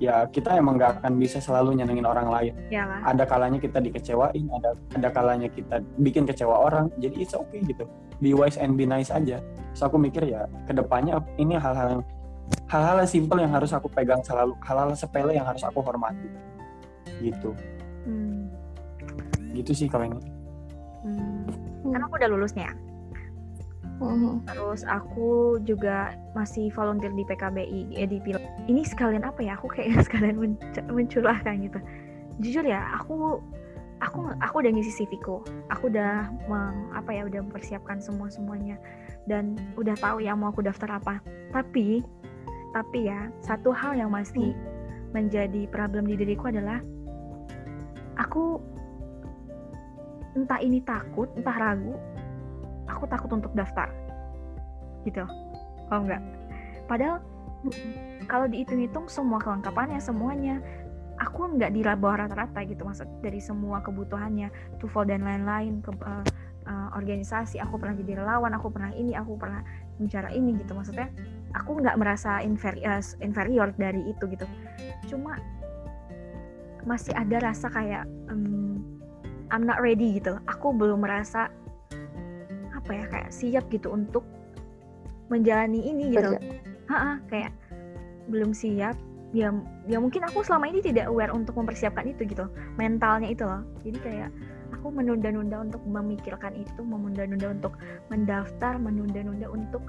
ya 0.02 0.26
kita 0.26 0.58
emang 0.58 0.82
gak 0.82 0.98
akan 0.98 1.14
bisa 1.14 1.38
selalu 1.38 1.78
nyenengin 1.78 2.02
orang 2.02 2.26
lain 2.26 2.52
Iyalah. 2.66 3.06
ada 3.06 3.22
kalanya 3.22 3.62
kita 3.62 3.78
dikecewain 3.78 4.50
ada 4.50 4.74
ada 4.98 5.08
kalanya 5.14 5.46
kita 5.46 5.78
bikin 6.02 6.26
kecewa 6.26 6.58
orang 6.58 6.90
jadi 6.98 7.22
it's 7.22 7.38
okay 7.38 7.62
gitu 7.62 7.86
be 8.18 8.34
wise 8.34 8.58
and 8.58 8.74
be 8.74 8.82
nice 8.82 9.14
aja 9.14 9.38
so 9.72 9.86
aku 9.86 10.02
mikir 10.02 10.26
ya 10.26 10.50
ke 10.66 10.74
depannya 10.74 11.22
ini 11.38 11.54
hal-hal 11.54 11.98
yang 11.98 12.02
hal-hal 12.66 12.98
yang 12.98 13.06
simple 13.06 13.38
yang 13.38 13.54
harus 13.54 13.70
aku 13.70 13.86
pegang 13.86 14.18
selalu 14.26 14.58
hal-hal 14.58 14.90
sepele 14.92 15.38
yang 15.38 15.46
harus 15.46 15.62
aku 15.62 15.78
hormati 15.78 16.26
gitu 17.22 17.54
Hmm. 18.02 18.50
gitu 19.54 19.70
sih 19.70 19.86
kalau 19.86 20.10
ini 20.10 20.18
Hmm. 21.02 21.46
Kan 21.86 22.02
aku 22.02 22.14
udah 22.14 22.30
lulus 22.30 22.54
nih 22.54 22.66
ya. 22.66 22.72
Mhm. 24.02 24.44
Terus 24.50 24.82
aku 24.84 25.58
juga 25.62 26.18
masih 26.34 26.74
volunteer 26.74 27.14
di 27.14 27.22
PKBI, 27.22 27.80
eh, 27.94 28.08
di 28.10 28.18
Pil. 28.18 28.38
Ini 28.66 28.82
sekalian 28.82 29.22
apa 29.22 29.40
ya? 29.40 29.54
Aku 29.54 29.70
kayak 29.70 29.94
sekalian 30.10 30.36
menc- 30.38 30.88
mencurahkan 30.90 31.54
gitu. 31.62 31.78
Jujur 32.42 32.64
ya, 32.66 32.82
aku 32.98 33.38
aku 34.02 34.34
aku 34.42 34.54
udah 34.66 34.72
ngisi 34.74 34.92
CV-ku. 35.02 35.46
Aku 35.70 35.86
udah 35.86 36.26
meng, 36.50 36.90
apa 36.92 37.14
ya, 37.14 37.22
udah 37.28 37.40
mempersiapkan 37.46 38.02
semua 38.02 38.26
semuanya 38.28 38.76
dan 39.30 39.54
udah 39.78 39.94
tahu 40.02 40.18
ya 40.18 40.34
mau 40.34 40.50
aku 40.50 40.66
daftar 40.66 40.98
apa. 40.98 41.22
Tapi 41.54 42.02
tapi 42.72 42.98
ya, 43.06 43.28
satu 43.44 43.70
hal 43.70 43.94
yang 43.94 44.10
masih 44.10 44.56
menjadi 45.12 45.68
problem 45.68 46.08
di 46.08 46.16
diriku 46.16 46.48
adalah 46.48 46.80
aku 48.16 48.58
entah 50.32 50.60
ini 50.64 50.80
takut, 50.80 51.28
entah 51.36 51.52
ragu, 51.52 51.92
aku 53.02 53.10
takut 53.10 53.30
untuk 53.34 53.50
daftar. 53.58 53.90
Gitu. 55.02 55.26
Oh 55.90 55.98
enggak 55.98 56.22
padahal 56.86 57.24
kalau 58.26 58.46
dihitung-hitung 58.50 59.06
semua 59.06 59.38
kelengkapannya 59.40 59.96
semuanya 60.02 60.58
aku 61.16 61.56
nggak 61.56 61.70
di 61.72 61.80
bawah 61.86 62.26
rata-rata 62.26 62.60
gitu 62.66 62.82
maksud 62.82 63.06
dari 63.22 63.38
semua 63.38 63.78
kebutuhannya 63.80 64.50
TOEFL 64.82 65.06
dan 65.08 65.22
lain-lain 65.22 65.78
ke 65.80 65.88
eh, 65.94 66.24
eh, 66.66 66.88
organisasi 66.92 67.62
aku 67.62 67.78
pernah 67.78 67.94
jadi 67.96 68.20
relawan 68.20 68.52
aku 68.58 68.68
pernah 68.74 68.90
ini 68.92 69.14
aku 69.14 69.38
pernah 69.38 69.62
bicara 69.96 70.34
ini 70.34 70.58
gitu 70.58 70.74
maksudnya 70.74 71.08
aku 71.54 71.78
nggak 71.78 71.96
merasa 71.96 72.42
inferior 72.42 73.00
inferior 73.22 73.70
dari 73.78 74.02
itu 74.10 74.24
gitu. 74.26 74.44
Cuma 75.06 75.38
masih 76.82 77.14
ada 77.14 77.38
rasa 77.38 77.70
kayak 77.70 78.04
em, 78.26 78.82
I'm 79.54 79.62
not 79.62 79.78
ready 79.78 80.18
gitu. 80.18 80.40
Aku 80.50 80.74
belum 80.74 81.06
merasa 81.06 81.52
apa 82.82 82.92
ya 82.98 83.04
kayak 83.06 83.30
siap 83.30 83.64
gitu 83.70 83.94
untuk 83.94 84.26
menjalani 85.30 85.80
ini 85.86 86.12
gitu. 86.12 86.34
Ha-ha, 86.90 87.22
kayak 87.30 87.54
belum 88.28 88.50
siap 88.50 88.98
ya 89.32 89.48
ya 89.88 89.96
mungkin 89.96 90.28
aku 90.28 90.44
selama 90.44 90.68
ini 90.68 90.84
tidak 90.84 91.08
aware 91.08 91.32
untuk 91.32 91.56
mempersiapkan 91.56 92.04
itu 92.04 92.28
gitu 92.28 92.50
mentalnya 92.76 93.32
itu 93.32 93.46
loh. 93.46 93.64
Jadi 93.80 93.98
kayak 94.02 94.30
aku 94.76 94.92
menunda-nunda 94.92 95.62
untuk 95.62 95.80
memikirkan 95.88 96.52
itu 96.58 96.80
menunda-nunda 96.84 97.54
untuk 97.54 97.78
mendaftar 98.12 98.76
menunda-nunda 98.76 99.48
untuk 99.48 99.80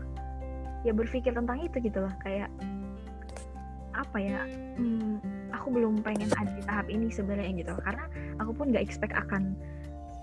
ya 0.87 0.95
berpikir 0.95 1.35
tentang 1.35 1.59
itu 1.59 1.75
gitu 1.83 2.07
loh. 2.07 2.13
Kayak 2.23 2.47
apa 3.93 4.17
ya 4.17 4.41
hmm, 4.79 5.21
aku 5.53 5.69
belum 5.69 6.01
pengen 6.01 6.31
ada 6.33 6.49
di 6.49 6.63
tahap 6.65 6.87
ini 6.89 7.13
sebenarnya 7.13 7.51
gitu 7.61 7.73
karena 7.85 8.05
aku 8.41 8.51
pun 8.57 8.73
nggak 8.73 8.81
expect 8.81 9.13
akan 9.13 9.53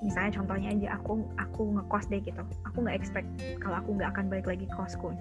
misalnya 0.00 0.32
contohnya 0.40 0.68
aja 0.72 0.88
aku 0.96 1.24
aku 1.36 1.62
ngekos 1.76 2.08
deh 2.08 2.20
gitu. 2.24 2.42
Aku 2.72 2.84
nggak 2.84 2.96
expect 2.96 3.28
kalau 3.60 3.76
aku 3.80 3.96
nggak 3.96 4.10
akan 4.16 4.24
balik 4.32 4.46
lagi 4.48 4.64
ke 4.64 4.74
kosku 4.76 5.12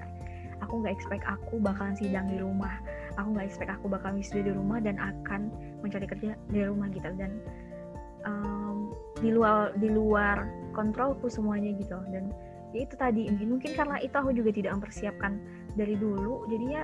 aku 0.63 0.84
nggak 0.84 0.94
expect 0.96 1.24
aku 1.26 1.58
bakalan 1.60 1.96
sidang 1.96 2.28
di 2.28 2.38
rumah. 2.39 2.72
Aku 3.18 3.36
nggak 3.36 3.48
expect 3.52 3.72
aku 3.72 3.92
bakal 3.92 4.15
wisuda 4.15 4.52
di 4.52 4.54
rumah 4.54 4.80
dan 4.84 5.00
akan 5.00 5.52
mencari 5.84 6.06
kerja 6.08 6.36
di 6.51 6.62
rumah 6.64 6.88
gitu. 6.91 7.10
Dan 7.16 7.32
em, 8.28 8.91
di 9.20 9.30
luar 9.34 9.76
di 9.80 9.89
luar 9.91 10.47
kontrolku 10.76 11.28
semuanya 11.32 11.74
gitu. 11.80 11.97
Dan 12.12 12.32
ya 12.76 12.86
itu 12.86 12.95
tadi 12.99 13.28
mungkin 13.43 13.74
karena 13.74 13.97
itu 13.99 14.16
aku 14.16 14.32
juga 14.36 14.51
tidak 14.53 14.72
mempersiapkan 14.80 15.39
dari 15.76 15.95
dulu. 15.97 16.47
Jadi 16.47 16.66
ya 16.70 16.84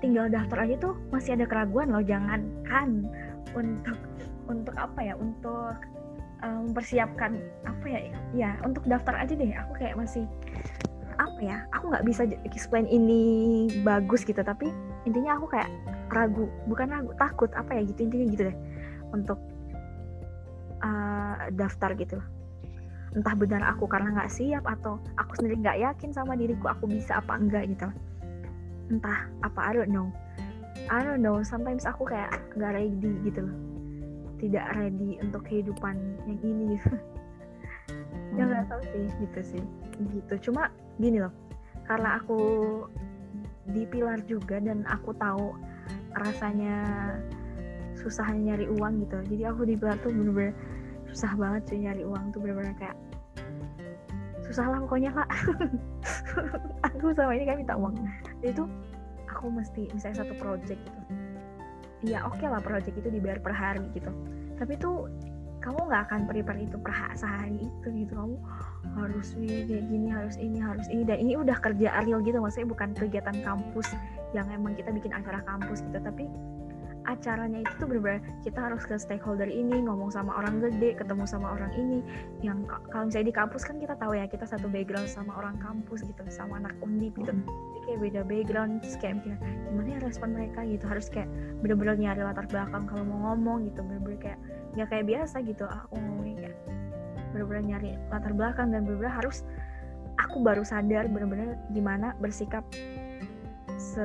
tinggal 0.00 0.30
daftar 0.30 0.66
aja 0.66 0.74
tuh 0.80 0.94
masih 1.10 1.36
ada 1.38 1.46
keraguan 1.46 1.92
loh. 1.92 2.02
Jangankan 2.02 3.06
untuk 3.54 3.98
untuk 4.46 4.74
apa 4.78 5.02
ya 5.02 5.14
untuk 5.18 5.74
eh, 6.46 6.58
mempersiapkan 6.70 7.42
apa 7.66 7.86
ya 7.90 8.00
ya 8.32 8.50
untuk 8.62 8.86
daftar 8.86 9.18
aja 9.18 9.34
deh. 9.34 9.50
Aku 9.66 9.72
kayak 9.74 9.98
masih 9.98 10.24
apa 11.16 11.40
ya 11.40 11.64
aku 11.72 11.88
nggak 11.88 12.04
bisa 12.04 12.22
explain 12.44 12.84
ini 12.84 13.64
bagus 13.80 14.20
gitu 14.20 14.36
tapi 14.44 14.68
intinya 15.08 15.40
aku 15.40 15.48
kayak 15.48 15.72
ragu 16.12 16.44
bukan 16.68 16.92
ragu 16.92 17.10
takut 17.16 17.48
apa 17.56 17.72
ya 17.74 17.82
gitu 17.90 18.06
intinya 18.06 18.26
gitu 18.30 18.42
deh. 18.52 18.56
Untuk 19.10 19.38
eh, 20.80 21.36
daftar 21.58 21.90
gitu. 21.98 22.22
Entah 23.16 23.34
benar 23.34 23.64
aku 23.74 23.88
karena 23.90 24.12
nggak 24.12 24.30
siap 24.30 24.62
atau 24.68 25.00
aku 25.18 25.40
sendiri 25.40 25.58
nggak 25.58 25.80
yakin 25.82 26.10
sama 26.14 26.36
diriku 26.38 26.70
aku 26.70 26.86
bisa 26.86 27.18
apa 27.18 27.34
enggak 27.34 27.66
gitu. 27.66 27.88
Entah 28.92 29.26
apa 29.42 29.60
I 29.66 29.72
don't 29.74 29.90
know. 29.90 30.08
I 30.86 31.02
don't 31.02 31.24
know 31.24 31.42
sometimes 31.42 31.88
aku 31.88 32.06
kayak 32.06 32.30
nggak 32.54 32.76
ready 32.76 33.12
gitu 33.26 33.42
loh 33.42 33.75
tidak 34.46 34.66
ready 34.78 35.18
untuk 35.20 35.42
kehidupan 35.46 35.96
yang 36.30 36.40
ini. 36.40 36.78
Gitu 36.78 36.94
ya 38.38 38.42
nggak 38.46 38.66
tahu 38.70 38.82
sih. 38.94 39.06
Gitu 39.20 39.40
sih. 39.42 39.62
Gitu. 40.14 40.34
Cuma 40.50 40.70
gini 41.02 41.20
loh 41.20 41.34
karena 41.86 42.18
aku 42.18 42.42
di 43.70 43.86
pilar 43.86 44.18
juga 44.26 44.58
dan 44.58 44.82
aku 44.86 45.14
tahu 45.18 45.54
rasanya 46.18 46.82
susah 47.98 48.26
nyari 48.30 48.70
uang 48.70 49.06
gitu. 49.06 49.18
Jadi 49.34 49.42
aku 49.46 49.62
di 49.66 49.74
pilar 49.74 49.98
tuh 50.02 50.10
bener-bener 50.14 50.54
susah 51.10 51.32
banget 51.38 51.62
sih 51.70 51.78
nyari 51.82 52.02
uang 52.02 52.34
tuh 52.34 52.42
bener-bener 52.42 52.74
kayak 52.78 52.96
susah 54.46 54.66
lah 54.70 54.78
pokoknya 54.82 55.10
kak. 55.10 55.30
Aku 56.94 57.10
sama 57.18 57.34
ini 57.34 57.44
kan 57.50 57.58
minta 57.58 57.74
uang. 57.74 57.98
Jadi 58.42 58.62
tuh 58.62 58.68
aku 59.36 59.52
mesti 59.52 59.92
misalnya 59.92 60.24
satu 60.24 60.34
project 60.40 60.80
gitu 60.80 61.00
iya 62.06 62.22
oke 62.22 62.38
okay 62.38 62.46
lah 62.46 62.62
project 62.62 62.96
itu 62.96 63.08
dibayar 63.10 63.42
per 63.42 63.52
hari 63.52 63.82
gitu. 63.92 64.08
Tapi 64.56 64.78
tuh 64.78 65.10
kamu 65.66 65.90
nggak 65.90 66.02
akan 66.06 66.20
prepare 66.30 66.62
itu 66.62 66.78
per 66.78 66.94
sehari 67.18 67.66
itu 67.66 67.88
gitu. 67.90 68.14
Kamu 68.14 68.38
harus 68.94 69.34
kayak 69.34 69.66
gini 69.90 70.08
harus 70.14 70.38
ini 70.38 70.62
harus 70.62 70.86
ini. 70.86 71.02
Dan 71.02 71.18
ini 71.26 71.34
udah 71.34 71.58
kerja 71.58 72.06
real 72.06 72.22
gitu. 72.22 72.38
Maksudnya 72.38 72.70
bukan 72.70 72.94
kegiatan 72.94 73.36
kampus 73.42 73.90
yang 74.30 74.46
emang 74.54 74.78
kita 74.78 74.94
bikin 74.94 75.10
acara 75.10 75.42
kampus 75.42 75.82
gitu. 75.82 75.98
Tapi 75.98 76.30
acaranya 77.06 77.62
itu 77.62 77.72
tuh 77.82 77.86
bener-bener 77.86 78.18
kita 78.42 78.58
harus 78.66 78.82
ke 78.82 78.98
stakeholder 78.98 79.46
ini 79.46 79.78
ngomong 79.86 80.10
sama 80.10 80.38
orang 80.38 80.62
gede 80.62 80.94
ketemu 81.02 81.26
sama 81.26 81.58
orang 81.58 81.74
ini. 81.74 81.98
Yang 82.46 82.70
kalau 82.94 83.10
misalnya 83.10 83.26
di 83.26 83.34
kampus 83.34 83.62
kan 83.66 83.76
kita 83.82 83.98
tahu 83.98 84.14
ya 84.14 84.30
kita 84.30 84.46
satu 84.46 84.70
background 84.70 85.10
sama 85.10 85.34
orang 85.34 85.58
kampus 85.58 86.06
gitu. 86.06 86.22
Sama 86.30 86.62
anak 86.62 86.78
undip 86.78 87.10
gitu. 87.18 87.34
Jadi 87.34 87.75
kayak 87.86 88.00
beda 88.02 88.20
background 88.26 88.82
terus 88.82 88.96
kayak 88.98 89.22
mikir 89.22 89.38
gimana 89.70 89.88
ya 89.88 89.98
respon 90.02 90.28
mereka? 90.34 90.60
Gitu. 90.66 90.84
Harus 90.84 91.06
kayak 91.08 91.30
bener-bener 91.62 91.96
nyari 91.96 92.20
latar 92.26 92.46
belakang 92.50 92.84
kalau 92.90 93.04
mau 93.06 93.32
ngomong 93.32 93.70
gitu 93.70 93.80
bener-bener 93.86 94.18
kayak 94.18 94.38
nggak 94.74 94.88
kayak 94.90 95.04
biasa 95.06 95.36
gitu. 95.46 95.64
Aku 95.64 95.94
ngomongnya 95.96 96.36
kayak 96.50 96.56
bener-bener 97.32 97.62
nyari 97.64 97.90
latar 98.10 98.32
belakang 98.34 98.68
dan 98.74 98.84
bener-bener 98.84 99.14
harus 99.14 99.46
aku 100.18 100.42
baru 100.42 100.66
sadar 100.66 101.06
bener-bener 101.08 101.56
gimana 101.70 102.16
bersikap 102.18 102.64
se 103.76 104.04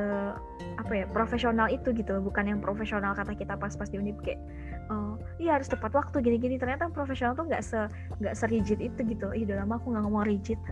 apa 0.76 0.94
ya 0.94 1.06
profesional 1.10 1.68
itu 1.72 1.92
gitu. 1.96 2.20
Bukan 2.22 2.48
yang 2.48 2.60
profesional 2.60 3.18
kata 3.18 3.34
kita 3.34 3.58
pas 3.58 3.74
pas 3.74 3.90
di 3.90 3.98
unip 3.98 4.20
kayak 4.22 4.40
iya 5.42 5.58
harus 5.58 5.66
tepat 5.66 5.98
waktu 5.98 6.22
gini-gini. 6.22 6.62
Ternyata 6.62 6.94
profesional 6.94 7.34
tuh 7.34 7.50
nggak 7.50 7.66
se 7.66 7.90
nggak 8.22 8.38
serigid 8.38 8.78
itu 8.78 9.02
gitu. 9.02 9.34
Ih 9.34 9.50
udah 9.50 9.66
lama 9.66 9.82
aku 9.82 9.90
nggak 9.90 10.04
ngomong 10.06 10.26
rigid. 10.30 10.60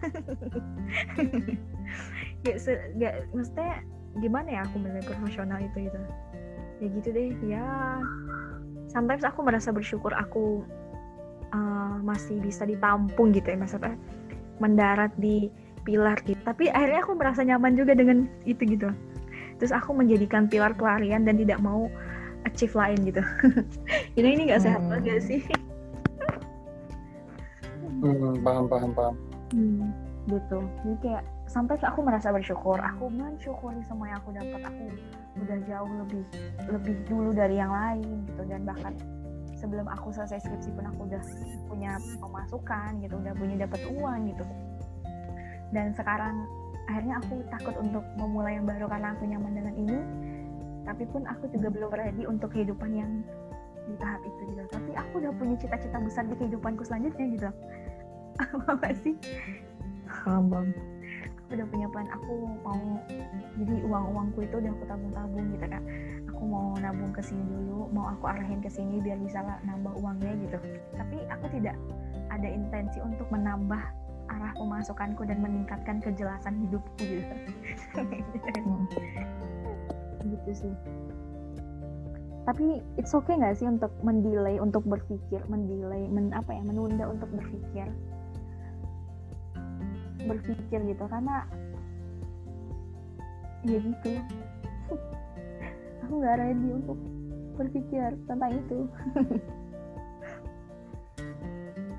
Gak 2.39 2.55
se 2.55 2.71
gak 2.95 3.27
maksudnya 3.35 3.83
gimana 4.23 4.47
ya 4.47 4.61
aku 4.63 4.79
menilai 4.79 5.03
profesional 5.03 5.59
itu 5.59 5.91
gitu. 5.91 5.99
Ya 6.79 6.87
gitu 6.87 7.07
deh 7.11 7.35
ya. 7.43 7.65
Sometimes 8.87 9.27
aku 9.27 9.43
merasa 9.43 9.75
bersyukur 9.75 10.15
aku 10.15 10.63
uh, 11.51 11.99
masih 11.99 12.39
bisa 12.39 12.63
ditampung 12.63 13.35
gitu 13.35 13.43
ya 13.51 13.59
maksudnya 13.59 13.99
mendarat 14.63 15.11
di 15.19 15.51
pilar 15.83 16.15
gitu 16.23 16.39
tapi 16.47 16.71
akhirnya 16.71 17.03
aku 17.03 17.11
merasa 17.19 17.43
nyaman 17.43 17.75
juga 17.75 17.91
dengan 17.91 18.31
itu 18.47 18.63
gitu. 18.63 18.87
Terus 19.59 19.75
aku 19.75 19.91
menjadikan 19.91 20.47
pilar 20.47 20.71
pelarian 20.79 21.27
dan 21.27 21.35
tidak 21.35 21.59
mau 21.59 21.91
achieve 22.47 22.75
lain 22.75 22.99
gitu 23.03 23.23
ini 24.19 24.29
ini 24.35 24.43
nggak 24.51 24.63
sehat 24.63 24.81
hmm. 24.83 24.91
banget 24.91 25.21
sih. 25.23 25.41
Hmm, 27.99 28.31
paham 28.47 28.63
paham 28.71 28.95
paham. 28.95 29.15
Hmm, 29.51 29.91
gitu 30.31 30.63
jadi 30.87 30.95
kayak 31.03 31.23
sampai 31.49 31.75
aku 31.81 31.99
merasa 32.05 32.29
bersyukur. 32.29 32.77
Aku 32.77 33.09
mensyukuri 33.09 33.81
semua 33.89 34.13
yang 34.13 34.21
aku 34.21 34.31
dapat. 34.31 34.61
Aku 34.69 34.83
udah 35.43 35.57
jauh 35.65 35.91
lebih 36.05 36.23
lebih 36.69 36.95
dulu 37.09 37.33
dari 37.33 37.57
yang 37.57 37.73
lain 37.73 38.23
gitu. 38.29 38.41
Dan 38.45 38.63
bahkan 38.63 38.93
sebelum 39.57 39.89
aku 39.89 40.13
selesai 40.13 40.45
skripsi 40.45 40.69
pun 40.77 40.85
aku 40.87 41.09
udah 41.09 41.21
punya 41.67 41.97
pemasukan 42.21 43.03
gitu. 43.03 43.19
Udah 43.19 43.33
punya 43.35 43.55
dapat 43.65 43.81
uang 43.89 44.19
gitu. 44.31 44.45
Dan 45.73 45.91
sekarang 45.97 46.45
akhirnya 46.87 47.19
aku 47.19 47.43
takut 47.49 47.75
untuk 47.81 48.05
memulai 48.15 48.55
yang 48.61 48.65
baru 48.69 48.85
karena 48.85 49.11
aku 49.17 49.23
nyaman 49.25 49.53
dengan 49.57 49.75
ini. 49.75 49.99
Tapi 50.87 51.03
pun 51.09 51.25
aku 51.27 51.51
juga 51.51 51.67
belum 51.73 51.91
ready 51.91 52.23
untuk 52.25 52.53
kehidupan 52.53 52.91
yang 52.95 53.11
di 53.89 53.95
tahap 53.97 54.21
itu 54.21 54.41
gitu. 54.53 54.63
Tapi 54.69 54.91
aku 54.93 55.13
udah 55.25 55.31
punya 55.33 55.55
cita-cita 55.57 55.97
besar 55.97 56.23
di 56.29 56.35
kehidupanku 56.37 56.85
selanjutnya 56.85 57.25
gitu. 57.33 57.49
Apa 58.71 58.89
sih? 59.01 59.17
Paham 60.05 60.53
aku 61.49 61.57
udah 61.57 61.67
punya 61.73 61.87
plan. 61.89 62.07
Aku 62.13 62.33
mau 62.61 62.81
jadi 63.57 63.75
uang 63.89 64.05
uangku 64.13 64.39
itu 64.45 64.55
udah 64.61 64.71
aku 64.71 64.83
tabung 64.85 65.11
tabung 65.17 65.45
gitu 65.49 65.65
kan 65.65 65.81
aku 66.29 66.43
mau 66.45 66.71
nabung 66.77 67.11
ke 67.11 67.19
sini 67.19 67.41
dulu 67.41 67.89
mau 67.91 68.15
aku 68.15 68.31
arahin 68.31 68.61
ke 68.61 68.69
sini 68.71 69.01
biar 69.01 69.17
bisa 69.17 69.41
nambah 69.65 69.93
uangnya 69.97 70.33
gitu. 70.45 70.57
Tapi 70.93 71.17
aku 71.33 71.45
tidak 71.57 71.75
ada 72.29 72.45
intensi 72.47 73.01
untuk 73.01 73.25
menambah 73.33 73.81
arah 74.29 74.53
pemasukanku 74.53 75.25
dan 75.25 75.41
meningkatkan 75.41 75.97
kejelasan 76.05 76.53
hidupku 76.69 77.01
gitu. 77.01 77.35
Hmm. 77.97 78.85
gitu 80.29 80.51
sih 80.53 80.73
tapi 82.49 82.81
it's 82.97 83.13
okay 83.13 83.37
nggak 83.37 83.61
sih 83.61 83.69
untuk 83.69 83.93
mendelay 84.01 84.57
untuk 84.57 84.81
berpikir 84.81 85.37
mendelay 85.45 86.09
men, 86.09 86.33
apa 86.33 86.49
ya 86.49 86.65
menunda 86.65 87.05
untuk 87.05 87.29
berpikir? 87.29 87.85
Berpikir 90.25 90.81
gitu 90.81 91.05
karena 91.05 91.45
ya 93.69 93.77
gitu. 93.77 94.17
Aku 96.09 96.13
nggak 96.17 96.41
ready 96.41 96.69
untuk 96.73 96.97
berpikir 97.53 98.17
tentang 98.25 98.57
itu. 98.57 98.89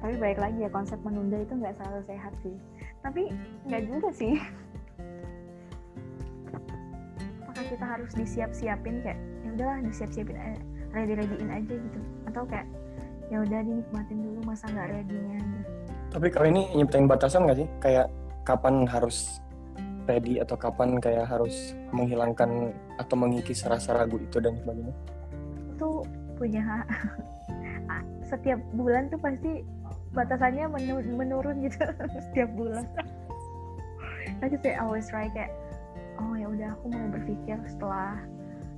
Tapi 0.02 0.14
baik 0.18 0.42
lagi 0.42 0.66
ya 0.66 0.70
konsep 0.74 0.98
menunda 1.06 1.38
itu 1.38 1.54
nggak 1.54 1.78
selalu 1.78 2.02
sehat 2.10 2.34
sih. 2.42 2.58
Tapi 3.06 3.30
nggak 3.70 3.86
juga 3.86 4.10
sih 4.10 4.34
apakah 7.60 7.76
kita 7.76 7.86
harus 7.92 8.10
disiap-siapin 8.16 9.04
kayak 9.04 9.20
ya 9.44 9.48
udahlah 9.52 9.78
disiap-siapin 9.84 10.36
ready 10.96 11.12
readyin 11.12 11.50
aja 11.52 11.74
gitu. 11.76 12.00
Atau 12.32 12.42
kayak 12.48 12.66
ya 13.28 13.36
udah 13.44 13.60
dinikmatin 13.60 14.18
dulu 14.24 14.40
masa 14.48 14.64
nggak 14.72 14.88
readynya 14.88 15.38
gitu. 15.38 15.68
tapi 16.10 16.26
kalau 16.32 16.46
ini 16.50 16.62
nyiptain 16.74 17.04
batasan 17.04 17.44
nggak 17.44 17.58
sih? 17.60 17.68
Kayak 17.84 18.08
kapan 18.48 18.88
harus 18.88 19.44
ready 20.08 20.40
atau 20.40 20.56
kapan 20.56 20.96
kayak 21.04 21.28
harus 21.28 21.76
menghilangkan 21.92 22.72
atau 22.96 23.14
mengikis 23.20 23.68
rasa 23.68 23.92
ragu 23.92 24.16
itu 24.16 24.40
dan 24.40 24.56
sebagainya? 24.56 24.96
Itu 25.76 26.02
punya 26.40 26.64
setiap 28.32 28.58
bulan 28.72 29.12
tuh 29.12 29.20
pasti 29.20 29.60
batasannya 30.16 30.64
menurun 31.12 31.68
gitu. 31.68 31.84
Setiap 32.32 32.50
bulan. 32.56 32.88
Tapi 34.40 34.56
saya 34.64 34.80
always 34.80 35.06
try 35.12 35.28
kayak 35.28 35.52
oh 36.20 36.34
ya 36.36 36.46
udah 36.46 36.68
aku 36.76 36.84
mulai 36.92 37.08
berpikir 37.10 37.56
setelah 37.66 38.20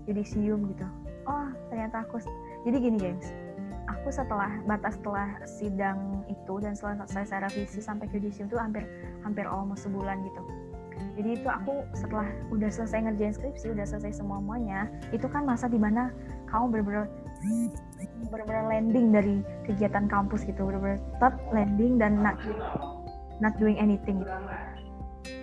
yudisium 0.06 0.66
gitu. 0.70 0.86
Oh 1.26 1.46
ternyata 1.70 2.02
aku 2.06 2.18
jadi 2.66 2.78
gini 2.78 2.98
guys 2.98 3.30
aku 3.90 4.10
setelah 4.10 4.50
batas 4.66 4.98
setelah 4.98 5.28
sidang 5.46 6.26
itu 6.26 6.54
dan 6.62 6.74
setelah 6.74 7.06
selesai 7.06 7.50
revisi 7.50 7.78
sampai 7.82 8.10
yudisium 8.10 8.50
itu 8.50 8.58
hampir 8.58 8.82
hampir 9.22 9.46
almost 9.46 9.86
sebulan 9.86 10.22
gitu. 10.26 10.42
Jadi 11.12 11.30
itu 11.38 11.48
aku 11.48 11.84
setelah 11.92 12.26
udah 12.54 12.70
selesai 12.72 13.04
ngerjain 13.04 13.34
skripsi 13.34 13.74
udah 13.74 13.84
selesai 13.84 14.22
semuanya 14.22 14.88
itu 15.10 15.26
kan 15.28 15.44
masa 15.44 15.68
di 15.68 15.76
mana 15.76 16.08
kamu 16.48 16.82
bener-bener 16.82 17.06
landing 18.70 19.10
dari 19.10 19.36
kegiatan 19.66 20.06
kampus 20.06 20.46
gitu 20.46 20.62
benar-benar 20.62 21.00
start 21.18 21.36
landing 21.50 21.98
dan 21.98 22.22
not 22.22 22.38
not 23.42 23.52
doing 23.58 23.76
anything 23.76 24.22
gitu 24.22 24.36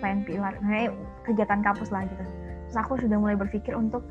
selain 0.00 0.24
pilar 0.24 0.56
nah, 0.64 0.88
kegiatan 1.28 1.60
kampus 1.60 1.92
lah 1.92 2.08
gitu. 2.08 2.24
Terus 2.66 2.76
aku 2.80 2.96
sudah 2.98 3.20
mulai 3.20 3.36
berpikir 3.36 3.76
untuk 3.76 4.02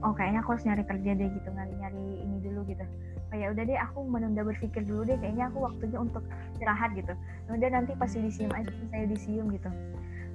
oh 0.00 0.12
kayaknya 0.16 0.40
aku 0.40 0.56
harus 0.56 0.64
nyari 0.64 0.84
kerja 0.84 1.10
deh 1.16 1.28
gitu 1.28 1.48
nyari 1.52 1.72
nyari 1.76 2.04
ini 2.24 2.36
dulu 2.40 2.64
gitu. 2.66 2.84
Oh 3.30 3.36
ya 3.36 3.52
udah 3.52 3.62
deh 3.68 3.78
aku 3.78 4.06
menunda 4.08 4.42
berpikir 4.42 4.82
dulu 4.88 5.04
deh 5.04 5.18
kayaknya 5.20 5.52
aku 5.52 5.68
waktunya 5.68 5.98
untuk 6.00 6.24
istirahat 6.56 6.96
gitu. 6.96 7.12
Udah 7.52 7.68
nanti 7.68 7.92
pas 7.94 8.10
yudisium 8.10 8.50
aja 8.56 8.72
saya 8.88 9.00
yudisium 9.04 9.46
gitu. 9.52 9.70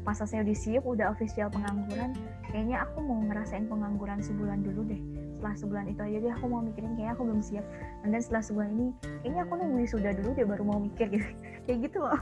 Pas 0.01 0.17
saya 0.17 0.45
yudisium 0.45 0.83
udah 0.85 1.13
official 1.13 1.49
pengangguran 1.49 2.13
kayaknya 2.53 2.85
aku 2.85 3.01
mau 3.01 3.19
ngerasain 3.25 3.65
pengangguran 3.65 4.21
sebulan 4.21 4.61
dulu 4.61 4.85
deh. 4.85 5.01
Setelah 5.41 5.55
sebulan 5.57 5.85
itu 5.89 6.01
aja 6.05 6.17
deh 6.21 6.33
aku 6.37 6.45
mau 6.45 6.61
mikirin 6.61 6.93
kayaknya 6.93 7.13
aku 7.17 7.23
belum 7.25 7.41
siap. 7.41 7.65
Dan 8.05 8.19
setelah 8.21 8.43
sebulan 8.45 8.69
ini 8.77 8.87
kayaknya 9.25 9.41
aku 9.49 9.53
nunggu 9.57 9.87
sudah 9.89 10.11
dulu 10.13 10.29
deh 10.37 10.45
baru 10.45 10.63
mau 10.67 10.79
mikir 10.83 11.07
gitu. 11.09 11.29
Kayak 11.65 11.77
gitu 11.89 11.99
loh 12.03 12.21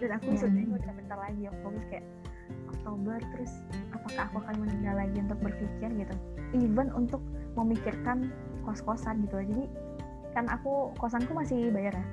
dan 0.00 0.10
aku 0.16 0.32
sudah 0.36 0.64
hmm. 0.64 0.76
udah 0.76 0.92
bentar 0.96 1.18
lagi 1.20 1.42
Oktober 1.48 1.82
kayak 1.92 2.06
Oktober 2.70 3.18
terus 3.36 3.52
apakah 3.92 4.22
aku 4.30 4.36
akan 4.46 4.54
menunda 4.64 4.90
lagi 4.96 5.16
untuk 5.20 5.38
berpikir 5.44 5.90
gitu. 5.94 6.14
Even 6.56 6.88
untuk 6.96 7.22
memikirkan 7.54 8.32
kos-kosan 8.64 9.26
gitu 9.26 9.42
jadi 9.42 9.64
kan 10.32 10.46
aku 10.46 10.94
kosanku 10.96 11.34
masih 11.34 11.68
bayar 11.74 11.94
ya. 11.94 12.06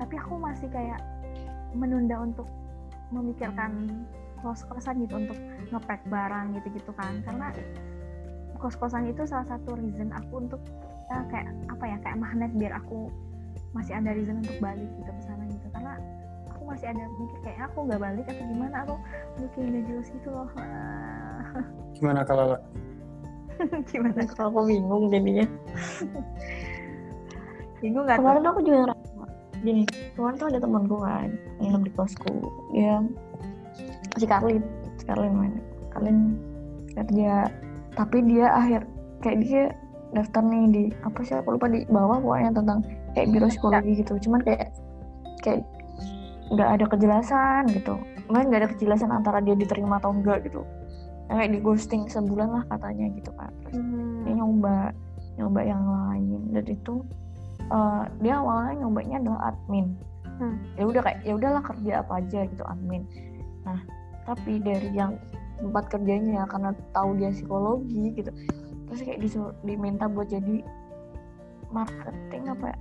Tapi 0.00 0.14
aku 0.18 0.38
masih 0.40 0.70
kayak 0.70 0.98
menunda 1.76 2.18
untuk 2.22 2.48
memikirkan 3.12 4.06
kos-kosan 4.40 5.04
gitu 5.04 5.20
untuk 5.20 5.38
ngepack 5.70 6.02
barang 6.08 6.56
gitu-gitu 6.58 6.90
kan. 6.96 7.22
Karena 7.22 7.52
kos-kosan 8.58 9.10
itu 9.10 9.26
salah 9.26 9.46
satu 9.46 9.74
reason 9.78 10.10
aku 10.14 10.46
untuk 10.46 10.62
ya, 11.10 11.22
kayak 11.28 11.50
apa 11.70 11.84
ya 11.86 11.96
kayak 12.02 12.18
magnet 12.18 12.52
biar 12.56 12.72
aku 12.78 13.10
masih 13.74 13.96
ada 13.96 14.14
reason 14.14 14.40
untuk 14.40 14.56
balik 14.58 14.88
gitu 14.98 15.10
ke 15.10 15.22
sana 15.22 15.44
gitu. 15.50 15.66
Karena 15.70 15.98
masih 16.72 16.88
ada 16.88 17.04
mikir 17.20 17.38
kayak 17.44 17.60
aku 17.68 17.78
nggak 17.84 18.00
balik 18.00 18.24
atau 18.26 18.44
gimana? 18.48 18.76
Aku 18.88 18.94
mungkin 19.38 19.62
udah 19.68 19.82
jelas 19.84 20.08
gitu 20.08 20.28
loh. 20.32 20.48
Gimana 22.00 22.20
kalau 22.24 22.56
gimana? 23.92 24.20
Kalau 24.32 24.48
aku 24.48 24.60
bingung 24.66 25.04
jadinya. 25.12 25.46
Bingung 27.84 28.04
nggak 28.08 28.18
kemarin 28.18 28.40
tuh? 28.40 28.50
aku 28.56 28.60
juga 28.64 28.78
ngerasa 28.88 29.12
gini 29.62 29.86
kemarin 30.18 30.36
tuh 30.42 30.48
ada 30.50 30.58
temanku 30.58 30.96
kan 30.98 31.30
yang 31.62 31.82
di 31.86 31.92
kosku. 31.94 32.34
Dia 32.74 32.98
si 34.18 34.26
Karlin 34.26 34.62
si 34.98 35.04
Karlin 35.06 35.32
mana 35.32 35.58
Karlin 35.94 36.18
kerja 36.92 37.48
tapi 37.94 38.18
dia 38.26 38.46
akhir 38.52 38.82
kayak 39.22 39.38
dia 39.46 39.62
daftar 40.12 40.44
nih 40.44 40.64
di 40.68 40.84
apa 41.06 41.20
sih 41.24 41.38
aku 41.38 41.56
lupa 41.56 41.70
di 41.70 41.86
bawah 41.88 42.20
pokoknya 42.20 42.50
tentang 42.52 42.78
kayak 43.14 43.28
biro 43.30 43.46
psikologi 43.48 43.92
gitu. 44.02 44.18
Cuman 44.28 44.40
kayak 44.42 44.74
kayak 45.46 45.62
nggak 46.52 46.68
ada 46.68 46.84
kejelasan 46.84 47.62
gitu. 47.72 47.96
Maksudnya 48.28 48.46
nggak 48.48 48.60
ada 48.60 48.70
kejelasan 48.76 49.10
antara 49.10 49.38
dia 49.40 49.56
diterima 49.56 49.96
atau 49.96 50.12
enggak 50.12 50.44
gitu. 50.46 50.62
Kayak 51.32 51.48
di 51.48 51.58
ghosting 51.64 52.02
sebulan 52.12 52.48
lah 52.52 52.64
katanya 52.68 53.08
gitu 53.16 53.32
kan 53.40 53.48
terus 53.64 53.80
Hmm. 53.80 54.20
dia 54.28 54.32
nyoba 54.36 54.76
nyoba 55.40 55.60
yang 55.64 55.84
lain. 55.88 56.40
Dan 56.52 56.64
itu 56.68 56.94
eh, 57.72 58.02
dia 58.20 58.34
awalnya 58.36 58.84
nyobanya 58.84 59.16
adalah 59.24 59.40
admin. 59.54 59.96
Hmm. 60.32 60.58
ya 60.74 60.88
udah 60.88 61.00
kayak 61.06 61.18
ya 61.22 61.32
udahlah 61.38 61.62
kerja 61.62 61.92
apa 62.02 62.12
aja 62.18 62.40
gitu 62.48 62.64
admin. 62.68 63.04
Nah 63.64 63.80
tapi 64.28 64.58
dari 64.60 64.90
yang 64.92 65.16
tempat 65.62 65.88
kerjanya 65.88 66.44
karena 66.50 66.74
tahu 66.90 67.14
dia 67.14 67.30
psikologi 67.30 68.18
gitu 68.18 68.32
terus 68.90 69.00
kayak 69.06 69.22
disuruh 69.22 69.54
diminta 69.62 70.10
buat 70.10 70.28
jadi 70.28 70.60
marketing 71.72 72.44
apa 72.52 72.64
ya? 72.74 72.78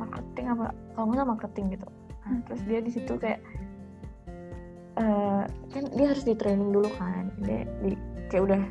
Marketing 0.00 0.46
apa? 0.48 0.64
Kalau 0.96 1.06
nggak 1.12 1.28
marketing 1.28 1.66
gitu 1.76 1.86
nah, 2.22 2.38
terus 2.46 2.62
dia 2.66 2.80
di 2.82 2.90
situ 2.92 3.12
kayak 3.18 3.40
eh 5.00 5.42
kan 5.72 5.84
dia 5.96 6.06
harus 6.12 6.24
di 6.24 6.34
training 6.36 6.70
dulu 6.70 6.88
kan. 7.00 7.32
Dia 7.42 7.64
di 7.80 7.96
kayak 8.28 8.42
udah 8.48 8.62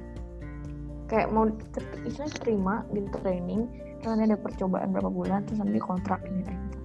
kayak 1.09 1.27
mau 1.33 1.49
ter- 1.75 2.01
istilahnya 2.07 2.37
terima 2.39 2.75
di 2.93 3.01
training 3.21 3.67
terus 4.01 4.17
ada 4.17 4.37
percobaan 4.39 4.95
berapa 4.95 5.11
bulan 5.11 5.45
terus 5.45 5.61
nanti 5.61 5.77
kontrak 5.77 6.21
ini 6.25 6.41
kayak 6.45 6.59
gitu. 6.69 6.79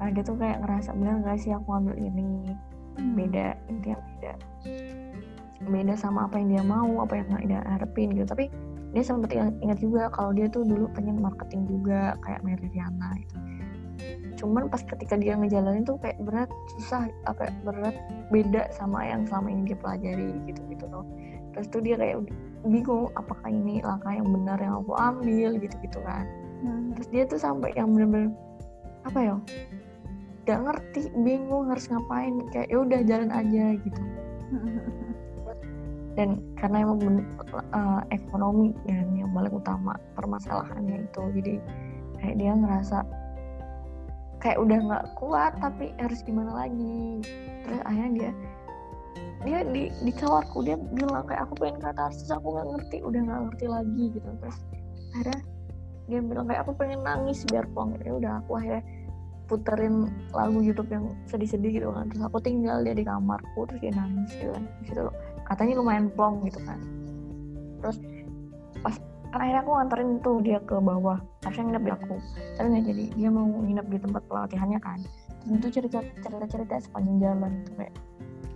Nah 0.00 0.08
dia 0.12 0.22
tuh 0.24 0.36
kayak 0.38 0.58
ngerasa 0.64 0.90
bener 0.96 1.14
gak 1.24 1.38
sih 1.42 1.52
aku 1.52 1.68
ambil 1.74 1.96
ini 1.98 2.54
Hmm. 2.94 3.18
beda 3.18 3.58
intinya 3.66 3.98
beda. 3.98 4.32
Beda 5.66 5.94
sama 5.98 6.30
apa 6.30 6.38
yang 6.38 6.48
dia 6.54 6.62
mau 6.62 7.02
apa 7.02 7.18
yang 7.18 7.26
dia 7.42 7.60
harapin 7.66 8.14
gitu. 8.14 8.22
Tapi 8.22 8.46
dia 8.94 9.02
sempat 9.02 9.34
ingat, 9.34 9.54
ingat 9.58 9.78
juga 9.82 10.06
kalau 10.14 10.30
dia 10.30 10.46
tuh 10.46 10.62
dulu 10.62 10.86
pengen 10.94 11.18
marketing 11.18 11.66
juga 11.66 12.14
kayak 12.22 12.46
Mary 12.46 12.70
Riana 12.70 13.10
gitu 13.18 13.34
cuman 14.44 14.68
pas 14.68 14.84
ketika 14.84 15.16
dia 15.16 15.32
ngejalanin 15.40 15.88
tuh 15.88 15.96
kayak 16.04 16.20
berat 16.20 16.52
susah 16.76 17.08
apa 17.24 17.48
berat 17.64 17.96
beda 18.28 18.68
sama 18.76 19.00
yang 19.08 19.24
selama 19.24 19.48
ini 19.48 19.72
dia 19.72 19.78
pelajari 19.80 20.30
gitu 20.44 20.60
gitu 20.68 20.84
loh. 20.92 21.08
Terus 21.56 21.66
tuh 21.72 21.80
dia 21.80 21.96
kayak 21.96 22.28
bingung 22.68 23.08
apakah 23.16 23.48
ini 23.48 23.80
langkah 23.80 24.12
yang 24.12 24.28
benar 24.28 24.60
yang 24.60 24.84
aku 24.84 24.92
ambil 25.00 25.56
gitu 25.56 25.76
gitu 25.80 26.00
kan. 26.04 26.28
Hmm. 26.64 26.96
terus 26.96 27.08
dia 27.12 27.28
tuh 27.28 27.36
sampai 27.36 27.76
yang 27.76 27.92
bener-bener 27.92 28.32
apa 29.04 29.20
ya 29.20 29.36
gak 30.48 30.60
ngerti 30.64 31.12
bingung 31.20 31.68
harus 31.68 31.88
ngapain 31.92 32.40
kayak 32.52 32.68
ya 32.72 32.78
udah 32.80 33.00
jalan 33.04 33.30
aja 33.32 33.64
gitu. 33.80 34.02
Dan 36.16 36.40
karena 36.56 36.86
emang 36.88 36.98
ben- 37.02 37.26
eh, 37.74 38.02
ekonomi 38.14 38.70
dan 38.86 39.10
yang 39.18 39.34
paling 39.34 39.50
utama 39.50 39.98
permasalahannya 40.14 41.10
itu 41.10 41.22
jadi 41.42 41.54
kayak 42.22 42.36
dia 42.38 42.52
ngerasa 42.54 43.02
kayak 44.44 44.60
udah 44.60 44.76
nggak 44.76 45.04
kuat 45.16 45.56
tapi 45.56 45.96
harus 45.96 46.20
gimana 46.20 46.52
lagi? 46.52 47.24
Terus 47.64 47.80
akhirnya 47.88 48.12
dia 48.12 48.32
dia 49.44 49.58
di 49.64 49.88
di 50.04 50.12
kawarku 50.12 50.60
dia 50.60 50.76
bilang 50.76 51.24
kayak 51.24 51.48
aku 51.48 51.56
pengen 51.56 51.80
katarsis 51.80 52.28
aku 52.28 52.52
nggak 52.52 52.68
ngerti 52.76 52.96
udah 53.00 53.20
nggak 53.24 53.40
ngerti 53.48 53.66
lagi 53.72 54.04
gitu. 54.12 54.28
Terus 54.44 54.58
akhirnya 55.16 55.40
dia 56.04 56.20
bilang 56.20 56.44
kayak 56.44 56.60
aku 56.68 56.72
pengen 56.76 57.00
nangis 57.00 57.40
biar 57.48 57.64
plong 57.72 57.96
ya 58.04 58.12
udah 58.12 58.32
aku 58.44 58.60
akhirnya 58.60 58.84
puterin 59.44 60.08
lagu 60.32 60.60
YouTube 60.60 60.92
yang 60.92 61.08
sedih-sedih 61.24 61.80
gitu 61.80 61.88
kan. 61.88 62.12
Terus 62.12 62.22
aku 62.28 62.38
tinggal 62.44 62.84
dia 62.84 62.92
di 62.92 63.04
kamarku 63.04 63.64
terus 63.68 63.80
dia 63.80 63.96
nangis 63.96 64.28
gitu 64.36 64.52
kan. 64.52 64.64
Di 64.80 64.84
situ 64.92 65.04
katanya 65.48 65.74
lumayan 65.80 66.06
plong 66.12 66.44
gitu 66.44 66.60
kan. 66.68 66.80
Terus 67.80 67.96
pas 68.84 68.96
kan 69.34 69.42
akhirnya 69.42 69.66
aku 69.66 69.72
nganterin 69.74 70.10
tuh 70.22 70.38
dia 70.46 70.62
ke 70.62 70.78
bawah. 70.78 71.18
Harusnya 71.42 71.66
nginep 71.66 71.82
di 71.82 71.92
aku. 71.98 72.16
Tapi 72.54 72.66
nggak 72.70 72.84
jadi. 72.86 73.04
Dia 73.18 73.28
mau 73.34 73.46
nginep 73.50 73.86
di 73.90 73.98
tempat 73.98 74.22
pelatihannya 74.30 74.78
kan. 74.78 74.98
Terus 75.42 75.58
itu 75.58 75.68
cerita 75.82 75.98
cerita 76.22 76.46
cerita 76.46 76.74
sepanjang 76.78 77.18
jalan 77.18 77.52
tuh 77.66 77.74
kayak 77.82 77.94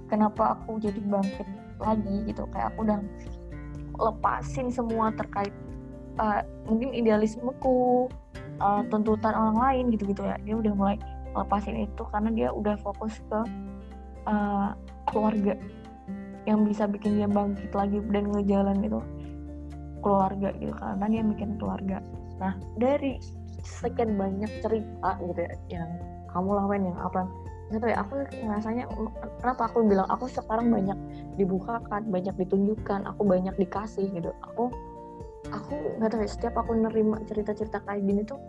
kenapa 0.06 0.54
aku 0.54 0.78
jadi 0.78 1.02
bangkit 1.02 1.48
lagi 1.82 2.16
gitu. 2.30 2.46
Kayak 2.54 2.70
aku 2.70 2.78
udah 2.86 2.98
lepasin 3.98 4.70
semua 4.70 5.10
terkait 5.18 5.50
uh, 6.22 6.46
mungkin 6.70 6.94
idealismeku 6.94 8.06
uh, 8.62 8.86
tuntutan 8.86 9.34
orang 9.34 9.58
lain 9.58 9.84
gitu-gitu 9.90 10.22
ya. 10.22 10.38
Dia 10.46 10.62
udah 10.62 10.72
mulai 10.78 10.96
lepasin 11.34 11.74
itu 11.90 12.06
karena 12.14 12.30
dia 12.30 12.48
udah 12.54 12.78
fokus 12.78 13.18
ke 13.26 13.40
uh, 14.30 14.78
keluarga 15.10 15.58
yang 16.46 16.62
bisa 16.62 16.86
bikin 16.86 17.18
dia 17.18 17.26
bangkit 17.26 17.74
lagi 17.74 17.98
dan 18.14 18.30
ngejalan 18.30 18.78
itu 18.86 19.02
keluarga 20.00 20.48
gitu 20.58 20.74
karena 20.76 21.04
dia 21.08 21.22
bikin 21.24 21.50
keluarga. 21.56 21.98
Nah 22.38 22.52
dari 22.78 23.18
sekian 23.62 24.16
banyak 24.16 24.50
cerita 24.62 25.10
gitu 25.20 25.40
ya 25.42 25.54
yang 25.68 25.90
kamu 26.30 26.50
lakuin 26.54 26.84
yang 26.92 26.98
apa 27.00 27.26
tahu 27.68 27.88
ya 27.92 28.00
aku 28.00 28.12
ngerasanya 28.32 28.84
kenapa 29.44 29.68
aku 29.68 29.84
bilang 29.84 30.08
aku 30.08 30.24
sekarang 30.24 30.72
banyak 30.72 30.96
dibukakan 31.36 32.08
banyak 32.08 32.32
ditunjukkan 32.40 33.04
aku 33.04 33.22
banyak 33.28 33.54
dikasih 33.60 34.08
gitu. 34.08 34.32
Aku 34.52 34.72
aku 35.52 35.74
nggak 36.00 36.10
tahu 36.12 36.20
ya 36.24 36.28
setiap 36.28 36.54
aku 36.56 36.72
nerima 36.76 37.20
cerita-cerita 37.28 37.80
kayak 37.84 38.04
gini 38.04 38.20
tuh 38.24 38.40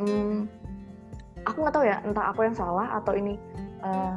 hmm, 0.00 0.48
aku 1.44 1.56
nggak 1.60 1.74
tahu 1.74 1.84
ya 1.84 1.96
entah 2.04 2.32
aku 2.32 2.40
yang 2.44 2.56
salah 2.56 2.88
atau 3.00 3.12
ini 3.16 3.36
uh, 3.84 4.16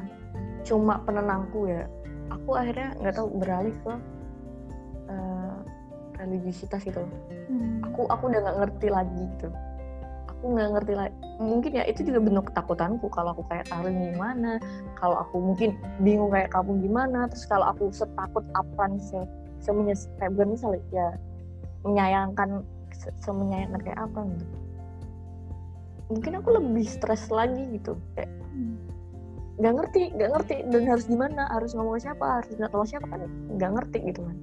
cuma 0.63 0.99
penenangku 1.03 1.67
ya. 1.67 1.87
Aku 2.31 2.55
akhirnya 2.55 2.95
nggak 2.99 3.15
tahu 3.15 3.27
beralih 3.37 3.75
ke 3.83 3.93
uh, 5.11 5.57
religiusitas 6.23 6.81
gitu 6.87 7.03
Hmm. 7.51 7.83
aku 7.83 8.07
aku 8.07 8.31
udah 8.31 8.39
nggak 8.39 8.57
ngerti 8.63 8.87
lagi 8.89 9.21
gitu. 9.37 9.47
Aku 10.31 10.43
nggak 10.55 10.69
ngerti 10.73 10.93
lagi. 10.95 11.15
Mungkin 11.39 11.71
ya 11.75 11.83
itu 11.85 12.01
juga 12.07 12.19
bentuk 12.23 12.49
ketakutanku. 12.51 13.05
Kalau 13.11 13.35
aku 13.35 13.43
kayak 13.51 13.67
Karin 13.67 14.15
gimana 14.15 14.57
kalau 14.97 15.19
aku 15.19 15.39
mungkin 15.39 15.75
bingung 16.01 16.31
kayak 16.31 16.51
kamu 16.55 16.79
gimana 16.83 17.27
terus 17.27 17.45
kalau 17.45 17.69
aku 17.69 17.91
setakut 17.91 18.43
apa 18.55 18.83
se 18.99 19.19
semenyes 19.63 20.07
kayak 20.19 20.35
bukan 20.35 20.55
misalnya 20.55 20.81
ya 20.91 21.07
menyayangkan 21.83 22.63
se 22.95 23.11
semenyayangkan 23.23 23.81
kayak 23.83 23.99
apa 23.99 24.19
gitu. 24.35 24.45
Mungkin 26.11 26.31
aku 26.39 26.49
lebih 26.59 26.85
stres 26.87 27.27
lagi 27.31 27.63
gitu. 27.75 27.99
Kayak 28.15 28.31
Hmm. 28.53 28.77
nggak 29.59 29.73
ngerti 29.79 30.01
nggak 30.17 30.29
ngerti 30.33 30.55
dan 30.73 30.83
harus 30.89 31.05
gimana 31.05 31.45
harus 31.53 31.77
ngomong 31.77 32.01
ke 32.01 32.09
siapa 32.09 32.25
harus 32.41 32.49
minta 32.57 32.69
tolong 32.73 32.89
siapa 32.89 33.05
kan 33.05 33.21
nggak 33.53 33.71
ngerti 33.77 33.97
gitu 34.09 34.21
kan 34.25 34.37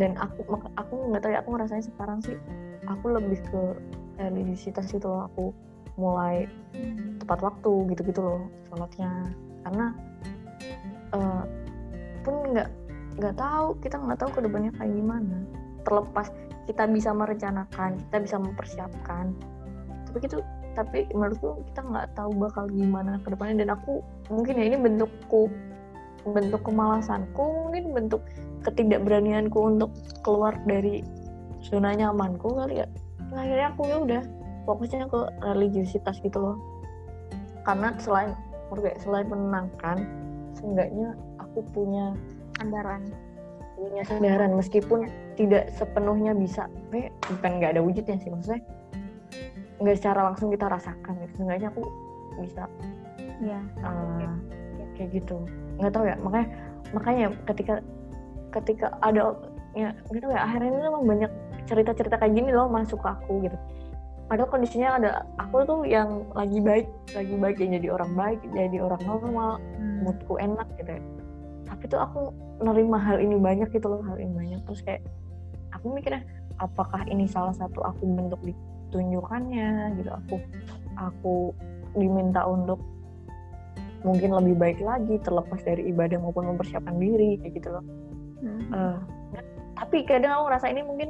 dan 0.00 0.16
aku 0.16 0.44
aku 0.80 0.94
nggak 1.12 1.20
tahu 1.20 1.32
ya 1.32 1.38
aku 1.44 1.50
ngerasanya 1.52 1.84
sekarang 1.84 2.18
sih 2.24 2.36
aku 2.88 3.12
lebih 3.12 3.38
ke 3.44 3.62
religiusitas 4.16 4.92
itu 4.92 5.04
loh 5.04 5.28
aku 5.28 5.52
mulai 6.00 6.48
tepat 7.20 7.38
waktu 7.44 7.72
gitu-gitu 7.92 8.20
loh 8.24 8.42
sholatnya. 8.68 9.12
Karena 9.62 9.86
eh, 11.12 11.44
pun 12.24 12.34
nggak 12.54 12.68
nggak 13.20 13.34
tahu 13.36 13.76
kita 13.84 13.96
nggak 14.00 14.18
tahu 14.20 14.30
ke 14.32 14.40
depannya 14.40 14.72
kayak 14.80 14.92
gimana. 14.96 15.36
Terlepas 15.84 16.32
kita 16.66 16.86
bisa 16.88 17.10
merencanakan 17.10 17.98
kita 18.08 18.18
bisa 18.22 18.36
mempersiapkan 18.38 19.34
tapi 20.08 20.16
gitu 20.22 20.38
tapi 20.72 21.04
menurutku 21.12 21.60
kita 21.72 21.80
nggak 21.84 22.06
tahu 22.16 22.30
bakal 22.38 22.64
gimana 22.70 23.20
ke 23.20 23.28
depannya 23.34 23.66
dan 23.66 23.76
aku 23.76 24.00
mungkin 24.32 24.56
ya 24.56 24.64
ini 24.72 24.78
bentukku 24.78 25.50
bentuk 26.22 26.62
kemalasanku 26.62 27.44
mungkin 27.68 27.92
bentuk 27.92 28.22
ketidakberanianku 28.62 29.58
untuk 29.58 29.90
keluar 30.22 30.56
dari 30.66 31.02
zona 31.62 31.94
nyamanku 31.94 32.54
kali 32.54 32.82
ya. 32.82 32.88
Nah, 33.30 33.46
akhirnya 33.46 33.68
aku 33.72 33.82
ya 33.88 33.96
udah 34.02 34.22
fokusnya 34.66 35.06
ke 35.08 35.20
religiusitas 35.42 36.18
gitu 36.22 36.38
loh. 36.38 36.56
Karena 37.62 37.94
selain 38.02 38.34
menurut 38.72 38.96
selain 39.04 39.26
menenangkan 39.28 39.98
seenggaknya 40.56 41.14
aku 41.36 41.60
punya 41.76 42.16
Sandaran. 42.56 43.02
punya 43.76 44.02
kesadaran 44.06 44.52
meskipun 44.54 45.00
tidak 45.34 45.68
sepenuhnya 45.74 46.32
bisa 46.36 46.70
tapi 46.70 47.10
bukan 47.26 47.50
nggak 47.58 47.76
ada 47.76 47.82
wujudnya 47.82 48.16
sih 48.20 48.30
maksudnya 48.30 48.62
nggak 49.82 49.96
secara 49.98 50.30
langsung 50.30 50.48
kita 50.54 50.70
rasakan 50.70 51.12
gitu. 51.20 51.42
Seenggaknya 51.42 51.68
aku 51.74 51.82
bisa 52.40 52.64
Iya. 53.42 53.60
uh, 53.82 54.30
kayak 54.94 55.10
gitu. 55.18 55.42
Nggak 55.82 55.92
tahu 55.92 56.04
ya 56.06 56.16
makanya 56.22 56.46
makanya 56.94 57.26
ketika 57.50 57.74
ketika 58.52 58.94
ada 59.00 59.34
ya 59.72 59.96
gitu 60.12 60.28
ya 60.28 60.44
akhirnya 60.44 60.68
ini 60.68 60.80
memang 60.84 61.02
banyak 61.08 61.32
cerita-cerita 61.64 62.20
kayak 62.20 62.34
gini 62.36 62.50
loh 62.52 62.68
masuk 62.68 63.00
ke 63.00 63.08
aku 63.08 63.48
gitu. 63.48 63.56
Padahal 64.28 64.48
kondisinya 64.48 64.88
ada 64.96 65.10
aku 65.36 65.64
tuh 65.68 65.80
yang 65.84 66.24
lagi 66.32 66.60
baik 66.60 66.88
lagi 67.12 67.34
baik 67.36 67.56
yang 67.60 67.70
jadi 67.80 67.88
orang 67.92 68.12
baik 68.16 68.40
jadi 68.52 68.76
orang 68.80 69.02
normal 69.04 69.50
Hmm. 69.76 70.04
moodku 70.04 70.34
enak 70.40 70.68
gitu 70.76 70.90
ya. 70.98 71.02
Tapi 71.68 71.82
tuh 71.88 72.00
aku 72.00 72.20
nerima 72.62 72.98
hal 73.00 73.18
ini 73.18 73.36
banyak 73.40 73.68
gitu 73.72 73.86
loh 73.88 74.02
hal 74.04 74.16
ini 74.20 74.32
banyak. 74.32 74.60
Terus 74.68 74.80
kayak 74.84 75.02
aku 75.72 75.92
mikirnya 75.92 76.22
apakah 76.60 77.02
ini 77.08 77.24
salah 77.24 77.52
satu 77.56 77.80
aku 77.82 78.04
bentuk 78.04 78.40
ditunjukkannya 78.44 80.00
gitu. 80.00 80.10
Aku 80.12 80.34
aku 80.96 81.34
diminta 81.96 82.44
untuk 82.44 82.80
mungkin 84.02 84.34
lebih 84.34 84.54
baik 84.58 84.78
lagi 84.82 85.14
terlepas 85.22 85.62
dari 85.62 85.86
ibadah 85.88 86.18
maupun 86.18 86.50
mempersiapkan 86.54 86.98
diri 86.98 87.38
kayak 87.38 87.54
gitu 87.62 87.68
loh 87.70 87.84
Hmm. 88.42 88.60
Eh, 88.74 88.98
tapi 89.78 90.06
kadang 90.06 90.36
aku 90.36 90.42
ngerasa 90.50 90.66
ini 90.70 90.82
mungkin 90.84 91.08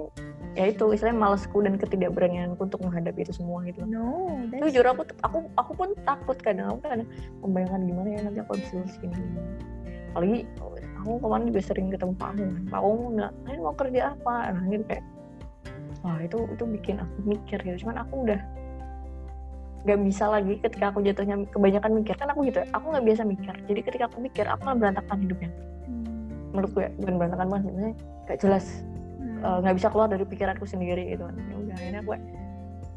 ya 0.53 0.68
itu 0.68 0.85
istilahnya 0.93 1.16
malesku 1.16 1.64
dan 1.64 1.80
ketidakberanianku 1.80 2.61
untuk 2.61 2.80
menghadapi 2.85 3.24
itu 3.24 3.33
semua 3.33 3.64
gitu. 3.64 3.85
No, 3.89 4.28
that's 4.53 4.68
jujur 4.68 4.85
aku 4.85 5.09
aku 5.24 5.39
aku 5.57 5.72
pun 5.72 5.89
takut 6.05 6.37
kadang 6.41 6.76
aku 6.76 6.78
kadang 6.85 7.09
membayangkan 7.41 7.80
gimana 7.89 8.09
ya 8.12 8.20
nanti 8.28 8.39
aku 8.45 8.61
bisa 8.61 8.72
lulus 8.76 8.97
ini. 9.01 9.16
Apalagi 10.12 10.39
aku 11.01 11.12
kemarin 11.18 11.45
juga 11.49 11.61
sering 11.64 11.87
ketemu 11.89 12.12
Pak 12.20 12.28
Amu 12.37 12.45
kan 12.45 12.64
Pak 12.68 12.80
Amu 12.85 13.05
bilang 13.16 13.35
kalian 13.49 13.61
mau 13.64 13.74
kerja 13.74 14.01
apa? 14.12 14.35
Nah 14.53 14.64
gitu 14.68 14.85
kayak 14.85 15.05
wah 16.05 16.18
itu 16.20 16.39
itu 16.53 16.64
bikin 16.68 16.97
aku 17.01 17.16
mikir 17.24 17.59
gitu 17.64 17.76
cuman 17.87 17.97
aku 18.05 18.14
udah 18.28 18.41
nggak 19.83 19.99
bisa 20.07 20.24
lagi 20.30 20.55
ketika 20.62 20.95
aku 20.95 21.01
jatuhnya 21.03 21.37
kebanyakan 21.49 21.91
mikir. 21.97 22.14
Kan 22.14 22.28
aku 22.28 22.45
gitu 22.47 22.61
ya 22.61 22.66
aku 22.76 22.87
nggak 22.93 23.05
biasa 23.09 23.22
mikir. 23.24 23.55
Jadi 23.66 23.80
ketika 23.83 24.05
aku 24.12 24.20
mikir 24.20 24.45
aku 24.47 24.62
akan 24.68 24.76
berantakan 24.78 25.16
hidupnya. 25.24 25.51
Hmm. 25.89 26.11
Menurut 26.53 26.70
gue 26.72 26.86
bukan 27.00 27.14
berantakan 27.16 27.48
banget 27.48 27.64
sebenarnya 27.66 27.94
gak 28.26 28.38
jelas 28.40 28.66
Hmm. 29.22 29.38
eh, 29.38 29.59
nggak 29.62 29.76
bisa 29.78 29.88
keluar 29.90 30.09
dari 30.11 30.24
pikiranku 30.26 30.66
sendiri 30.66 31.14
gitu 31.14 31.26
kan 31.26 31.34
ya 31.34 31.55
udah 31.57 31.74
akhirnya 31.74 32.03
gue 32.03 32.16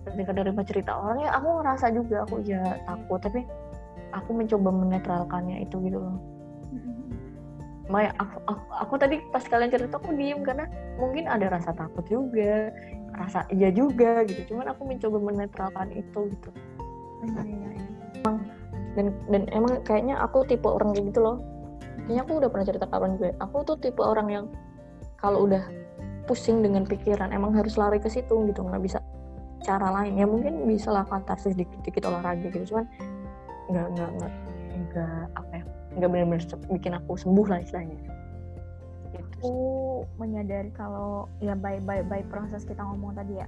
ketika 0.06 0.32
nerima 0.34 0.62
cerita 0.62 0.92
orang 0.94 1.18
ya 1.22 1.30
aku 1.34 1.48
ngerasa 1.62 1.86
juga 1.90 2.16
aku 2.22 2.36
ya 2.42 2.62
takut 2.86 3.20
tapi 3.22 3.42
aku 4.10 4.30
mencoba 4.34 4.70
menetralkannya 4.70 5.64
itu 5.64 5.78
gitu 5.82 5.98
loh 5.98 6.18
Hmm. 6.66 7.06
Maya 7.86 8.10
aku, 8.18 8.38
aku, 8.50 8.64
aku 8.74 8.94
tadi 8.98 9.16
pas 9.30 9.46
kalian 9.46 9.70
cerita 9.70 10.02
aku 10.02 10.18
diem 10.18 10.42
karena 10.42 10.66
mungkin 10.98 11.30
ada 11.30 11.46
rasa 11.54 11.72
takut 11.72 12.02
juga 12.10 12.74
rasa 13.14 13.46
iya 13.50 13.70
juga 13.70 14.26
gitu 14.26 14.54
cuman 14.54 14.74
aku 14.74 14.82
mencoba 14.86 15.18
menetralkan 15.22 15.94
itu 15.94 16.20
gitu 16.34 16.50
Iya, 17.26 17.42
iya, 17.42 17.70
iya. 17.74 18.34
dan 18.94 19.06
dan 19.30 19.42
emang 19.54 19.78
kayaknya 19.82 20.18
aku 20.20 20.42
tipe 20.46 20.66
orang 20.66 20.94
kayak 20.94 21.10
gitu 21.14 21.22
loh 21.22 21.38
kayaknya 22.06 22.22
aku 22.22 22.34
udah 22.38 22.50
pernah 22.54 22.66
cerita 22.70 22.86
kapan 22.86 23.18
juga 23.18 23.30
aku 23.42 23.58
tuh 23.66 23.78
tipe 23.82 24.02
orang 24.02 24.28
yang 24.30 24.46
kalau 25.18 25.50
udah 25.50 25.66
pusing 26.30 26.62
dengan 26.62 26.86
pikiran 26.86 27.34
emang 27.34 27.54
harus 27.54 27.78
lari 27.78 27.98
ke 27.98 28.10
situ 28.10 28.34
gitu 28.50 28.62
nggak 28.62 28.82
bisa 28.82 29.02
cara 29.66 29.90
lain 29.90 30.22
ya 30.22 30.30
mungkin 30.30 30.70
bisa 30.70 30.94
lah 30.94 31.06
katarsis 31.10 31.58
dikit-dikit 31.58 32.06
olahraga 32.06 32.50
gitu 32.54 32.78
cuman 32.78 32.86
nggak 33.74 33.88
nggak 33.98 34.10
nggak 34.22 34.34
nggak 34.94 35.24
apa 35.34 35.52
ya 35.58 35.64
nggak 35.98 36.10
benar-benar 36.14 36.46
bikin 36.70 36.94
aku 36.94 37.12
sembuh 37.18 37.48
lah 37.50 37.60
istilahnya 37.66 37.98
gitu. 37.98 38.12
aku 39.16 39.54
menyadari 40.22 40.70
kalau 40.78 41.26
ya 41.42 41.58
by 41.58 41.82
by 41.82 42.06
by 42.06 42.22
proses 42.30 42.68
kita 42.68 42.82
ngomong 42.84 43.18
tadi 43.18 43.42
ya 43.42 43.48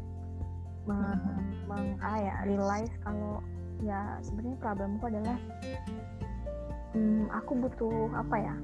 meng, 0.88 1.04
Mhm. 1.04 1.42
meng 1.70 1.86
ah 2.02 2.18
ya 2.18 2.34
realize 2.48 2.90
kalau 3.04 3.44
ya 3.84 4.18
sebenarnya 4.26 4.58
problemku 4.58 5.04
adalah 5.06 5.38
hmm, 6.94 7.28
aku 7.34 7.52
butuh 7.58 8.12
apa 8.16 8.36
ya? 8.38 8.56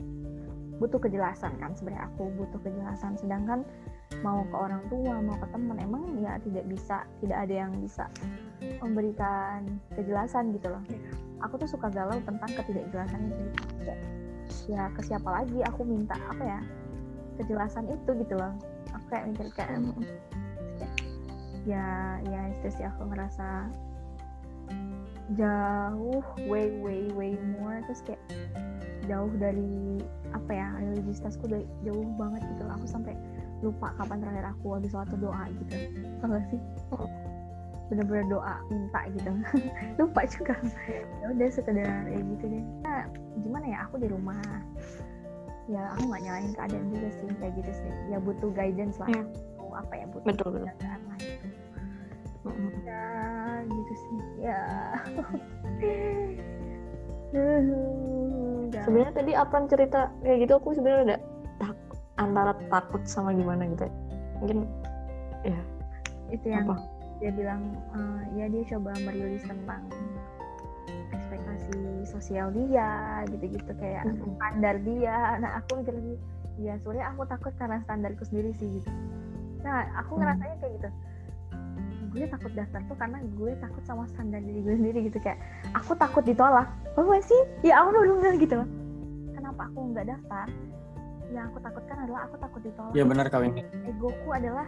Butuh 0.77 0.99
kejelasan 0.99 1.55
kan 1.59 1.71
sebenarnya. 1.75 2.07
Aku 2.13 2.29
butuh 2.35 2.59
kejelasan. 2.61 3.15
Sedangkan 3.19 3.63
mau 4.21 4.45
ke 4.45 4.55
orang 4.55 4.83
tua 4.93 5.17
mau 5.25 5.33
ke 5.41 5.47
teman 5.49 5.77
emang 5.81 6.03
ya 6.21 6.37
tidak 6.45 6.69
bisa 6.69 7.01
tidak 7.23 7.37
ada 7.49 7.53
yang 7.65 7.71
bisa 7.81 8.05
memberikan 8.83 9.65
kejelasan 9.97 10.53
gitu 10.53 10.69
loh. 10.69 10.83
Aku 11.41 11.57
tuh 11.57 11.67
suka 11.67 11.89
galau 11.89 12.15
tentang 12.21 12.51
ketidakjelasan 12.53 13.33
itu 13.33 13.43
ya 14.69 14.87
ke 14.95 15.01
siapa 15.03 15.27
lagi 15.27 15.59
aku 15.65 15.83
minta 15.83 16.15
apa 16.15 16.43
ya 16.43 16.59
kejelasan 17.41 17.89
itu 17.89 18.11
gitu 18.21 18.35
loh. 18.37 18.53
Aku 18.93 19.05
kayak 19.09 19.25
mikir 19.33 19.47
kayak 19.57 19.81
kayak, 19.81 19.97
ya 21.65 22.19
ya 22.27 22.41
itu 22.53 22.67
sih 22.69 22.85
aku 22.85 23.09
ngerasa 23.09 23.67
jauh 25.39 26.23
way 26.47 26.69
way 26.83 27.07
way 27.15 27.33
more. 27.55 27.79
Terus 27.87 28.01
kayak 28.03 28.21
jauh 29.07 29.31
dari 29.39 29.99
apa 30.31 30.51
ya 30.51 30.67
religiositasku 30.79 31.45
dari 31.47 31.67
jauh 31.83 32.07
banget 32.15 32.41
gitu 32.55 32.63
aku 32.67 32.87
sampai 32.87 33.13
lupa 33.63 33.95
kapan 33.95 34.19
terakhir 34.19 34.45
aku 34.51 34.75
habis 34.75 34.91
sholat 34.91 35.09
doa 35.15 35.43
gitu. 35.47 35.75
Tau 36.19 36.27
gak 36.27 36.43
sih? 36.51 36.59
Bener-bener 37.87 38.25
doa 38.27 38.53
minta 38.67 39.01
gitu. 39.11 39.31
Lupa 39.99 40.21
juga. 40.27 40.55
Ya 41.23 41.25
udah 41.31 41.47
sekedar 41.51 42.07
ya 42.09 42.19
gitu 42.19 42.45
deh. 42.47 42.63
Nah, 42.83 43.07
gimana 43.39 43.65
ya? 43.69 43.77
Aku 43.87 43.99
di 43.99 44.07
rumah. 44.11 44.39
Ya 45.71 45.95
aku 45.95 46.11
nggak 46.11 46.21
nyalain 46.27 46.51
keadaan 46.55 46.87
juga 46.91 47.07
sih. 47.11 47.27
Kayak 47.39 47.53
gitu 47.63 47.71
sih. 47.71 47.91
Ya 48.11 48.17
butuh 48.19 48.51
guidance 48.51 48.99
lah. 48.99 49.07
Butuh 49.07 49.71
apa 49.79 49.93
ya? 49.95 50.05
Butuh 50.11 50.27
betul 50.27 50.47
betul. 50.57 50.67
gitu. 50.67 51.47
Mm-mm. 52.43 52.71
ya 52.83 53.07
gitu 53.93 54.01
sih 54.01 54.19
ya. 54.49 54.61
Udah. 57.33 58.83
sebenarnya 58.85 59.13
tadi 59.13 59.31
Apran 59.33 59.65
cerita 59.65 60.13
kayak 60.21 60.45
gitu 60.45 60.53
aku 60.57 60.77
sebenarnya 60.77 61.01
ada 61.01 61.17
tak, 61.57 61.77
antara 62.21 62.53
takut 62.69 63.01
sama 63.09 63.33
gimana 63.33 63.65
gitu. 63.73 63.85
Ya. 63.85 63.93
mungkin 64.41 64.57
ya. 65.41 65.59
Itu 66.29 66.45
yang 66.49 66.69
apa? 66.69 66.77
dia 67.21 67.31
bilang 67.33 67.61
eh, 67.93 68.21
ya 68.37 68.45
dia 68.49 68.63
coba 68.75 68.93
merilis 69.01 69.45
tentang 69.45 69.81
ekspektasi 71.13 72.05
sosial 72.05 72.53
dia 72.53 73.23
gitu-gitu 73.33 73.71
kayak 73.81 74.05
Mm-mm. 74.05 74.37
standar 74.37 74.75
dia. 74.85 75.37
Nah 75.41 75.57
aku 75.61 75.81
mikir 75.81 75.93
lagi 75.97 76.15
ya 76.61 76.77
sebenarnya 76.85 77.17
aku 77.17 77.21
takut 77.25 77.53
karena 77.57 77.81
standarku 77.81 78.23
sendiri 78.29 78.53
sih 78.61 78.69
gitu. 78.77 78.89
Nah 79.65 79.89
aku 79.97 80.21
ngerasanya 80.21 80.55
kayak 80.61 80.73
gitu 80.77 80.89
gue 82.13 82.29
takut 82.29 82.53
daftar 82.53 82.81
tuh 82.85 82.95
karena 82.95 83.17
gue 83.25 83.51
takut 83.57 83.83
sama 83.83 84.05
standar 84.05 84.37
diri 84.39 84.61
gue 84.61 84.75
sendiri 84.77 84.99
gitu 85.09 85.17
kayak 85.17 85.41
aku 85.73 85.97
takut 85.97 86.21
ditolak. 86.21 86.69
Apa 86.93 87.17
sih? 87.25 87.41
Ya 87.65 87.81
aku 87.81 87.89
udah 87.89 88.03
bilang 88.21 88.37
gitu. 88.37 88.55
Loh 88.61 88.69
kenapa 89.33 89.67
aku 89.69 89.79
nggak 89.91 90.07
daftar? 90.07 90.47
Yang 91.33 91.45
aku 91.51 91.57
takutkan 91.61 91.97
adalah 92.05 92.21
aku 92.25 92.35
takut 92.39 92.61
ditolak. 92.63 92.93
Iya 92.95 93.03
benar 93.03 93.25
kau 93.27 93.43
ini. 93.43 93.61
egoku 93.85 94.29
adalah 94.31 94.67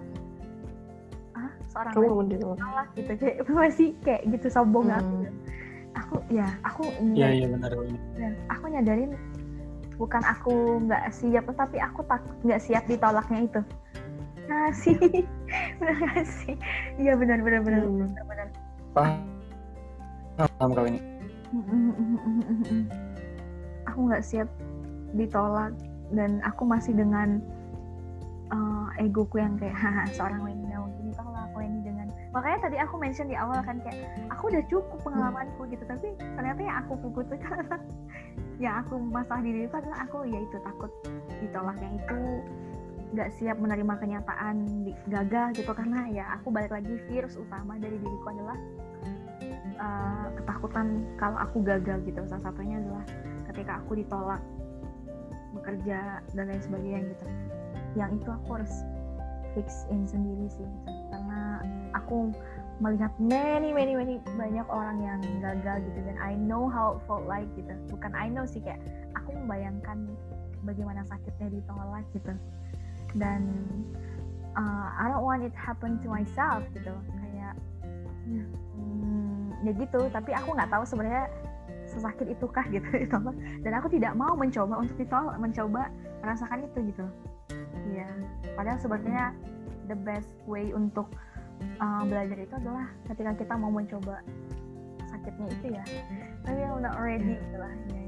ah 1.36 1.52
seorang 1.72 1.93
kamu 1.96 2.22
ditolak. 2.34 2.88
gitu 2.96 3.12
kayak 3.16 3.38
masih 3.56 3.89
kayak 4.04 4.22
gitu 4.30 4.48
sombong 4.52 4.88
Hmm. 4.91 5.00
aku. 5.00 5.14
Gitu. 5.24 5.34
aku 5.96 6.16
ya 6.28 6.48
aku 6.68 6.84
Iya 7.16 7.28
iya 7.32 7.48
benar 7.48 7.72
aku 8.52 8.66
nyadarin 8.68 9.16
bukan 9.96 10.20
aku 10.28 10.84
nggak 10.84 11.08
siap 11.08 11.48
tapi 11.56 11.80
aku 11.80 12.04
takut 12.04 12.36
nggak 12.43 12.60
siap 12.60 12.84
ditolaknya 12.84 13.48
itu. 13.48 13.62
Nah 14.52 14.70
sih 14.76 14.98
benar 15.80 15.95
nggak 15.99 16.28
sih 16.28 16.55
iya 16.97 17.13
benar 17.15 17.39
benar 17.41 17.61
benar 17.63 17.82
Hmm. 17.84 17.99
benar 18.11 18.26
benar. 18.28 18.47
Paham 18.95 20.69
kau 20.71 20.86
ini. 20.88 20.99
aku 23.88 23.99
nggak 24.11 24.23
siap 24.23 24.49
ditolak 25.15 25.71
dan 26.11 26.43
aku 26.43 26.67
masih 26.67 26.91
dengan 26.91 27.39
uh, 28.51 28.88
egoku 28.99 29.39
yang 29.39 29.55
kayak 29.55 29.76
haha 29.76 30.03
seorang 30.11 30.43
Wendy 30.43 30.67
gini 30.99 31.11
tolak 31.15 31.49
Wendy 31.55 31.80
dengan 31.88 32.11
makanya 32.36 32.67
tadi 32.67 32.78
aku 32.78 32.99
mention 32.99 33.32
di 33.32 33.38
awal 33.39 33.63
kan 33.63 33.80
kayak 33.82 34.03
aku 34.28 34.51
udah 34.51 34.63
cukup 34.67 34.99
pengalamanku 35.07 35.61
gitu. 35.71 35.84
Tapi 35.88 36.07
ternyata 36.19 36.59
yang 36.59 36.78
aku 36.84 36.91
butuhkan 37.09 37.80
yang 38.63 38.84
aku 38.84 38.99
masalah 38.99 39.41
diri 39.43 39.67
itu 39.67 39.76
adalah 39.76 40.03
aku 40.03 40.28
ya 40.28 40.39
itu 40.39 40.57
takut 40.63 40.91
ditolaknya 41.39 41.89
itu 41.95 42.19
nggak 43.16 43.32
siap 43.39 43.55
menerima 43.55 43.95
kenyataan 43.95 44.84
di- 44.84 44.97
gagal 45.07 45.55
gitu 45.55 45.72
karena 45.72 46.11
ya 46.11 46.26
aku 46.36 46.51
balik 46.51 46.76
lagi 46.76 46.99
virus 47.07 47.39
utama 47.39 47.80
dari 47.80 47.95
diriku 47.95 48.28
adalah 48.28 48.57
uh, 49.80 50.28
ketakutan 50.36 51.07
kalau 51.16 51.39
aku 51.39 51.63
gagal 51.63 52.03
gitu. 52.03 52.20
Salah 52.28 52.51
satunya 52.51 52.84
adalah 52.84 53.07
ketika 53.47 53.80
aku 53.80 54.03
ditolak 54.03 54.43
bekerja 55.55 56.20
dan 56.36 56.45
lain 56.51 56.61
sebagainya 56.61 56.99
gitu. 57.16 57.26
Yang 57.95 58.11
itu 58.20 58.30
aku 58.36 58.47
harus 58.59 58.74
fix 59.55 59.88
in 59.88 60.03
sendiri 60.03 60.51
sih 60.51 60.68
gitu. 60.68 60.91
Karena 61.07 61.63
aku 61.95 62.36
melihat 62.84 63.16
many 63.16 63.72
many 63.72 63.95
many 63.95 64.20
banyak 64.36 64.68
orang 64.68 64.99
yang 64.99 65.24
gagal 65.39 65.88
gitu 65.88 65.99
dan 66.03 66.20
I 66.20 66.36
know 66.36 66.68
how 66.68 66.99
it 66.99 67.07
felt 67.07 67.24
like 67.24 67.47
gitu. 67.55 67.72
Bukan 67.88 68.11
I 68.11 68.28
know 68.28 68.43
sih 68.43 68.59
kayak 68.59 68.84
aku 69.16 69.32
membayangkan 69.32 70.11
bagaimana 70.68 71.07
sakitnya 71.07 71.61
ditolak 71.61 72.03
gitu 72.11 72.36
dan 73.16 73.41
uh, 74.55 74.88
I 74.95 75.11
don't 75.11 75.24
want 75.24 75.43
it 75.43 75.55
happen 75.55 75.99
to 76.03 76.07
myself 76.07 76.63
gitu. 76.76 76.91
Kayak 76.91 77.53
hmm, 78.28 79.55
ya 79.63 79.72
gitu. 79.76 80.07
Tapi 80.11 80.32
aku 80.36 80.55
nggak 80.55 80.72
tahu 80.72 80.84
sebenarnya 80.84 81.32
sesakit 81.86 82.28
itukah 82.34 82.66
gitu 82.74 82.86
ditolak 82.97 83.38
dan 83.63 83.72
aku 83.78 83.88
tidak 83.93 84.18
mau 84.18 84.34
mencoba 84.34 84.82
untuk 84.82 84.97
ditolak 84.97 85.38
mencoba 85.38 85.91
merasakan 86.20 86.66
itu 86.66 86.80
gitu. 86.91 87.05
Iya. 87.93 88.09
Padahal 88.57 88.80
sebenarnya 88.82 89.26
the 89.88 89.97
best 89.97 90.34
way 90.49 90.74
untuk 90.74 91.07
uh, 91.80 92.03
belajar 92.03 92.36
itu 92.39 92.53
adalah 92.57 92.89
ketika 93.11 93.32
kita 93.38 93.53
mau 93.55 93.70
mencoba 93.70 94.20
sakitnya 95.07 95.47
itu 95.53 95.68
ya. 95.78 95.84
Tapi 96.43 96.59
yang 96.59 96.74
udah 96.82 96.93
ready 96.97 97.38
gitu 97.38 97.57
lah. 97.61 97.74
Ya 97.93 98.05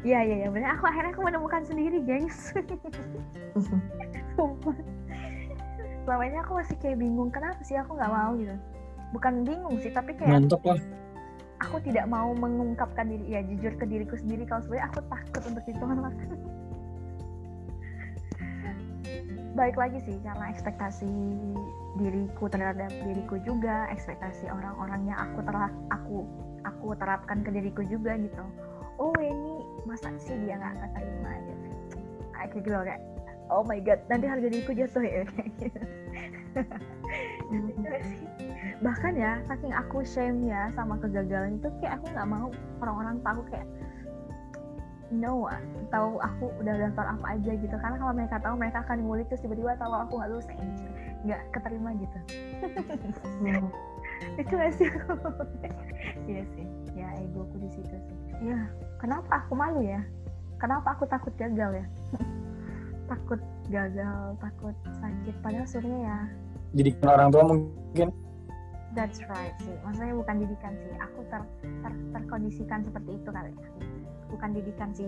iya 0.00 0.24
iya 0.24 0.36
ya 0.46 0.48
benar 0.48 0.76
aku 0.80 0.84
akhirnya 0.88 1.12
aku 1.12 1.22
menemukan 1.24 1.62
sendiri 1.64 2.00
gengs. 2.04 2.56
Sumpah. 4.36 4.76
selama 6.00 6.24
ini 6.26 6.38
aku 6.40 6.52
masih 6.56 6.76
kayak 6.80 6.98
bingung 6.98 7.28
kenapa 7.28 7.60
sih 7.60 7.76
aku 7.76 7.94
nggak 7.94 8.10
mau 8.10 8.32
gitu? 8.40 8.56
Bukan 9.12 9.44
bingung 9.44 9.76
sih 9.84 9.92
tapi 9.92 10.16
kayak 10.16 10.48
mantap 10.48 10.62
lah. 10.64 10.80
aku 11.60 11.76
tidak 11.84 12.08
mau 12.08 12.32
mengungkapkan 12.32 13.04
diri 13.04 13.36
ya 13.36 13.44
jujur 13.44 13.76
ke 13.76 13.84
diriku 13.84 14.16
sendiri 14.16 14.48
kalau 14.48 14.64
sebenarnya 14.64 14.88
aku 14.90 15.00
takut 15.12 15.42
untuk 15.44 15.64
ditolak. 15.68 16.14
Baik 19.58 19.76
lagi 19.76 19.98
sih 20.08 20.16
karena 20.24 20.46
ekspektasi 20.48 21.10
diriku 22.00 22.48
terhadap 22.48 22.88
diriku 23.04 23.36
juga 23.44 23.90
ekspektasi 23.92 24.48
orang-orang 24.48 25.10
yang 25.10 25.18
aku 25.20 25.44
terap 25.44 25.74
aku 25.92 26.24
aku 26.64 26.96
terapkan 26.96 27.44
ke 27.44 27.50
diriku 27.52 27.82
juga 27.84 28.16
gitu. 28.16 28.40
Oh 28.96 29.12
ini 29.20 29.49
masa 29.88 30.12
sih 30.20 30.36
dia 30.44 30.56
nggak 30.58 30.74
keterima 30.80 31.32
gitu 31.48 31.70
kayak 32.40 32.56
gitu 32.56 32.68
loh, 32.72 32.84
kayak 32.88 33.02
oh 33.52 33.62
my 33.66 33.78
god 33.82 34.00
nanti 34.08 34.24
harga 34.24 34.48
diriku 34.48 34.72
jatuh 34.72 35.04
ya 35.04 35.22
kayak 35.36 35.50
gitu. 35.60 35.82
Gitu 37.50 37.82
sih. 38.06 38.26
bahkan 38.80 39.12
ya 39.12 39.42
saking 39.44 39.74
aku 39.76 40.00
shame 40.06 40.46
ya 40.48 40.72
sama 40.72 40.96
kegagalan 41.02 41.60
itu 41.60 41.68
kayak 41.84 42.00
aku 42.00 42.06
nggak 42.16 42.28
mau 42.30 42.48
orang-orang 42.80 43.16
tahu 43.20 43.40
kayak 43.52 43.68
no 45.10 45.50
tahu 45.90 46.22
aku 46.22 46.54
udah 46.62 46.74
daftar 46.86 47.06
apa 47.18 47.26
aja 47.34 47.52
gitu. 47.58 47.74
Karena 47.76 47.96
kalau 47.98 48.14
mereka 48.14 48.36
tahu 48.38 48.54
mereka 48.56 48.78
akan 48.86 48.98
ngulik 49.04 49.26
terus 49.26 49.42
tiba-tiba 49.42 49.74
tahu 49.76 49.92
aku 49.92 50.12
nggak 50.22 50.30
lulus 50.30 50.46
nggak 51.26 51.40
keterima 51.52 51.90
gitu. 51.98 52.18
Hmm. 53.42 53.66
itu 54.40 54.52
gak 54.54 54.72
sih? 54.78 54.88
Iya 56.30 56.42
sih. 56.54 56.66
Ya 56.94 57.10
egoku 57.18 57.58
di 57.58 57.68
situ 57.74 57.96
sih. 58.06 58.18
Ya 58.40 58.70
kenapa 59.00 59.42
aku 59.42 59.56
malu 59.56 59.80
ya 59.80 60.04
kenapa 60.60 60.92
aku 60.92 61.08
takut 61.08 61.32
gagal 61.40 61.80
ya 61.80 61.86
takut 63.10 63.40
gagal 63.72 64.36
takut 64.38 64.76
sakit 65.00 65.34
padahal 65.40 65.66
sebenarnya 65.66 66.00
ya 66.04 66.18
jadi 66.70 66.90
orang 67.02 67.28
tua 67.34 67.44
mungkin 67.50 68.08
That's 68.90 69.22
right 69.30 69.54
sih. 69.62 69.74
Maksudnya 69.86 70.18
bukan 70.18 70.36
didikan 70.42 70.74
sih. 70.74 70.90
Aku 70.98 71.22
ter, 71.30 71.42
ter 71.62 71.92
terkondisikan 72.10 72.82
seperti 72.82 73.22
itu 73.22 73.30
kali. 73.30 73.54
ya. 73.54 73.68
Bukan 74.34 74.50
didikan 74.50 74.90
sih. 74.90 75.06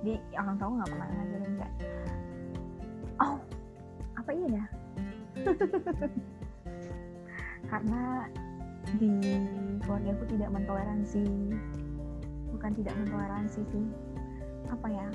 Di 0.00 0.16
orang 0.32 0.56
tua 0.56 0.68
nggak 0.80 0.88
pernah 0.88 1.08
ngajarin 1.12 1.52
kayak, 1.60 1.74
oh 3.20 3.36
apa 4.16 4.30
iya 4.32 4.48
ya? 4.48 4.64
Karena 7.70 8.02
di 8.96 9.12
keluarga 9.84 10.10
aku 10.16 10.24
tidak 10.32 10.48
mentoleransi, 10.48 11.24
bukan 12.58 12.74
tidak 12.74 12.94
mentoleransi 12.98 13.62
sih. 13.70 13.86
Apa 14.68 14.86
ya? 14.90 15.06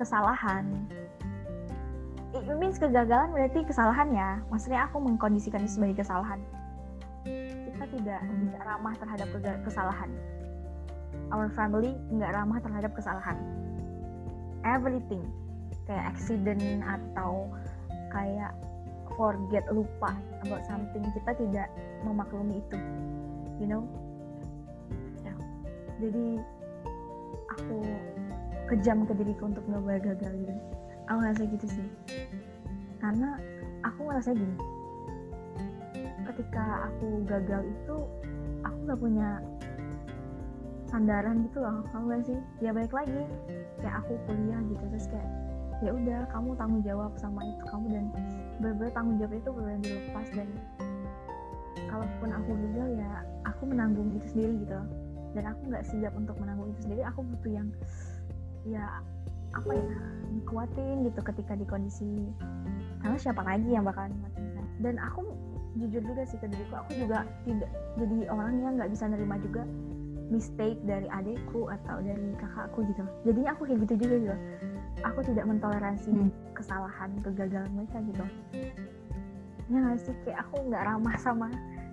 Kesalahan. 0.00 0.64
It 2.32 2.48
means 2.56 2.80
kegagalan 2.80 3.36
berarti 3.36 3.60
kesalahan 3.68 4.08
ya. 4.10 4.40
Maksudnya 4.48 4.88
aku 4.88 5.04
mengkondisikan 5.04 5.62
itu 5.62 5.76
sebagai 5.76 6.00
kesalahan 6.00 6.40
kita 7.82 7.98
tidak 7.98 8.20
tidak 8.22 8.62
ramah 8.62 8.94
terhadap 8.94 9.28
kesalahan. 9.66 10.10
Our 11.34 11.50
family 11.50 11.98
nggak 12.14 12.30
ramah 12.30 12.62
terhadap 12.62 12.94
kesalahan. 12.94 13.34
Everything 14.62 15.26
kayak 15.90 16.14
accident 16.14 16.62
atau 16.86 17.50
kayak 18.14 18.54
forget 19.18 19.66
lupa 19.74 20.14
about 20.46 20.62
something 20.62 21.02
kita 21.10 21.34
tidak 21.34 21.68
memaklumi 22.06 22.62
itu, 22.62 22.78
you 23.58 23.66
know? 23.66 23.82
Ya. 25.26 25.34
Jadi 25.98 26.38
aku 27.56 27.78
kejam 28.72 29.04
ke 29.04 29.12
diriku 29.16 29.52
untuk 29.52 29.64
nggak 29.68 29.82
boleh 29.82 30.00
gagal 30.00 30.32
gitu. 30.32 30.54
Aku 31.10 31.16
ngerasa 31.20 31.42
gitu 31.48 31.66
sih. 31.68 31.88
Karena 33.02 33.36
aku 33.82 34.00
ngerasa 34.06 34.30
gini, 34.32 34.56
ketika 36.32 36.88
aku 36.88 37.26
gagal 37.26 37.62
itu 37.66 37.96
aku 38.62 38.76
nggak 38.86 39.00
punya 39.00 39.28
sandaran 40.92 41.48
gitu 41.48 41.64
loh 41.64 41.80
kamu 41.88 42.04
gak 42.12 42.22
sih 42.28 42.38
ya 42.60 42.68
balik 42.68 42.92
lagi 42.92 43.24
kayak 43.80 43.96
aku 44.04 44.12
kuliah 44.28 44.60
gitu 44.68 44.84
terus 44.92 45.08
kayak 45.08 45.30
ya 45.80 45.90
udah 45.90 46.20
kamu 46.28 46.52
tanggung 46.60 46.84
jawab 46.84 47.10
sama 47.16 47.40
itu 47.48 47.64
kamu 47.64 47.86
dan 47.96 48.04
bener-bener 48.60 48.92
tanggung 48.92 49.16
jawab 49.16 49.32
itu 49.34 49.50
bener 49.56 49.76
dilepas 49.80 50.28
dan 50.36 50.48
kalaupun 51.88 52.28
aku 52.28 52.50
gagal 52.54 52.88
ya 53.00 53.10
aku 53.48 53.62
menanggung 53.66 54.08
itu 54.14 54.26
sendiri 54.36 54.52
gitu. 54.68 54.80
Dan 55.32 55.44
aku 55.52 55.60
nggak 55.72 55.84
siap 55.88 56.12
untuk 56.16 56.36
menanggung 56.40 56.72
itu 56.72 56.80
sendiri. 56.88 57.02
Aku 57.08 57.20
butuh 57.24 57.52
yang 57.52 57.68
ya 58.62 58.84
apa 59.52 59.72
ya 59.74 59.98
dikuatin 60.32 61.04
gitu 61.04 61.20
ketika 61.20 61.52
di 61.58 61.66
kondisi 61.68 62.30
karena 63.04 63.18
siapa 63.20 63.42
lagi 63.44 63.68
yang 63.68 63.84
bakalan 63.84 64.14
nguatin 64.16 64.46
kan? 64.56 64.66
Dan 64.80 64.94
aku 64.96 65.20
jujur 65.76 66.00
juga 66.04 66.22
sih 66.28 66.36
ke 66.36 66.46
diriku 66.52 66.76
aku 66.84 66.92
juga 67.00 67.24
tidak 67.48 67.70
jadi 67.96 68.28
orang 68.28 68.60
yang 68.60 68.72
nggak 68.76 68.92
bisa 68.92 69.08
nerima 69.08 69.40
juga 69.40 69.64
mistake 70.32 70.80
dari 70.88 71.04
adekku 71.12 71.68
atau 71.68 72.00
dari 72.00 72.32
kakakku 72.40 72.80
gitu. 72.88 73.04
Jadinya 73.28 73.52
aku 73.52 73.68
kayak 73.68 73.80
gitu 73.84 73.94
juga 74.00 74.14
gitu. 74.16 74.36
Aku 75.04 75.20
tidak 75.28 75.44
mentoleransi 75.44 76.08
Hmm. 76.12 76.30
kesalahan 76.56 77.10
kegagalan 77.20 77.68
mereka 77.76 77.98
gitu. 78.00 78.24
Ya 79.68 79.76
nggak 79.80 79.98
sih 80.00 80.14
kayak 80.24 80.40
aku 80.48 80.56
nggak 80.72 80.82
ramah 80.88 81.16
sama 81.20 81.48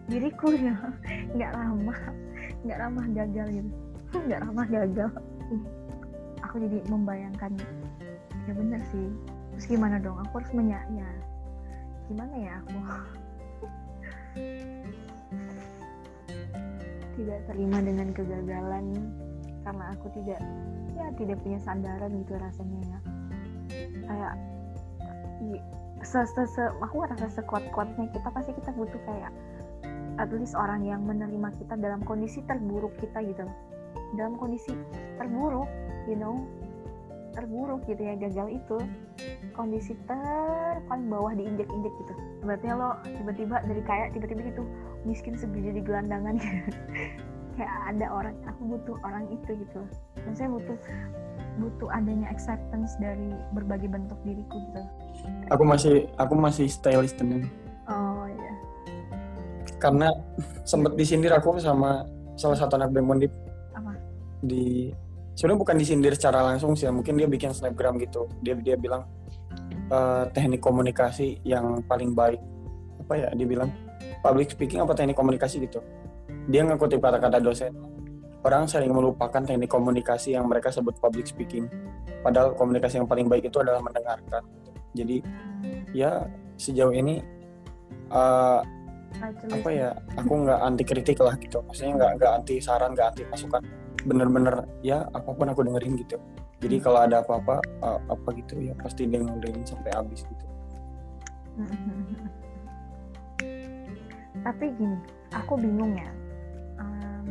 diriku 0.07 0.55
ya. 0.59 0.75
Nggak 1.35 1.51
ramah 1.55 1.99
nggak 2.65 2.79
ramah 2.79 3.05
gagal 3.11 3.47
gitu. 3.53 3.71
Nggak 4.25 4.41
ramah 4.41 4.67
gagal. 4.67 5.09
Aku 6.49 6.55
jadi 6.57 6.81
membayangkan 6.89 7.51
ya 8.49 8.53
bener 8.57 8.81
sih. 8.89 9.07
Terus 9.53 9.65
gimana 9.69 10.01
dong? 10.01 10.17
Aku 10.25 10.41
harus 10.41 10.51
menya 10.55 10.81
ya 10.93 11.05
gimana 12.09 12.33
ya 12.41 12.57
aku? 12.65 12.73
Tidak 17.19 17.39
terima 17.51 17.77
dengan 17.83 18.09
kegagalan 18.15 18.85
karena 19.67 19.91
aku 19.91 20.07
tidak 20.15 20.39
ya 20.95 21.11
tidak 21.19 21.37
punya 21.43 21.59
sandaran 21.61 22.15
gitu 22.23 22.33
rasanya 22.39 22.79
ya. 22.79 22.99
Kayak 24.07 24.33
se, 26.01 26.19
se, 26.25 26.43
se- 26.47 26.73
aku 26.79 27.03
ngerasa 27.03 27.27
sekuat 27.29 27.63
kuatnya 27.75 28.07
kita 28.09 28.27
pasti 28.31 28.55
kita 28.55 28.71
butuh 28.73 29.01
kayak 29.03 29.31
at 30.19 30.29
least 30.35 30.53
orang 30.53 30.83
yang 30.83 31.01
menerima 31.07 31.55
kita 31.55 31.79
dalam 31.79 32.03
kondisi 32.03 32.43
terburuk 32.45 32.91
kita 32.99 33.23
gitu. 33.23 33.47
Loh. 33.47 33.55
dalam 34.17 34.37
kondisi 34.41 34.73
terburuk 35.21 35.69
you 36.09 36.17
know 36.17 36.45
terburuk 37.37 37.81
gitu 37.85 38.01
ya 38.01 38.17
gagal 38.17 38.57
itu 38.57 38.77
kondisi 39.53 39.93
ter 40.09 40.81
paling 40.89 41.07
bawah 41.07 41.31
diinjek-injek 41.37 41.93
gitu. 42.03 42.13
Berarti 42.41 42.65
lo 42.73 42.97
tiba-tiba 43.05 43.61
dari 43.63 43.81
kaya 43.85 44.05
tiba-tiba 44.11 44.49
gitu 44.49 44.63
miskin 45.05 45.37
segede 45.37 45.77
di 45.77 45.81
gelandangan 45.85 46.35
gitu. 46.41 46.73
Kayak 47.59 47.75
ada 47.91 48.05
orang 48.09 48.35
aku 48.49 48.61
butuh 48.75 48.97
orang 49.05 49.25
itu 49.29 49.51
gitu. 49.61 49.81
Dan 50.25 50.33
saya 50.33 50.49
butuh 50.51 50.77
butuh 51.59 51.89
adanya 51.91 52.31
acceptance 52.31 52.95
dari 52.97 53.35
berbagai 53.53 53.91
bentuk 53.91 54.17
diriku 54.25 54.57
gitu. 54.57 54.83
Aku 55.53 55.63
masih 55.67 56.09
aku 56.17 56.33
masih 56.33 56.65
stay 56.65 56.97
listening 56.97 57.45
oh 57.89 58.25
iya 58.29 58.53
karena 59.79 60.11
sempet 60.67 60.93
disindir 60.99 61.31
aku 61.33 61.57
sama 61.57 62.05
salah 62.35 62.57
satu 62.59 62.75
anak 62.75 62.91
BEM 62.93 63.07
Undip 63.07 63.33
Apa? 63.73 63.95
di 64.43 64.91
sebenarnya 65.33 65.59
bukan 65.59 65.75
disindir 65.79 66.13
secara 66.15 66.43
langsung 66.43 66.75
sih 66.75 66.87
ya, 66.87 66.91
mungkin 66.91 67.15
dia 67.15 67.27
bikin 67.31 67.55
snapgram 67.55 67.95
gitu 67.99 68.27
dia 68.43 68.59
dia 68.59 68.75
bilang 68.75 69.07
eh, 69.87 70.23
teknik 70.35 70.59
komunikasi 70.59 71.39
yang 71.47 71.79
paling 71.87 72.11
baik 72.11 72.43
apa 72.99 73.13
ya 73.15 73.27
dia 73.33 73.47
bilang 73.47 73.71
public 74.21 74.51
speaking 74.51 74.83
apa 74.83 74.93
teknik 74.93 75.15
komunikasi 75.15 75.63
gitu 75.63 75.79
dia 76.51 76.61
ngekutip 76.67 76.99
kata-kata 76.99 77.39
dosen 77.39 77.73
orang 78.43 78.67
sering 78.67 78.91
melupakan 78.91 79.43
teknik 79.43 79.71
komunikasi 79.71 80.35
yang 80.35 80.47
mereka 80.47 80.71
sebut 80.71 80.95
public 80.99 81.27
speaking 81.27 81.67
padahal 82.21 82.55
komunikasi 82.55 82.99
yang 82.99 83.07
paling 83.07 83.31
baik 83.31 83.47
itu 83.47 83.57
adalah 83.63 83.79
mendengarkan 83.79 84.43
gitu. 84.43 84.69
jadi 84.95 85.17
ya 85.95 86.11
sejauh 86.59 86.91
ini 86.91 87.23
to 88.09 88.78
apa 89.49 89.69
ya 89.73 89.89
aku 90.15 90.33
nggak 90.45 90.59
anti 90.61 90.83
kritik 90.85 91.17
lah 91.19 91.35
gitu. 91.41 91.59
Maksudnya 91.65 91.93
nggak 91.97 92.11
nggak 92.21 92.31
anti 92.41 92.55
saran 92.61 92.93
nggak 92.93 93.07
anti 93.15 93.23
masukan. 93.27 93.61
Bener-bener 94.05 94.55
ya 94.85 95.03
apa 95.11 95.29
pun 95.33 95.47
aku 95.49 95.65
dengerin 95.65 95.99
gitu. 95.99 96.17
Jadi 96.59 96.75
Hmm. 96.79 96.83
kalau 96.83 96.99
ada 97.03 97.15
apa-apa 97.23 97.55
uh, 97.83 97.99
apa 98.07 98.29
gitu 98.35 98.59
ya 98.59 98.73
pasti 98.79 99.07
dengerin 99.07 99.63
sampai 99.65 99.91
habis 99.95 100.23
gitu. 100.23 100.45
Tapi 104.39 104.65
gini 104.77 104.97
aku 105.35 105.53
bingung 105.59 105.93
ya. 105.97 106.09
Um, 106.79 107.27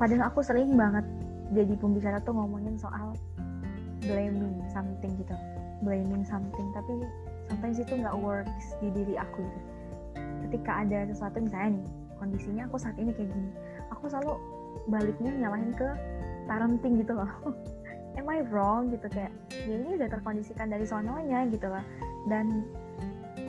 padahal 0.00 0.32
aku 0.32 0.40
sering 0.40 0.72
banget 0.78 1.04
jadi 1.52 1.74
pembicara 1.76 2.20
tuh 2.24 2.32
ngomongin 2.36 2.76
soal 2.80 3.12
blaming 4.00 4.64
something 4.72 5.12
gitu. 5.20 5.36
Blaming 5.84 6.24
something 6.24 6.66
tapi 6.72 7.04
sometimes 7.48 7.80
itu 7.80 7.92
nggak 7.96 8.16
works 8.20 8.66
di 8.80 8.88
diri 8.92 9.16
aku 9.16 9.40
gitu 9.44 9.77
ketika 10.46 10.84
ada 10.86 11.08
sesuatu 11.10 11.42
misalnya 11.42 11.80
nih 11.80 11.86
kondisinya 12.18 12.62
aku 12.66 12.76
saat 12.78 12.94
ini 12.98 13.10
kayak 13.14 13.30
gini 13.30 13.50
aku 13.94 14.10
selalu 14.10 14.38
baliknya 14.86 15.32
nyalahin 15.34 15.74
ke 15.74 15.88
parenting 16.48 17.02
gitu 17.02 17.18
loh. 17.18 17.30
Am 18.18 18.26
I 18.26 18.42
wrong? 18.48 18.90
Gitu 18.94 19.06
kayak 19.10 19.30
ya 19.52 19.74
ini 19.74 19.98
udah 19.98 20.08
terkondisikan 20.10 20.70
dari 20.70 20.86
sononya 20.88 21.46
gitu 21.50 21.66
loh. 21.68 21.84
Dan 22.26 22.64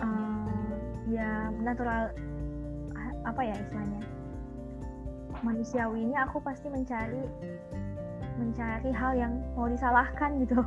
uh, 0.02 0.74
ya 1.10 1.50
natural 1.64 2.14
apa 3.26 3.42
ya 3.46 3.56
istilahnya 3.58 4.02
manusiawinya 5.40 6.28
aku 6.28 6.44
pasti 6.44 6.68
mencari 6.68 7.24
mencari 8.40 8.92
hal 8.92 9.12
yang 9.16 9.34
mau 9.56 9.70
disalahkan 9.70 10.42
gitu. 10.44 10.60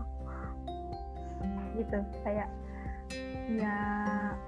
Gitu 1.72 2.04
kayak 2.20 2.52
ya 3.50 3.76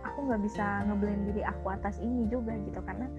aku 0.07 0.30
nggak 0.30 0.42
bisa 0.47 0.86
ngeblame 0.86 1.22
diri 1.32 1.42
aku 1.42 1.66
atas 1.74 1.99
ini 1.99 2.30
juga 2.30 2.55
gitu 2.62 2.78
karena 2.86 3.11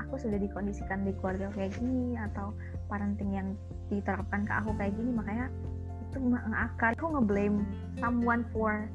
aku 0.00 0.20
sudah 0.20 0.36
dikondisikan 0.36 1.04
di 1.04 1.12
keluarga 1.16 1.48
kayak 1.56 1.76
gini 1.80 2.16
atau 2.16 2.52
parenting 2.88 3.32
yang 3.32 3.48
diterapkan 3.88 4.44
ke 4.44 4.52
aku 4.52 4.70
kayak 4.76 4.92
gini 4.96 5.10
makanya 5.12 5.48
itu 6.08 6.16
ngakar 6.24 6.92
aku 6.96 7.08
ngeblame 7.16 7.64
someone 8.00 8.44
for 8.52 8.88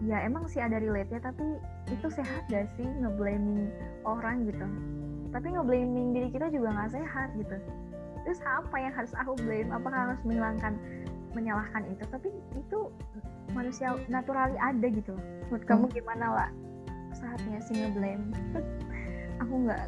ya 0.00 0.24
emang 0.24 0.48
sih 0.48 0.64
ada 0.64 0.80
relate 0.80 1.12
ya 1.12 1.20
tapi 1.20 1.60
itu 1.92 2.06
sehat 2.08 2.48
gak 2.48 2.66
sih 2.78 2.86
ngeblaming 2.86 3.68
orang 4.06 4.48
gitu? 4.48 4.64
Tapi 5.30 5.46
ngeblaming 5.54 6.16
diri 6.16 6.28
kita 6.32 6.48
juga 6.48 6.72
nggak 6.74 6.90
sehat 6.96 7.28
gitu. 7.36 7.56
Terus 8.24 8.40
apa 8.44 8.76
yang 8.80 8.92
harus 8.94 9.12
aku 9.16 9.36
blame? 9.44 9.70
Apakah 9.70 10.12
harus 10.12 10.20
menghilangkan 10.26 10.74
menyalahkan 11.36 11.82
itu? 11.88 12.04
Tapi 12.08 12.28
itu 12.58 12.78
manusia 13.52 13.96
naturali 14.06 14.56
ada 14.58 14.86
gitu. 14.88 15.14
Loh 15.14 15.40
menurut 15.50 15.64
kamu 15.66 15.84
hmm. 15.90 15.94
gimana 15.98 16.26
lah 16.30 16.50
saatnya 17.10 17.58
sih 17.66 17.74
ngeblame. 17.74 18.30
Aku 19.42 19.54
nggak 19.66 19.82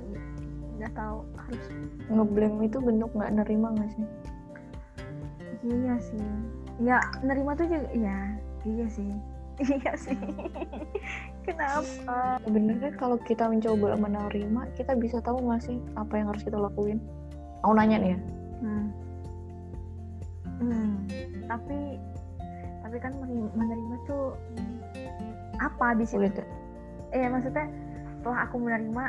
nggak 0.82 0.92
tahu 0.98 1.22
harus 1.38 1.64
ngeblame 2.10 2.58
itu 2.66 2.78
bentuk 2.82 3.10
nggak 3.14 3.32
nerima 3.38 3.70
nggak 3.78 3.90
sih? 3.94 4.06
Iya 5.62 5.94
sih. 6.02 6.26
Ya 6.82 6.98
nerima 7.22 7.54
tuh 7.54 7.70
juga 7.70 7.86
ya 7.94 8.18
iya 8.66 8.86
sih. 8.90 9.10
Iya 9.62 9.94
sih. 9.94 10.18
Kenapa? 11.46 12.40
Sebenarnya 12.42 12.90
kalau 12.98 13.14
kita 13.20 13.46
mencoba 13.46 13.94
menerima 13.94 14.74
kita 14.74 14.98
bisa 14.98 15.22
tahu 15.22 15.38
nggak 15.38 15.62
sih 15.62 15.78
apa 15.94 16.18
yang 16.18 16.34
harus 16.34 16.42
kita 16.42 16.58
lakuin? 16.58 16.98
Aku 17.62 17.76
nanya 17.78 18.00
nih 18.02 18.10
ya. 18.16 18.18
Hmm. 18.64 18.86
Hmm, 20.58 20.94
tapi 21.46 21.98
tapi 22.92 23.08
kan 23.08 23.16
menerima 23.56 24.04
tuh 24.04 24.36
apa 25.64 25.96
di 25.96 26.04
situ? 26.04 26.28
Gitu. 26.28 26.44
Eh 27.16 27.24
maksudnya 27.24 27.64
setelah 28.20 28.44
aku 28.44 28.60
menerima, 28.60 29.04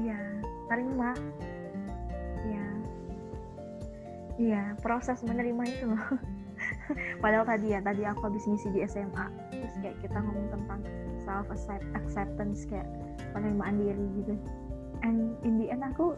ya 0.00 0.16
terima, 0.72 1.12
ya, 2.48 2.64
iya 4.40 4.62
proses 4.80 5.20
menerima 5.28 5.60
itu 5.68 5.92
loh. 5.92 6.00
Padahal 7.20 7.44
tadi 7.44 7.76
ya 7.76 7.84
tadi 7.84 8.08
aku 8.08 8.32
habis 8.32 8.48
ngisi 8.48 8.72
di 8.72 8.80
SMA, 8.88 9.52
terus 9.52 9.76
kayak 9.84 10.00
kita 10.00 10.24
ngomong 10.24 10.56
tentang 10.56 10.80
self 11.20 11.52
acceptance 11.52 12.64
kayak 12.64 12.88
penerimaan 13.36 13.76
diri 13.76 14.08
gitu. 14.24 14.40
And 15.04 15.36
in 15.44 15.60
the 15.60 15.68
end 15.68 15.84
aku 15.84 16.16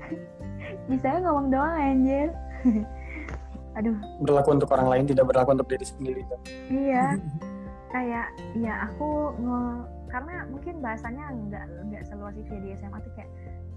bisa 0.88 1.20
ngomong 1.20 1.52
doang 1.52 1.76
anjir 1.76 2.32
aduh. 3.74 3.96
Berlaku 4.22 4.48
untuk 4.54 4.70
orang 4.74 4.88
lain 4.90 5.04
tidak 5.10 5.24
berlaku 5.30 5.54
untuk 5.58 5.68
diri 5.70 5.86
sendiri 5.86 6.22
kan? 6.26 6.40
iya. 6.70 7.06
Kayak 7.94 8.26
ya 8.58 8.90
aku 8.90 9.38
nge 9.38 9.62
karena 10.10 10.34
mungkin 10.50 10.74
bahasanya 10.82 11.24
nggak 11.30 11.66
nggak 11.90 12.02
seluas 12.06 12.34
itu 12.38 12.50
ya 12.54 12.60
di 12.62 12.70
SMA 12.78 12.98
tuh 13.02 13.12
kayak 13.18 13.30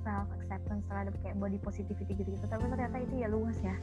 self 0.05 0.29
acceptance 0.37 0.85
terhadap 0.85 1.13
kayak 1.21 1.37
body 1.41 1.57
positivity 1.61 2.13
gitu 2.13 2.29
gitu 2.37 2.45
tapi 2.45 2.65
ternyata 2.69 2.97
itu 3.01 3.13
ya 3.21 3.27
luas 3.29 3.57
ya. 3.61 3.73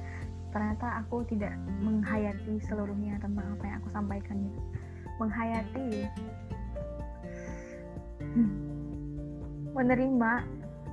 Ternyata 0.51 1.03
aku 1.03 1.27
tidak 1.27 1.55
menghayati 1.83 2.63
seluruhnya 2.67 3.19
tentang 3.19 3.59
apa 3.59 3.65
yang 3.67 3.77
aku 3.83 3.89
sampaikan 3.91 4.37
gitu. 4.43 4.61
Menghayati. 5.23 5.89
Hmm. 8.23 8.51
menerima. 9.75 10.33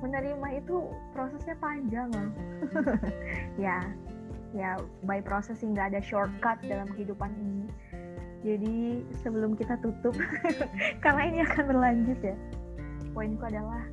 Menerima 0.02 0.48
itu 0.58 0.76
prosesnya 1.14 1.54
panjang 1.62 2.10
loh. 2.10 2.30
Ya 3.62 3.86
ya 4.52 4.76
by 5.08 5.20
processing 5.24 5.72
nggak 5.72 5.96
ada 5.96 6.00
shortcut 6.04 6.60
dalam 6.64 6.88
kehidupan 6.92 7.32
ini. 7.40 7.66
Jadi 8.42 9.06
sebelum 9.22 9.56
kita 9.56 9.78
tutup 9.80 10.12
karena 11.04 11.22
ini 11.30 11.38
akan 11.46 11.62
berlanjut 11.72 12.20
ya 12.20 12.36
poinku 13.12 13.44
adalah 13.44 13.84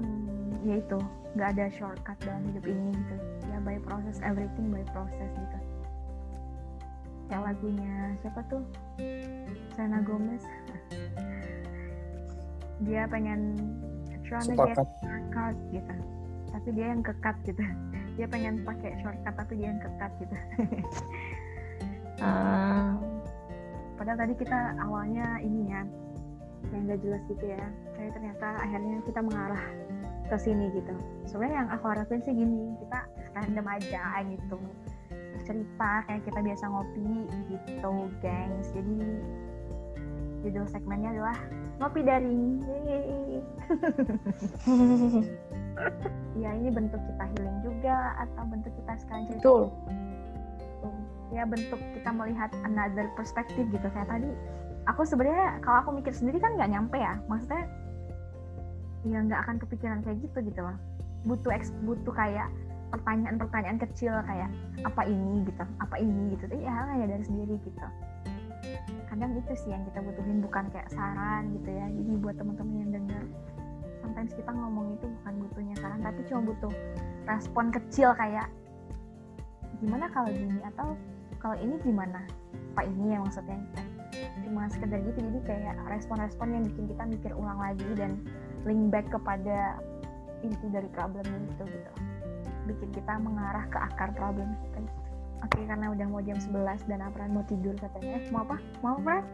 hmm, 0.00 0.64
yaitu 0.64 0.98
nggak 1.36 1.48
ada 1.56 1.66
shortcut 1.72 2.16
dalam 2.24 2.42
hidup 2.52 2.64
ini 2.64 2.90
gitu. 2.94 3.16
Ya 3.52 3.58
by 3.60 3.76
process 3.84 4.20
everything 4.24 4.72
by 4.72 4.84
process 4.96 5.28
gitu. 5.34 5.58
Kayak 7.28 7.52
lagunya 7.52 8.16
siapa 8.24 8.40
tuh? 8.48 8.64
Selena 9.76 10.00
Gomez. 10.04 10.44
Dia 12.82 13.08
pengen 13.08 13.56
trying 14.24 14.52
to 14.52 14.56
get 14.68 14.76
shortcut 15.00 15.56
gitu. 15.72 15.94
Tapi 16.52 16.68
dia 16.76 16.86
yang 16.92 17.00
kekat 17.00 17.36
gitu 17.48 17.64
dia 18.16 18.26
pengen 18.28 18.60
pakai 18.62 18.92
shortcut 19.00 19.34
tapi 19.34 19.52
dia 19.56 19.72
yang 19.72 19.80
kekat 19.80 20.10
gitu. 20.20 20.36
Uh. 22.20 22.98
padahal 23.98 24.18
tadi 24.18 24.34
kita 24.34 24.58
awalnya 24.82 25.38
ini 25.40 25.70
ya 25.70 25.82
yang 26.72 26.88
gak 26.88 27.00
jelas 27.04 27.22
gitu 27.28 27.44
ya. 27.46 27.64
Tapi 27.94 28.08
ternyata 28.16 28.46
akhirnya 28.60 28.96
kita 29.04 29.20
mengarah 29.20 29.64
ke 30.32 30.36
sini 30.40 30.72
gitu. 30.72 30.94
Sebenarnya 31.28 31.66
yang 31.66 31.70
aku 31.70 31.84
harapin 31.92 32.20
sih 32.24 32.32
gini 32.32 32.72
kita 32.80 33.00
random 33.36 33.66
aja 33.68 34.04
gitu. 34.26 34.58
Cerita 35.42 36.06
kayak 36.08 36.22
kita 36.24 36.40
biasa 36.40 36.64
ngopi 36.70 37.28
gitu 37.52 37.94
gengs. 38.24 38.72
Jadi 38.72 38.96
judul 40.42 40.66
segmennya 40.66 41.14
adalah 41.14 41.38
ngopi 41.78 42.02
daring 42.02 42.58
ya 46.42 46.50
ini 46.56 46.68
bentuk 46.72 47.00
kita 47.00 47.24
healing 47.36 47.58
juga 47.64 48.16
atau 48.20 48.42
bentuk 48.48 48.72
kita 48.76 48.92
sekarang 49.04 49.24
cerita 49.28 49.40
betul. 49.40 49.62
Ya 51.32 51.48
bentuk 51.48 51.80
kita 51.96 52.10
melihat 52.12 52.50
another 52.68 53.08
perspektif 53.16 53.64
gitu. 53.72 53.86
Kayak 53.92 54.08
tadi 54.12 54.30
aku 54.84 55.02
sebenarnya 55.06 55.64
kalau 55.64 55.78
aku 55.80 55.90
mikir 55.96 56.12
sendiri 56.12 56.38
kan 56.40 56.56
nggak 56.60 56.70
nyampe 56.72 56.96
ya. 57.00 57.16
Maksudnya 57.28 57.64
ya 59.08 59.18
nggak 59.24 59.40
akan 59.48 59.56
kepikiran 59.64 59.98
kayak 60.04 60.20
gitu 60.20 60.38
gitu 60.44 60.60
loh. 60.60 60.76
Butuh 61.24 61.54
eks, 61.54 61.72
butuh 61.86 62.12
kayak 62.12 62.52
pertanyaan-pertanyaan 62.92 63.80
kecil 63.80 64.12
kayak 64.28 64.52
apa 64.84 65.02
ini? 65.08 65.48
gitu. 65.48 65.64
Apa 65.80 65.96
ini? 65.96 66.36
gitu. 66.36 66.44
Ya 66.52 66.72
hanya 66.92 67.16
dari 67.16 67.24
sendiri 67.24 67.56
gitu. 67.64 67.80
Kadang 69.08 69.32
itu 69.36 69.52
sih 69.56 69.72
yang 69.72 69.84
kita 69.88 70.04
butuhin 70.04 70.44
bukan 70.44 70.68
kayak 70.68 70.88
saran 70.92 71.56
gitu 71.56 71.70
ya. 71.72 71.88
Jadi 71.88 72.12
buat 72.20 72.36
teman-teman 72.36 72.76
yang 72.76 72.90
dengar 72.92 73.24
sometimes 74.02 74.34
kita 74.34 74.50
ngomong 74.50 74.98
itu 74.98 75.06
bukan 75.06 75.34
butuhnya 75.46 75.74
saran 75.78 76.00
tapi 76.02 76.20
cuma 76.26 76.40
butuh 76.50 76.72
respon 77.30 77.70
kecil 77.70 78.10
kayak 78.18 78.50
gimana 79.78 80.10
kalau 80.10 80.28
gini 80.28 80.60
atau 80.74 80.98
kalau 81.38 81.56
ini 81.58 81.78
gimana 81.86 82.26
apa 82.74 82.82
ini 82.86 83.14
ya 83.14 83.18
maksudnya 83.22 83.58
cuma 84.44 84.68
sekedar 84.68 85.00
gitu 85.00 85.18
jadi 85.22 85.40
kayak 85.46 85.76
respon-respon 85.88 86.46
yang 86.52 86.62
bikin 86.66 86.84
kita 86.90 87.02
mikir 87.08 87.32
ulang 87.32 87.58
lagi 87.58 87.88
dan 87.96 88.20
link 88.68 88.90
back 88.92 89.06
kepada 89.08 89.80
inti 90.42 90.66
dari 90.68 90.90
problem 90.92 91.24
itu 91.48 91.64
gitu 91.64 91.92
bikin 92.66 92.90
kita 92.94 93.18
mengarah 93.18 93.66
ke 93.70 93.78
akar 93.78 94.10
problem 94.14 94.54
kita 94.66 94.78
gitu. 94.86 95.00
Oke, 95.42 95.58
karena 95.66 95.90
udah 95.90 96.06
mau 96.06 96.22
jam 96.22 96.38
11 96.38 96.86
dan 96.86 97.02
Apran 97.02 97.34
mau 97.34 97.42
tidur 97.50 97.74
katanya. 97.74 98.22
Mau 98.30 98.46
apa? 98.46 98.56
Mau 98.78 98.94
Apran? 99.02 99.26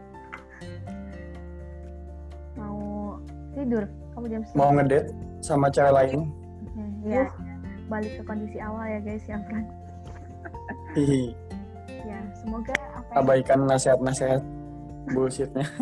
Tidur? 3.59 3.83
Kamu 4.15 4.25
jam 4.31 4.41
11? 4.47 4.55
Mau 4.55 4.71
ngedate 4.71 5.11
sama 5.43 5.67
cewek 5.67 5.91
lain? 5.91 6.31
ya, 7.03 7.27
balik 7.91 8.11
ke 8.19 8.23
kondisi 8.23 8.59
awal 8.59 8.87
ya 8.87 8.99
guys 9.03 9.23
ya 9.27 9.35
Apran. 9.39 9.63
ya, 12.07 12.19
semoga 12.39 12.71
apa 12.71 13.03
yang... 13.11 13.19
Abaikan 13.19 13.59
nasihat-nasihat 13.67 14.41
bullshitnya. 15.11 15.67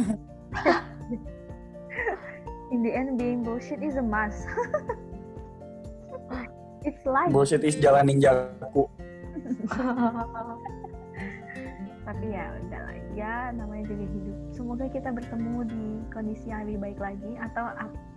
In 2.74 2.84
the 2.84 2.92
end, 2.92 3.16
being 3.16 3.48
bullshit 3.48 3.80
is 3.80 3.96
a 3.96 4.04
must. 4.04 4.44
It's 6.88 7.04
life. 7.08 7.32
Bullshit 7.32 7.64
is 7.64 7.80
jalan 7.80 8.12
ninjaku. 8.12 8.84
tapi 12.08 12.32
ya 12.32 12.56
udahlah 12.64 12.98
ya 13.20 13.52
namanya 13.52 13.84
juga 13.92 14.08
hidup. 14.08 14.38
Semoga 14.56 14.88
kita 14.88 15.12
bertemu 15.12 15.68
di 15.68 15.86
kondisi 16.08 16.48
yang 16.48 16.64
lebih 16.64 16.80
baik 16.80 17.00
lagi 17.04 17.32
atau 17.36 17.68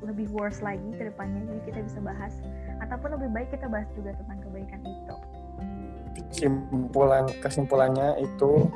lebih 0.06 0.30
worse 0.30 0.62
lagi 0.62 0.94
ke 0.94 1.10
depannya 1.10 1.42
jadi 1.50 1.60
kita 1.66 1.78
bisa 1.90 1.98
bahas. 1.98 2.38
Ataupun 2.78 3.18
lebih 3.18 3.34
baik 3.34 3.50
kita 3.50 3.66
bahas 3.66 3.90
juga 3.98 4.14
tentang 4.14 4.38
kebaikan 4.46 4.80
itu. 4.86 5.16
Kesimpulan 6.30 7.26
kesimpulannya 7.42 8.22
itu 8.22 8.70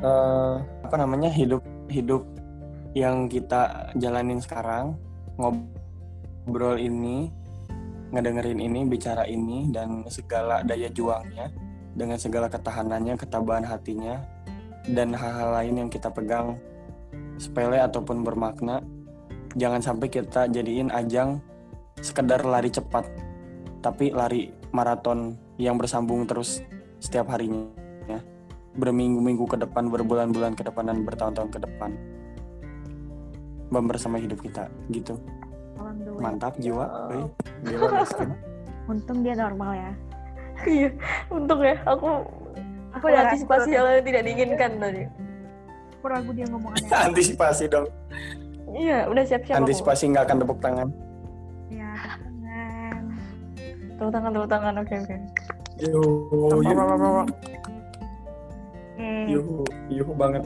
eh, 0.00 0.54
apa 0.88 0.96
namanya 0.96 1.28
hidup 1.28 1.60
hidup 1.92 2.24
yang 2.96 3.28
kita 3.28 3.92
jalanin 4.00 4.40
sekarang 4.40 4.96
ngobrol 5.36 6.80
ini 6.80 7.28
ngedengerin 8.10 8.58
ini 8.58 8.80
bicara 8.88 9.28
ini 9.28 9.68
dan 9.70 10.02
segala 10.10 10.66
daya 10.66 10.90
juangnya 10.90 11.69
dengan 12.00 12.16
segala 12.16 12.48
ketahanannya 12.48 13.20
ketabahan 13.20 13.68
hatinya 13.68 14.24
dan 14.88 15.12
hal-hal 15.12 15.52
lain 15.52 15.84
yang 15.84 15.90
kita 15.92 16.08
pegang 16.08 16.56
sepele 17.36 17.76
ataupun 17.76 18.24
bermakna 18.24 18.80
jangan 19.52 19.84
sampai 19.84 20.08
kita 20.08 20.48
jadiin 20.48 20.88
ajang 20.88 21.44
sekedar 22.00 22.40
lari 22.48 22.72
cepat 22.72 23.04
tapi 23.84 24.16
lari 24.16 24.48
maraton 24.72 25.36
yang 25.60 25.76
bersambung 25.76 26.24
terus 26.24 26.64
setiap 27.00 27.28
harinya 27.36 27.68
ya. 28.08 28.20
berminggu-minggu 28.80 29.44
ke 29.44 29.56
depan 29.60 29.92
berbulan-bulan 29.92 30.56
ke 30.56 30.64
depan 30.64 30.88
dan 30.88 31.04
bertahun-tahun 31.04 31.50
ke 31.52 31.58
depan. 31.64 31.90
Bersama 33.70 34.20
hidup 34.20 34.40
kita 34.40 34.68
gitu. 34.92 35.16
Mantap 36.20 36.60
jiwa 36.60 37.08
miskin. 38.00 38.30
untung 38.90 39.22
dia 39.22 39.38
normal 39.38 39.72
ya 39.78 39.92
iya 40.66 40.90
untung 41.32 41.60
ya 41.62 41.76
aku 41.86 42.26
aku 42.92 43.04
udah 43.06 43.20
antisipasi 43.28 43.68
hal 43.72 43.86
yang 43.88 44.04
tidak 44.04 44.22
diinginkan 44.26 44.70
tadi. 44.80 45.02
Aku 46.00 46.04
ragu 46.08 46.30
dia 46.32 46.46
ngomong 46.48 46.72
aneh. 46.74 46.90
Antisipasi 47.12 47.64
dong. 47.68 47.86
Iya 48.70 49.10
udah 49.10 49.24
siap-siap 49.26 49.56
aku. 49.58 49.60
antisipasi 49.66 50.02
nggak 50.14 50.24
akan 50.30 50.36
tepuk 50.40 50.58
tangan. 50.62 50.88
Ya 51.68 51.90
tangan. 52.18 53.02
Tepuk 53.98 54.12
tangan 54.12 54.30
tepuk 54.32 54.48
tangan 54.48 54.74
oke 54.80 54.94
oke. 54.96 55.16
Yuhu 55.80 56.60
oke 56.60 57.50
yuhu 59.30 59.64
yuhu 59.88 60.12
banget 60.12 60.42